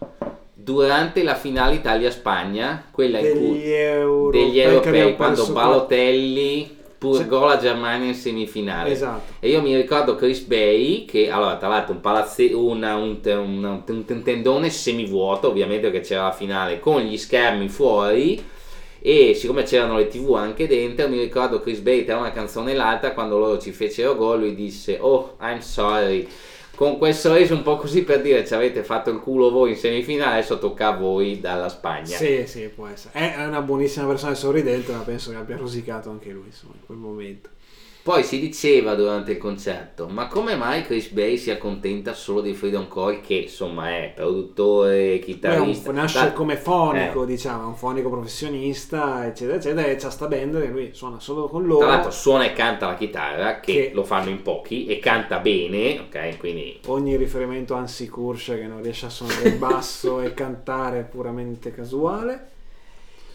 durante 0.53 1.23
la 1.23 1.35
finale 1.35 1.75
Italia-Spagna, 1.75 2.85
quella 2.89 3.19
in 3.19 3.37
cui 3.37 3.49
degli 3.59 3.69
europei, 3.73 4.45
degli 4.45 4.59
europei 4.61 5.15
quando. 5.17 5.45
Balotelli 5.47 6.79
purgò 7.01 7.47
la 7.47 7.57
Germania 7.57 8.07
in 8.09 8.13
semifinale. 8.13 8.91
Esatto. 8.91 9.33
E 9.39 9.49
io 9.49 9.59
mi 9.63 9.75
ricordo 9.75 10.15
Chris 10.15 10.41
Bay 10.41 11.05
che, 11.05 11.31
allora, 11.31 11.55
tra 11.57 11.67
l'altro, 11.67 11.93
un, 11.95 11.99
palazze- 12.01 12.53
una- 12.53 12.95
un, 12.95 13.17
un- 13.23 13.83
un 13.87 14.21
tendone 14.23 14.69
semivuoto, 14.69 15.47
ovviamente 15.47 15.89
perché 15.89 16.05
c'era 16.05 16.25
la 16.25 16.31
finale, 16.31 16.79
con 16.79 17.01
gli 17.01 17.17
schermi 17.17 17.67
fuori 17.69 18.43
e 19.03 19.33
siccome 19.33 19.63
c'erano 19.63 19.97
le 19.97 20.07
tv 20.09 20.33
anche 20.35 20.67
dentro 20.67 21.09
mi 21.09 21.17
ricordo 21.17 21.59
Chris 21.59 21.79
Bate 21.79 22.05
era 22.05 22.17
una 22.19 22.31
canzone 22.31 22.75
l'altra 22.75 23.13
quando 23.13 23.39
loro 23.39 23.57
ci 23.57 23.71
fecero 23.71 24.15
gol 24.15 24.41
lui 24.41 24.53
disse 24.53 24.99
oh 25.01 25.37
I'm 25.41 25.57
sorry 25.57 26.27
con 26.75 26.97
quel 26.97 27.13
sorriso 27.13 27.53
un 27.53 27.63
po' 27.63 27.77
così 27.77 28.03
per 28.03 28.21
dire 28.21 28.45
ci 28.45 28.53
avete 28.53 28.83
fatto 28.83 29.09
il 29.09 29.19
culo 29.19 29.51
voi 29.51 29.71
in 29.71 29.77
semifinale 29.77 30.37
adesso 30.37 30.57
tocca 30.57 30.87
a 30.87 30.95
voi 30.97 31.39
dalla 31.39 31.69
Spagna 31.69 32.17
Sì, 32.17 32.43
sì, 32.47 32.71
può 32.73 32.87
essere. 32.87 33.13
È 33.13 33.45
una 33.45 33.61
buonissima 33.61 34.05
persona 34.07 34.33
sorridente, 34.33 34.91
ma 34.91 34.99
penso 34.99 35.31
che 35.31 35.37
abbia 35.37 35.57
rosicato 35.57 36.09
anche 36.09 36.31
lui, 36.31 36.45
insomma, 36.47 36.73
in 36.75 36.85
quel 36.85 36.97
momento. 36.97 37.49
Poi 38.03 38.23
si 38.23 38.39
diceva 38.39 38.95
durante 38.95 39.33
il 39.33 39.37
concerto, 39.37 40.07
ma 40.07 40.25
come 40.27 40.55
mai 40.55 40.81
Chris 40.81 41.09
Bay 41.09 41.37
si 41.37 41.51
accontenta 41.51 42.15
solo 42.15 42.41
di 42.41 42.55
Freedom 42.55 42.87
Call 42.87 43.21
che 43.21 43.35
insomma 43.35 43.89
è 43.95 44.11
produttore, 44.15 45.11
è 45.11 45.13
un- 45.13 45.19
chitarrista. 45.19 45.91
nasce 45.91 46.19
Da- 46.19 46.33
come 46.33 46.57
fonico, 46.57 47.21
Eh. 47.21 47.25
diciamo, 47.27 47.67
un 47.67 47.75
fonico 47.75 48.09
professionista, 48.09 49.27
eccetera, 49.27 49.57
eccetera, 49.57 49.85
e 49.87 49.95
c'ha 49.97 50.09
sta 50.09 50.27
band 50.27 50.59
che 50.59 50.67
lui 50.69 50.89
suona 50.93 51.19
solo 51.19 51.47
con 51.47 51.63
loro. 51.67 51.81
Tra 51.85 51.89
l'altro 51.89 52.09
suona 52.09 52.45
e 52.45 52.53
canta 52.53 52.87
la 52.87 52.95
chitarra, 52.95 53.59
che, 53.59 53.71
Che- 53.73 53.91
lo 53.93 54.03
fanno 54.03 54.31
in 54.31 54.41
pochi, 54.41 54.87
e 54.87 54.97
canta 54.97 55.37
bene, 55.37 55.99
ok? 55.99 56.37
Quindi 56.39 56.79
Ogni 56.87 57.15
riferimento 57.17 57.75
a 57.75 57.79
Ansi 57.79 58.09
Kursch 58.09 58.55
che 58.55 58.65
non 58.65 58.81
riesce 58.81 59.05
a 59.05 59.09
suonare 59.09 59.47
il 59.49 59.57
basso 59.57 60.21
e 60.21 60.33
cantare 60.33 61.01
è 61.01 61.03
puramente 61.03 61.71
casuale. 61.71 62.47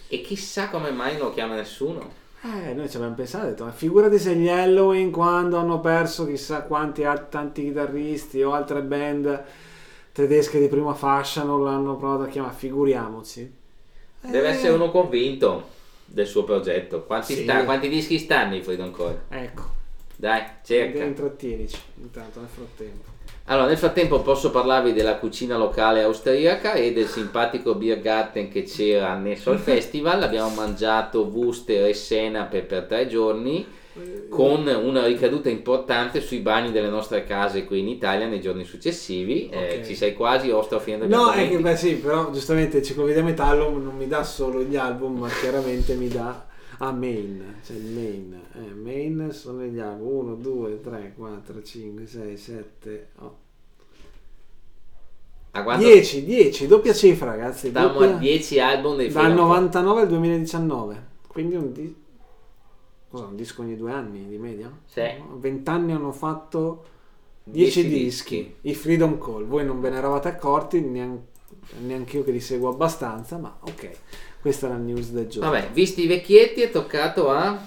E 0.09 0.21
chissà 0.23 0.69
come 0.71 0.91
mai 0.91 1.13
non 1.17 1.29
lo 1.29 1.33
chiama 1.35 1.55
nessuno. 1.55 2.25
Eh, 2.69 2.75
noi 2.75 2.89
ci 2.89 2.97
abbiamo 2.97 3.15
pensato, 3.15 3.47
detto, 3.47 3.65
ma 3.65 3.73
figurati 3.73 4.19
se 4.19 4.35
gli 4.35 4.49
Halloween 4.49 5.11
quando 5.11 5.57
hanno 5.57 5.81
perso 5.81 6.27
chissà 6.27 6.63
quanti 6.63 7.03
al- 7.03 7.29
tanti 7.29 7.65
chitarristi 7.65 8.43
o 8.43 8.53
altre 8.53 8.83
band 8.83 9.45
tedesche 10.13 10.61
di 10.61 10.69
prima 10.69 10.95
fascia 10.95 11.43
non 11.43 11.65
l'hanno 11.65 11.97
provato 11.97 12.23
a 12.23 12.27
chiamare, 12.29 12.55
figuriamoci. 12.55 13.55
Deve 14.21 14.47
Eh, 14.49 14.51
essere 14.51 14.73
uno 14.75 14.91
convinto 14.91 15.69
del 16.05 16.27
suo 16.27 16.45
progetto. 16.45 17.03
Quanti, 17.03 17.35
Sì. 17.35 17.43
sta- 17.43 17.65
quanti 17.65 17.89
dischi 17.89 18.19
stanno 18.19 18.55
i 18.55 18.63
Freedom 18.63 18.93
Call? 18.93 19.19
Ecco, 19.29 19.63
Dai, 20.17 20.43
cerca. 20.65 21.03
intrattenici 21.05 21.79
intanto 22.01 22.41
nel 22.41 22.49
frattempo. 22.49 23.15
Allora, 23.49 23.69
nel 23.69 23.79
frattempo 23.79 24.21
posso 24.23 24.51
parlarvi 24.51 24.93
della 24.93 25.17
cucina 25.19 25.57
locale 25.57 26.03
austriaca 26.03 26.73
e 26.73 26.93
del 26.93 27.07
simpatico 27.07 27.77
Biergarten 27.77 28.49
che 28.49 28.65
c'era 28.65 29.11
annesso 29.11 29.51
al 29.53 29.59
festival. 29.61 30.23
Abbiamo 30.23 30.49
mangiato 30.51 31.23
Wuster 31.23 31.87
e 31.87 31.95
Sena 31.95 32.45
per, 32.45 32.65
tre 32.65 33.07
giorni 33.07 33.65
con 34.29 34.67
una 34.67 35.07
ricaduta 35.07 35.49
importante 35.49 36.21
sui 36.21 36.41
bagni 36.41 36.71
delle 36.71 36.89
nostre 36.91 37.25
case 37.25 37.65
qui 37.65 37.79
in 37.79 37.89
Italia 37.89 38.27
nei 38.27 38.41
giorni 38.41 38.65
successivi. 38.65 39.49
Eh, 39.49 39.79
Ok. 39.79 39.87
ci 39.87 39.95
sei 39.95 40.13
quasi 40.13 40.51
o 40.51 40.61
sto 40.63 40.79
finendo 40.81 41.07
No, 41.07 41.31
è 41.31 41.49
che 41.49 41.57
beh 41.59 41.77
sì, 41.77 41.95
però 41.95 42.31
giustamente 42.31 42.83
Ciclovia 42.83 43.23
Metallo 43.23 43.71
non 43.71 43.97
mi 43.97 44.09
dà 44.09 44.23
solo 44.25 44.61
gli 44.63 44.77
album, 44.77 45.21
ma 45.21 45.29
chiaramente 45.29 45.95
mi 45.95 46.09
dà 46.09 46.45
a 46.79 46.93
main, 46.93 47.57
cioè 47.65 47.77
il 47.77 47.85
main. 47.93 48.41
Eh, 48.55 48.75
main 48.75 49.31
sono 49.33 49.63
gli 49.65 49.79
album 49.79 50.07
1, 50.29 50.35
2, 50.37 50.81
3, 50.81 51.15
4, 51.17 51.63
5, 51.63 52.07
6, 52.07 52.37
7, 52.37 53.09
8. 53.19 53.37
A 55.53 55.63
quanto 55.63 55.85
10, 55.87 56.25
10, 56.25 56.67
doppia 56.67 56.93
cifra 56.93 57.31
ragazzi. 57.31 57.69
stiamo 57.69 57.93
doppia- 57.93 58.15
a 58.17 58.19
10 58.19 58.61
album 58.61 58.97
dei 58.97 59.09
dal 59.09 59.23
Freedom 59.23 59.37
Call. 59.37 59.47
99 59.47 60.01
al 60.03 60.09
2019. 60.09 61.07
Quindi 61.29 61.55
un, 61.57 61.73
di- 61.73 61.97
cosa, 63.09 63.25
un 63.25 63.37
disco 63.37 63.63
ogni 63.63 63.77
due 63.77 63.91
anni 63.93 64.27
di 64.29 64.37
media? 64.37 64.71
Sì. 64.85 65.03
20 65.35 65.71
anni 65.71 65.93
hanno 65.93 66.13
fatto 66.13 66.85
10 67.45 67.83
10 67.89 67.89
dischi. 68.05 68.55
I 68.63 68.75
Freedom 68.75 69.19
Call. 69.19 69.47
Voi 69.47 69.65
non 69.65 69.81
ve 69.81 69.89
ne 69.89 69.97
eravate 69.97 70.29
accorti, 70.29 70.81
neanche, 70.81 71.29
neanche 71.87 72.19
io 72.19 72.25
che 72.25 72.33
li 72.33 72.41
seguo 72.41 72.69
abbastanza, 72.69 73.39
ma 73.39 73.57
ok. 73.61 73.91
Questa 74.47 74.69
è 74.69 74.71
la 74.71 74.77
news 74.77 75.11
del 75.11 75.27
giorno. 75.27 75.51
Vabbè, 75.51 75.71
visti 75.73 76.05
i 76.05 76.07
vecchietti 76.07 76.61
è 76.61 76.71
toccato 76.71 77.31
a... 77.31 77.61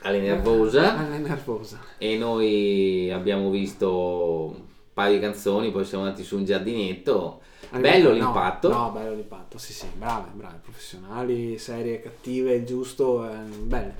alle 0.00 0.18
Nervosa. 0.18 1.14
È 1.14 1.18
nervosa. 1.18 1.78
e 1.96 2.16
noi 2.16 3.08
abbiamo 3.12 3.50
visto 3.50 4.52
un 4.52 4.62
paio 4.92 5.14
di 5.14 5.20
canzoni, 5.20 5.70
poi 5.70 5.84
siamo 5.84 6.02
andati 6.02 6.24
su 6.24 6.38
un 6.38 6.44
giardinetto. 6.44 7.42
Bello 7.70 8.08
No, 8.08 8.14
l'impatto. 8.14 8.68
No, 8.68 8.90
bello 8.90 9.14
l'impatto, 9.14 9.56
sì 9.56 9.72
sì, 9.72 9.86
brave, 9.96 10.30
brave, 10.32 10.58
professionali, 10.60 11.56
serie, 11.56 12.00
cattive, 12.00 12.64
giusto, 12.64 13.24
eh, 13.24 13.36
belle. 13.62 13.94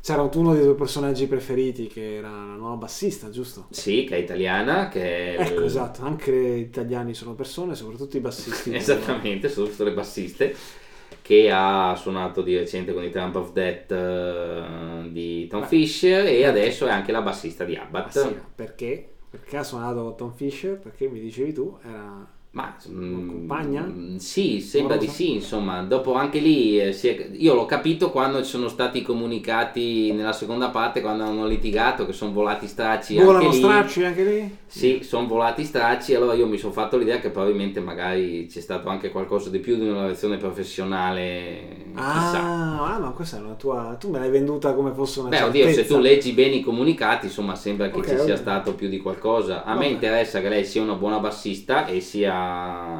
C'era 0.00 0.22
uno 0.22 0.52
dei 0.52 0.62
tuoi 0.62 0.76
personaggi 0.76 1.26
preferiti 1.26 1.88
che 1.88 2.18
era 2.18 2.28
la 2.28 2.54
nuova 2.54 2.76
bassista, 2.76 3.30
giusto? 3.30 3.66
Sì, 3.70 4.04
che 4.04 4.14
è 4.14 4.18
italiana, 4.20 4.88
che. 4.88 5.34
Ecco, 5.34 5.64
esatto, 5.64 6.02
anche 6.04 6.30
gli 6.30 6.60
italiani 6.60 7.14
sono 7.14 7.34
persone, 7.34 7.74
soprattutto 7.74 8.16
i 8.16 8.20
bassisti. 8.20 8.72
Esattamente, 8.76 9.48
sono 9.48 9.66
tutte 9.66 9.82
le 9.82 9.92
bassiste 9.92 10.82
che 11.24 11.50
ha 11.50 11.94
suonato 11.96 12.42
di 12.42 12.54
recente 12.54 12.92
con 12.92 13.02
i 13.02 13.08
Trump 13.08 13.36
of 13.36 13.52
Death 13.52 13.90
eh, 13.92 15.08
di 15.10 15.46
Tom 15.46 15.60
Beh. 15.60 15.66
Fisher 15.68 16.26
e 16.26 16.44
adesso 16.44 16.86
è 16.86 16.90
anche 16.90 17.12
la 17.12 17.22
bassista 17.22 17.64
di 17.64 17.74
Abbat. 17.74 18.16
Ah, 18.16 18.28
sì, 18.28 18.38
perché? 18.54 19.08
Perché 19.30 19.56
ha 19.56 19.62
suonato 19.62 20.14
Tom 20.18 20.34
Fisher? 20.34 20.78
Perché 20.78 21.08
mi 21.08 21.18
dicevi 21.20 21.54
tu, 21.54 21.78
era... 21.82 22.30
Ma 22.54 22.76
mm, 22.88 23.26
compagna? 23.28 23.92
Sì, 24.18 24.60
sembra 24.60 24.96
di 24.96 25.08
sì, 25.08 25.32
insomma, 25.32 25.82
dopo 25.82 26.14
anche 26.14 26.38
lì 26.38 26.78
eh, 26.80 26.90
è- 26.96 27.28
io 27.32 27.52
l'ho 27.54 27.66
capito 27.66 28.10
quando 28.12 28.38
ci 28.44 28.48
sono 28.50 28.68
stati 28.68 29.02
comunicati 29.02 30.12
nella 30.12 30.32
seconda 30.32 30.68
parte 30.70 31.00
quando 31.00 31.24
hanno 31.24 31.46
litigato 31.46 32.06
che 32.06 32.12
sono 32.12 32.32
volati 32.32 32.68
stracci 32.68 33.16
Volano 33.16 33.48
anche 33.48 33.48
lì. 33.48 33.58
stracci 33.58 34.04
anche 34.04 34.24
lì? 34.24 34.56
Sì, 34.66 35.00
sono 35.02 35.26
volati 35.26 35.64
stracci, 35.64 36.14
allora 36.14 36.34
io 36.34 36.46
mi 36.46 36.58
sono 36.58 36.72
fatto 36.72 36.96
l'idea 36.96 37.18
che 37.20 37.30
probabilmente 37.30 37.80
magari 37.80 38.46
c'è 38.46 38.60
stato 38.60 38.88
anche 38.88 39.10
qualcosa 39.10 39.50
di 39.50 39.58
più 39.58 39.76
di 39.76 39.88
una 39.88 40.02
relazione 40.02 40.36
professionale, 40.36 42.04
chissà. 42.06 42.40
Ah, 42.40 42.94
ah, 42.94 42.98
ma 42.98 43.10
questa 43.12 43.36
è 43.38 43.40
una 43.40 43.54
tua... 43.54 43.96
Tu 43.98 44.10
me 44.10 44.18
l'hai 44.18 44.30
venduta 44.30 44.74
come 44.74 44.92
fosse 44.92 45.20
una 45.20 45.30
Beh, 45.30 45.42
oddio, 45.42 45.68
se 45.68 45.72
certezza. 45.74 45.94
tu 45.94 46.00
leggi 46.00 46.32
bene 46.32 46.56
i 46.56 46.60
comunicati, 46.60 47.26
insomma, 47.26 47.54
sembra 47.56 47.88
che 47.90 47.98
Ok, 47.98 48.06
ci 48.06 48.18
sia 48.18 48.36
stato 48.36 48.74
più 48.74 48.88
di 48.88 48.98
qualcosa. 48.98 49.64
A 49.64 49.74
me 49.74 49.84
Vabbè. 49.84 49.94
interessa 49.94 50.40
che 50.40 50.48
lei 50.48 50.64
sia 50.64 50.82
una 50.82 50.94
buona 50.94 51.18
bassista 51.18 51.86
e 51.86 52.00
sia, 52.00 52.43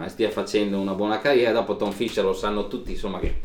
stia 0.09 0.31
facendo 0.31 0.79
una 0.79 0.95
buona 0.95 1.19
carriera. 1.19 1.53
Dopo 1.53 1.77
Tom 1.77 1.91
Fisher 1.91 2.25
lo 2.25 2.33
sanno 2.33 2.69
tutti, 2.69 2.93
insomma, 2.93 3.19
che 3.19 3.41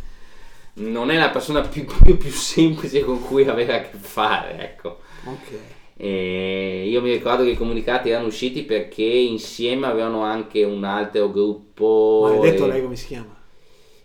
non 0.76 1.12
è 1.12 1.18
la 1.18 1.30
persona 1.30 1.62
più, 1.62 1.86
più, 2.04 2.18
più 2.18 2.32
semplice 2.32 3.02
con 3.02 3.22
cui 3.22 3.47
avere 3.47 3.76
a 3.76 3.82
che 3.82 3.97
fare, 3.97 4.58
ecco. 4.60 5.00
Ok. 5.26 5.60
E 5.97 6.88
io 6.88 7.02
mi 7.02 7.12
ricordo 7.12 7.43
che 7.43 7.50
i 7.50 7.58
comunicati 7.58 8.10
erano 8.10 8.28
usciti 8.28 8.64
perché 8.64 9.04
insieme 9.04 9.88
avevano 9.88 10.22
anche 10.22 10.64
un 10.64 10.84
altro 10.84 11.30
gruppo. 11.32 12.22
Ma 12.24 12.32
hai 12.32 12.52
detto 12.52 12.66
eh, 12.66 12.68
lei 12.68 12.82
come 12.82 12.95
si 12.95 13.08
chiama? 13.08 13.38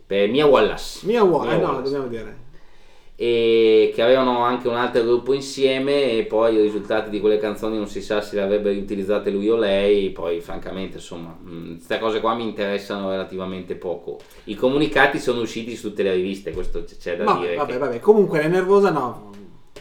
per 0.06 0.28
Mia 0.28 0.46
Wallace. 0.46 1.06
Mia 1.06 1.22
uomo, 1.22 1.44
Mia 1.44 1.54
eh 1.54 1.58
no, 1.58 1.66
Wallace 1.66 1.82
dobbiamo 1.82 2.08
dire. 2.08 2.36
E 3.16 3.92
che 3.94 4.02
avevano 4.02 4.38
anche 4.40 4.66
un 4.66 4.74
altro 4.74 5.02
gruppo 5.04 5.32
insieme 5.34 6.10
e 6.12 6.24
poi 6.24 6.56
i 6.56 6.60
risultati 6.60 7.10
di 7.10 7.20
quelle 7.20 7.38
canzoni 7.38 7.76
non 7.76 7.86
si 7.86 8.02
sa 8.02 8.20
se 8.20 8.34
le 8.34 8.42
avrebbe 8.42 8.72
riutilizzate 8.72 9.30
lui 9.30 9.48
o 9.48 9.56
lei 9.56 10.10
poi 10.10 10.40
francamente 10.40 10.96
insomma 10.96 11.36
queste 11.76 12.00
cose 12.00 12.18
qua 12.20 12.34
mi 12.34 12.42
interessano 12.42 13.10
relativamente 13.10 13.76
poco 13.76 14.18
i 14.44 14.56
comunicati 14.56 15.20
sono 15.20 15.42
usciti 15.42 15.76
su 15.76 15.90
tutte 15.90 16.02
le 16.02 16.14
riviste 16.14 16.50
questo 16.50 16.82
c'è 16.98 17.16
da 17.16 17.22
Vabbè, 17.24 17.40
dire 17.40 17.54
vabbè, 17.54 17.72
che- 17.72 17.78
vabbè. 17.78 18.00
Comunque 18.00 18.40
è 18.42 18.48
nervosa, 18.48 18.90
no. 18.90 19.30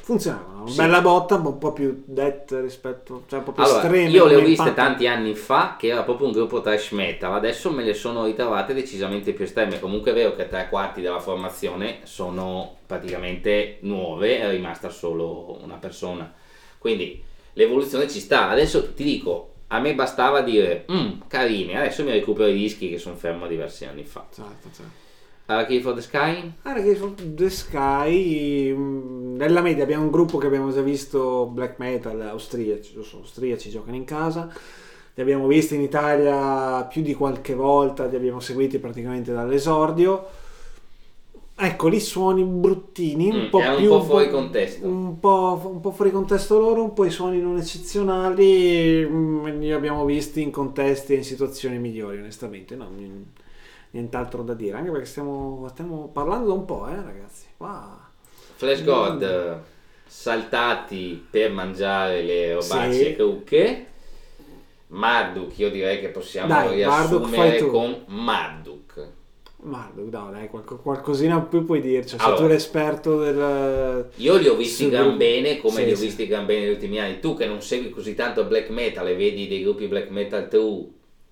Funzionavano. 0.04 0.62
Una 0.64 0.70
Sì. 0.72 0.78
bella 0.78 1.02
botta, 1.02 1.38
ma 1.38 1.48
un 1.50 1.58
po' 1.58 1.72
più 1.72 2.04
dette 2.06 2.60
rispetto, 2.60 3.24
cioè 3.28 3.40
un 3.40 3.46
po' 3.46 3.52
più 3.54 3.64
allora, 3.64 3.82
estreme. 3.82 4.10
io 4.10 4.26
le 4.26 4.36
ho 4.36 4.40
viste 4.40 4.68
impatto. 4.68 4.74
tanti 4.76 5.08
anni 5.08 5.34
fa 5.34 5.76
che 5.80 5.88
era 5.88 6.04
proprio 6.04 6.28
un 6.28 6.34
gruppo 6.34 6.60
trash 6.62 6.92
metal, 6.92 7.34
adesso 7.34 7.72
me 7.72 7.84
le 7.84 7.94
sono 7.94 8.26
ritrovate 8.26 8.74
decisamente 8.74 9.32
più 9.32 9.46
estreme. 9.46 9.80
Comunque 9.80 10.12
è 10.12 10.14
vero 10.14 10.36
che 10.36 10.50
tre 10.50 10.68
quarti 10.70 11.00
della 11.02 11.20
formazione 11.22 12.00
sono 12.04 12.76
praticamente 12.86 13.78
nuove, 13.82 14.40
è 14.42 14.50
rimasta 14.50 14.90
solo 14.90 15.58
una 15.64 15.76
persona. 15.76 16.32
Quindi 16.78 17.24
l'evoluzione 17.54 18.10
ci 18.10 18.20
sta. 18.20 18.50
Adesso 18.50 18.94
ti 18.94 19.04
dico, 19.06 19.52
a 19.68 19.80
me 19.80 19.96
bastava 19.96 20.42
dire, 20.42 20.86
"Mm, 20.92 21.22
carine, 21.28 21.78
adesso 21.80 22.04
mi 22.04 22.12
recupero 22.12 22.50
i 22.50 22.54
dischi 22.54 22.90
che 22.90 22.98
sono 22.98 23.16
fermo 23.16 23.48
diversi 23.48 23.86
anni 23.86 24.04
fa. 24.04 24.26
Certo, 24.34 24.68
certo. 24.76 25.02
Archive 25.48 25.82
for 25.84 25.94
the 25.94 26.02
Sky? 26.02 26.54
Ragazzi, 26.62 26.96
sono 26.96 27.14
The 27.18 27.50
Sky, 27.50 28.72
mm, 28.74 29.36
nella 29.36 29.62
media 29.62 29.84
abbiamo 29.84 30.06
un 30.06 30.12
gruppo 30.12 30.38
che 30.38 30.48
abbiamo 30.48 30.72
già 30.72 30.82
visto, 30.82 31.46
black 31.48 31.78
metal, 31.78 32.22
austriaci, 32.22 32.96
austriaci, 32.96 33.70
giocano 33.70 33.98
in 33.98 34.06
casa, 34.06 34.50
li 35.14 35.22
abbiamo 35.22 35.46
visti 35.48 35.76
in 35.76 35.82
Italia 35.82 36.86
più 36.86 37.02
di 37.02 37.14
qualche 37.14 37.54
volta, 37.54 38.06
li 38.06 38.16
abbiamo 38.16 38.40
seguiti 38.40 38.80
praticamente 38.80 39.34
dall'esordio. 39.34 40.26
Ecco, 41.56 41.88
lì 41.88 42.00
suoni 42.00 42.44
bruttini, 42.44 43.30
un 43.30 43.36
Mm, 43.36 43.50
po' 43.50 43.60
è 43.60 43.68
un 43.70 43.76
più... 43.78 43.90
po' 43.90 44.02
fuori 44.02 44.30
contesto. 44.30 44.88
Un 44.88 45.20
po', 45.20 45.62
un 45.66 45.80
po' 45.80 45.92
fuori 45.92 46.12
contesto 46.12 46.60
loro, 46.60 46.84
un 46.84 46.94
po' 46.94 47.06
i 47.06 47.12
suoni 47.12 47.40
non 47.40 47.58
eccezionali, 47.58 49.06
mm, 49.08 49.46
li 49.60 49.72
abbiamo 49.72 50.04
visti 50.06 50.42
in 50.42 50.52
contesti 50.52 51.14
e 51.14 51.18
in 51.18 51.24
situazioni 51.24 51.78
migliori, 51.80 52.18
onestamente, 52.18 52.76
no, 52.76 52.90
n- 52.90 53.26
nient'altro 53.94 54.44
da 54.44 54.54
dire, 54.54 54.78
anche 54.78 54.92
perché 54.92 55.06
stiamo, 55.06 55.68
stiamo 55.72 56.10
parlando 56.12 56.48
da 56.48 56.54
un 56.54 56.66
po', 56.66 56.88
eh 56.88 56.96
ragazzi. 56.96 57.46
Wow. 57.58 57.98
Flash 58.56 58.84
God 58.84 59.62
saltati 60.06 61.26
per 61.30 61.52
mangiare 61.52 62.22
le 62.22 62.54
robacce 62.54 62.94
Sì. 63.06 63.16
crucche. 63.16 63.88
Marduk, 64.88 65.58
io 65.58 65.72
direi 65.72 66.00
che 66.00 66.10
possiamo 66.10 66.48
Dai, 66.50 66.86
Marduk 66.86 67.20
riassumere 67.30 67.58
tu. 67.58 67.72
con 67.72 68.04
Marduk. 68.08 69.08
Ma 69.64 69.90
no, 69.96 70.30
dai, 70.30 70.50
qualco- 70.50 70.78
qualcosina 70.78 71.40
più 71.40 71.66
puoi 71.66 71.82
dirci. 71.82 72.16
Allora. 72.20 72.42
tu 72.42 72.48
l'esperto 72.48 73.18
del. 73.18 74.10
Io 74.16 74.36
li 74.38 74.48
ho 74.48 74.56
visti 74.56 74.90
gran 74.90 75.16
bene 75.18 75.60
come 75.60 75.76
sì, 75.78 75.86
li 75.86 75.92
ho 75.94 75.96
sì. 75.96 76.06
visti 76.06 76.28
gran 76.28 76.46
bene 76.46 76.66
negli 76.66 76.72
ultimi 76.74 77.00
anni. 77.00 77.20
Tu 77.20 77.36
che 77.36 77.46
non 77.48 77.62
segui 77.62 77.90
così 77.90 78.14
tanto 78.14 78.44
black 78.44 78.70
metal 78.70 79.08
e 79.08 79.16
vedi 79.16 79.48
dei 79.48 79.64
gruppi 79.64 79.88
black 79.88 80.10
metal 80.10 80.48
true, 80.50 80.86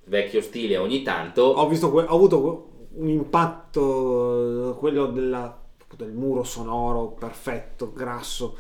vecchio 0.06 0.42
stile 0.42 0.78
ogni 0.78 1.02
tanto, 1.04 1.42
Ho, 1.44 1.68
visto 1.68 1.88
ho 1.88 2.00
avuto 2.00 2.70
un 2.94 3.08
impatto, 3.10 4.72
eh, 4.72 4.76
quello 4.78 5.08
della- 5.08 5.58
del 5.96 6.12
muro 6.12 6.44
sonoro 6.44 7.08
perfetto, 7.10 7.92
grasso, 7.94 8.56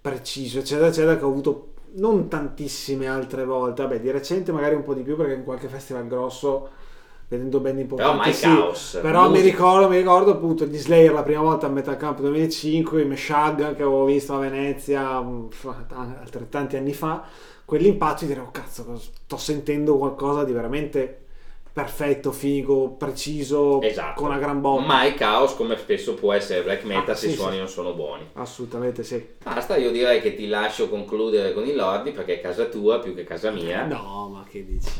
preciso, 0.00 0.58
eccetera, 0.60 0.88
eccetera, 0.88 1.16
che 1.16 1.24
ho 1.24 1.28
avuto 1.28 1.66
non 1.94 2.28
tantissime 2.28 3.06
altre 3.06 3.44
volte. 3.44 3.82
Vabbè, 3.82 4.00
di 4.00 4.10
recente 4.10 4.52
magari 4.52 4.74
un 4.74 4.82
po' 4.82 4.94
di 4.94 5.02
più 5.02 5.16
perché 5.16 5.34
in 5.34 5.44
qualche 5.44 5.68
festival 5.68 6.06
grosso, 6.06 6.68
vedendo 7.28 7.60
band 7.60 7.84
però 7.94 8.12
importanti, 8.12 8.16
mai 8.16 8.32
sì. 8.32 8.42
caos. 8.42 8.98
Però 9.02 9.30
mi 9.30 9.40
ricordo, 9.40 9.88
mi 9.88 9.96
ricordo 9.98 10.32
appunto 10.32 10.64
gli 10.64 10.78
Slayer 10.78 11.12
la 11.12 11.22
prima 11.22 11.42
volta 11.42 11.66
a 11.66 11.70
Metal 11.70 11.96
Camp 11.96 12.20
2005, 12.20 13.02
i 13.02 13.06
Meshuggah 13.06 13.74
che 13.74 13.82
avevo 13.82 14.04
visto 14.04 14.34
a 14.34 14.38
Venezia 14.38 15.20
mm, 15.20 15.46
altrettanti 16.20 16.76
anni 16.76 16.92
fa, 16.94 17.24
quell'impatto 17.68 18.20
di 18.24 18.28
dire 18.28 18.40
oh 18.40 18.50
cazzo, 18.50 18.96
sto 18.98 19.36
sentendo 19.36 19.98
qualcosa 19.98 20.42
di 20.42 20.52
veramente 20.52 21.24
perfetto, 21.70 22.32
figo, 22.32 22.92
preciso, 22.92 23.82
Esatto. 23.82 24.22
con 24.22 24.30
una 24.30 24.38
gran 24.38 24.62
bomba. 24.62 24.86
Mai 24.86 25.12
caos 25.12 25.54
come 25.54 25.76
spesso 25.76 26.14
può 26.14 26.32
essere 26.32 26.62
black 26.62 26.84
metal 26.84 27.10
Ah, 27.10 27.14
se 27.14 27.26
i 27.26 27.30
sì, 27.30 27.36
suoni 27.36 27.52
sì. 27.52 27.58
non 27.58 27.68
sono 27.68 27.92
buoni. 27.92 28.26
Assolutamente 28.32 29.04
sì. 29.04 29.22
Basta, 29.44 29.76
io 29.76 29.90
direi 29.90 30.22
che 30.22 30.34
ti 30.34 30.48
lascio 30.48 30.88
concludere 30.88 31.52
con 31.52 31.66
i 31.66 31.74
Lordi 31.74 32.12
perché 32.12 32.36
è 32.36 32.40
casa 32.40 32.64
tua 32.64 33.00
più 33.00 33.14
che 33.14 33.24
casa 33.24 33.50
mia. 33.50 33.84
No, 33.84 34.30
ma 34.32 34.46
che 34.48 34.64
dici? 34.64 34.90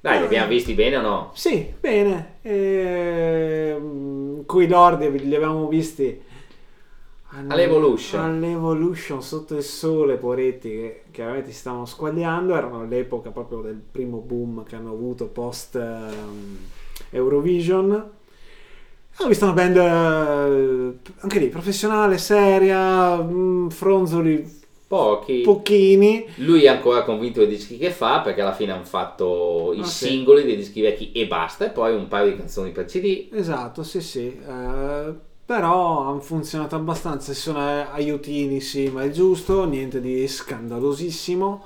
Dai, 0.00 0.16
li 0.16 0.22
Eh. 0.22 0.26
abbiamo 0.26 0.48
visti 0.48 0.72
bene 0.72 0.96
o 0.96 1.02
no? 1.02 1.30
Sì, 1.34 1.74
bene. 1.78 2.36
Ehm, 2.42 4.46
Coi 4.46 4.66
Lordi 4.68 5.10
li 5.28 5.34
abbiamo 5.34 5.68
visti 5.68 6.22
All'Evolution. 7.30 8.20
all'Evolution 8.20 9.22
sotto 9.22 9.56
il 9.56 9.62
sole, 9.62 10.16
poretti 10.16 10.68
che 10.70 11.02
chiaramente 11.10 11.50
si 11.50 11.58
stavano 11.58 11.84
squagliando. 11.84 12.54
Erano 12.54 12.80
all'epoca 12.80 13.30
proprio 13.30 13.60
del 13.60 13.80
primo 13.90 14.18
boom 14.18 14.64
che 14.64 14.76
hanno 14.76 14.90
avuto 14.92 15.26
post 15.26 15.74
ehm, 15.76 16.58
Eurovision. 17.10 18.10
Ho 19.18 19.26
visto 19.28 19.44
una 19.46 19.54
band 19.54 19.76
eh, 19.76 21.10
anche 21.20 21.38
lì 21.38 21.48
professionale, 21.48 22.18
seria, 22.18 23.16
mm, 23.22 23.68
fronzoli 23.68 24.64
Pochi. 24.86 25.40
pochini. 25.40 26.26
Lui 26.36 26.64
è 26.64 26.68
ancora 26.68 27.02
convinto 27.02 27.40
dei 27.40 27.48
dischi 27.48 27.76
che 27.78 27.90
fa 27.90 28.20
perché 28.20 28.42
alla 28.42 28.52
fine 28.54 28.72
hanno 28.72 28.84
fatto 28.84 29.72
i 29.74 29.80
Ah, 29.80 29.84
sì. 29.84 30.06
singoli 30.06 30.44
dei 30.44 30.56
dischi 30.56 30.80
vecchi 30.80 31.12
e 31.12 31.26
basta 31.26 31.64
e 31.66 31.70
poi 31.70 31.94
un 31.94 32.08
paio 32.08 32.30
di 32.30 32.36
canzoni 32.36 32.70
per 32.72 32.84
CD. 32.84 33.28
Esatto, 33.32 33.82
sì, 33.82 34.00
sì. 34.02 34.26
eh, 34.26 35.14
però 35.46 36.08
hanno 36.08 36.20
funzionato 36.20 36.74
abbastanza. 36.74 37.32
Ci 37.32 37.40
sono 37.40 37.60
eh, 37.60 37.86
aiutini, 37.92 38.60
sì, 38.60 38.88
ma 38.88 39.04
è 39.04 39.10
giusto. 39.10 39.64
Niente 39.64 40.00
di 40.00 40.26
scandalosissimo. 40.26 41.64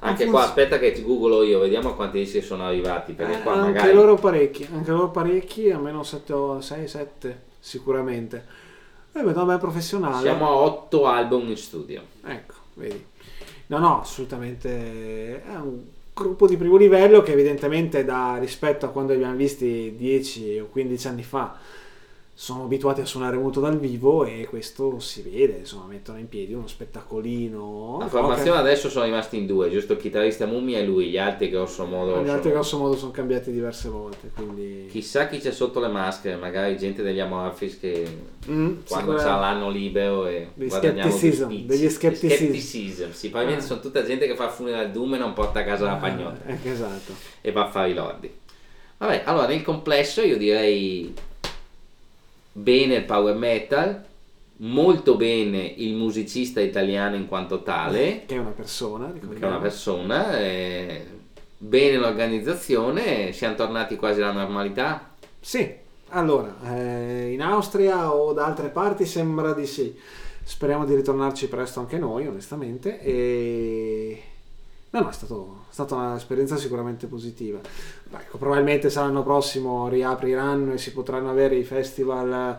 Anche 0.00 0.24
Han 0.24 0.30
qua 0.30 0.40
funz- 0.40 0.50
aspetta 0.50 0.78
che 0.78 0.92
ti 0.92 1.02
googolo 1.02 1.42
io, 1.42 1.58
vediamo 1.58 1.94
quanti 1.94 2.18
dischi 2.18 2.42
sono 2.42 2.66
arrivati 2.66 3.14
perché 3.14 3.38
eh, 3.38 3.42
qua 3.42 3.54
anche 3.54 3.72
magari 3.72 3.94
loro 3.94 4.16
parecchi, 4.16 4.68
anche 4.70 4.90
loro 4.90 5.08
parecchi, 5.08 5.70
almeno 5.70 6.02
6, 6.02 6.60
7 6.60 7.42
sicuramente. 7.58 8.44
E 9.12 9.22
vedo 9.22 9.46
band 9.46 9.58
professionale. 9.58 10.20
siamo 10.20 10.46
a 10.46 10.54
8 10.56 11.06
album 11.06 11.48
in 11.48 11.56
studio. 11.56 12.02
Ecco, 12.22 12.54
vedi. 12.74 13.02
No, 13.68 13.78
no, 13.78 14.02
assolutamente 14.02 15.42
è 15.42 15.54
un 15.54 15.80
gruppo 16.12 16.46
di 16.46 16.58
primo 16.58 16.76
livello 16.76 17.22
che 17.22 17.32
evidentemente 17.32 18.04
da 18.04 18.36
rispetto 18.38 18.84
a 18.84 18.90
quando 18.90 19.12
li 19.12 19.18
abbiamo 19.18 19.36
visti 19.36 19.94
10 19.96 20.58
o 20.58 20.66
15 20.66 21.08
anni 21.08 21.22
fa 21.22 21.58
sono 22.38 22.64
abituati 22.64 23.00
a 23.00 23.06
suonare 23.06 23.38
molto 23.38 23.60
dal 23.60 23.78
vivo 23.78 24.26
e 24.26 24.46
questo 24.46 24.98
si 25.00 25.22
vede, 25.22 25.56
insomma, 25.60 25.86
mettono 25.86 26.18
in 26.18 26.28
piedi 26.28 26.52
uno 26.52 26.66
spettacolino. 26.66 27.96
La 27.98 28.08
formazione 28.08 28.58
adesso 28.58 28.90
sono 28.90 29.06
rimasti 29.06 29.38
in 29.38 29.46
due, 29.46 29.70
giusto 29.70 29.94
il 29.94 29.98
chitarrista 29.98 30.44
Mummia 30.44 30.78
e 30.78 30.84
lui, 30.84 31.08
gli 31.08 31.16
altri 31.16 31.48
grosso 31.48 31.86
modo 31.86 32.22
Gli 32.22 32.28
altri 32.28 32.42
sono- 32.42 32.54
grosso 32.54 32.76
modo 32.78 32.94
sono 32.96 33.10
cambiati 33.10 33.50
diverse 33.50 33.88
volte, 33.88 34.30
quindi... 34.34 34.86
Chissà 34.90 35.28
chi 35.28 35.38
c'è 35.38 35.50
sotto 35.50 35.80
le 35.80 35.88
maschere, 35.88 36.36
magari 36.36 36.76
gente 36.76 37.02
degli 37.02 37.20
Amorphis 37.20 37.80
che 37.80 38.34
Mm, 38.48 38.82
quando 38.86 39.14
c'ha 39.14 39.34
l'anno 39.40 39.70
libero 39.70 40.26
e 40.26 40.50
Degli 40.54 40.68
guadagniamo 40.68 41.10
spicci. 41.10 41.64
degli 41.66 41.88
skepticism. 41.88 43.10
Sì, 43.10 43.28
probabilmente 43.30 43.64
Ah. 43.64 43.68
sono 43.68 43.80
tutta 43.80 44.04
gente 44.04 44.26
che 44.26 44.36
fa 44.36 44.48
funeral 44.50 44.90
doom 44.92 45.14
e 45.14 45.18
non 45.18 45.32
porta 45.32 45.60
a 45.60 45.64
casa 45.64 45.86
la 45.86 45.94
pagnotta 45.94 46.44
Eh, 46.46 46.58
esatto. 46.70 47.12
e 47.40 47.50
va 47.50 47.64
a 47.64 47.70
fare 47.70 47.90
i 47.90 47.94
lordi. 47.94 48.30
Vabbè, 48.98 49.22
allora 49.24 49.46
nel 49.48 49.62
complesso 49.62 50.20
io 50.22 50.36
direi 50.36 51.12
bene 52.56 52.94
il 52.96 53.04
power 53.04 53.34
metal, 53.36 54.02
molto 54.58 55.16
bene 55.16 55.58
il 55.76 55.94
musicista 55.94 56.60
italiano 56.60 57.14
in 57.14 57.28
quanto 57.28 57.62
tale, 57.62 58.24
Che 58.24 58.34
è 58.34 58.38
una 58.38 58.50
persona, 58.50 59.06
che 59.08 59.18
è 59.18 59.20
ricordiamo. 59.20 59.52
una 59.52 59.60
persona, 59.62 60.38
eh, 60.38 61.06
bene 61.58 61.98
l'organizzazione, 61.98 63.32
siamo 63.32 63.54
tornati 63.56 63.96
quasi 63.96 64.22
alla 64.22 64.32
normalità. 64.32 65.14
Sì, 65.38 65.70
allora, 66.10 66.54
eh, 66.64 67.32
in 67.32 67.42
Austria 67.42 68.12
o 68.14 68.32
da 68.32 68.46
altre 68.46 68.68
parti 68.68 69.04
sembra 69.04 69.52
di 69.52 69.66
sì. 69.66 69.94
Speriamo 70.42 70.86
di 70.86 70.94
ritornarci 70.94 71.48
presto 71.48 71.80
anche 71.80 71.98
noi, 71.98 72.26
onestamente. 72.26 73.00
E... 73.02 74.22
No, 74.96 75.02
no, 75.02 75.10
è, 75.10 75.12
stato, 75.12 75.64
è 75.68 75.72
stata 75.72 75.94
un'esperienza 75.94 76.56
sicuramente 76.56 77.06
positiva. 77.06 77.60
Beh, 78.04 78.16
ecco, 78.16 78.38
probabilmente 78.38 78.88
se 78.88 78.98
l'anno 78.98 79.22
prossimo 79.22 79.88
riapriranno 79.88 80.72
e 80.72 80.78
si 80.78 80.92
potranno 80.92 81.28
avere 81.28 81.56
i 81.56 81.64
festival 81.64 82.58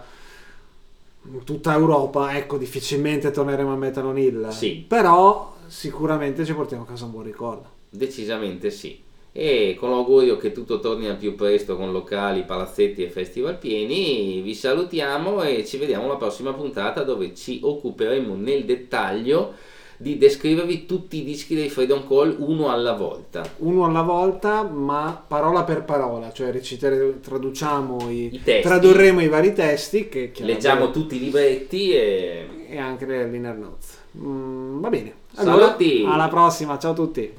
in 1.24 1.44
tutta 1.44 1.74
Europa, 1.74 2.38
ecco, 2.38 2.58
difficilmente 2.58 3.32
torneremo 3.32 3.74
a 3.74 3.76
Metal 3.76 4.06
on 4.06 4.20
Hill. 4.20 4.50
Sì. 4.50 4.86
Però 4.88 5.56
sicuramente 5.66 6.46
ci 6.46 6.54
portiamo 6.54 6.84
a 6.84 6.86
casa 6.86 7.06
un 7.06 7.12
buon 7.12 7.24
ricordo. 7.24 7.70
Decisamente 7.90 8.70
sì. 8.70 9.04
E 9.32 9.76
con 9.80 9.90
l'augurio 9.90 10.38
che 10.38 10.52
tutto 10.52 10.80
torni 10.80 11.08
al 11.08 11.18
più 11.18 11.36
presto 11.36 11.76
con 11.76 11.92
locali, 11.92 12.44
palazzetti 12.44 13.04
e 13.04 13.10
festival 13.10 13.58
pieni, 13.58 14.42
vi 14.42 14.54
salutiamo 14.54 15.42
e 15.42 15.66
ci 15.66 15.78
vediamo 15.78 16.06
alla 16.06 16.18
prossima 16.18 16.54
puntata 16.54 17.04
dove 17.04 17.34
ci 17.34 17.60
occuperemo 17.64 18.36
nel 18.36 18.64
dettaglio 18.64 19.54
di 19.98 20.18
descrivervi 20.18 20.86
tutti 20.86 21.18
i 21.18 21.24
dischi 21.24 21.56
dei 21.56 21.70
Freedom 21.70 22.08
Call 22.08 22.36
uno 22.39 22.70
alla 22.70 22.93
volta. 22.93 23.48
uno 23.58 23.86
alla 23.86 24.04
volta, 24.04 24.64
ma 24.64 25.24
parola 25.28 25.64
per 25.64 25.84
parola, 25.84 26.32
cioè 26.32 26.52
recitare, 26.52 27.20
traduciamo 27.20 28.10
i, 28.10 28.30
I 28.34 28.41
testi. 28.43 28.68
tradurremo 28.68 29.22
i 29.22 29.28
vari 29.28 29.54
testi 29.54 30.08
che 30.08 30.32
Leggiamo 30.38 30.91
tutti 30.91 31.16
i 31.16 31.20
libretti 31.20 31.91
e 31.91 32.48
e 32.70 32.78
anche 32.78 33.06
le 33.06 33.28
liner 33.28 33.56
notes. 33.56 33.98
Mm, 34.18 34.82
va 34.82 34.89
bene. 34.89 35.14
Saluti. 35.32 36.04
alla 36.06 36.28
prossima, 36.28 36.78
ciao 36.78 36.91
a 36.91 36.95
tutti. 36.95 37.32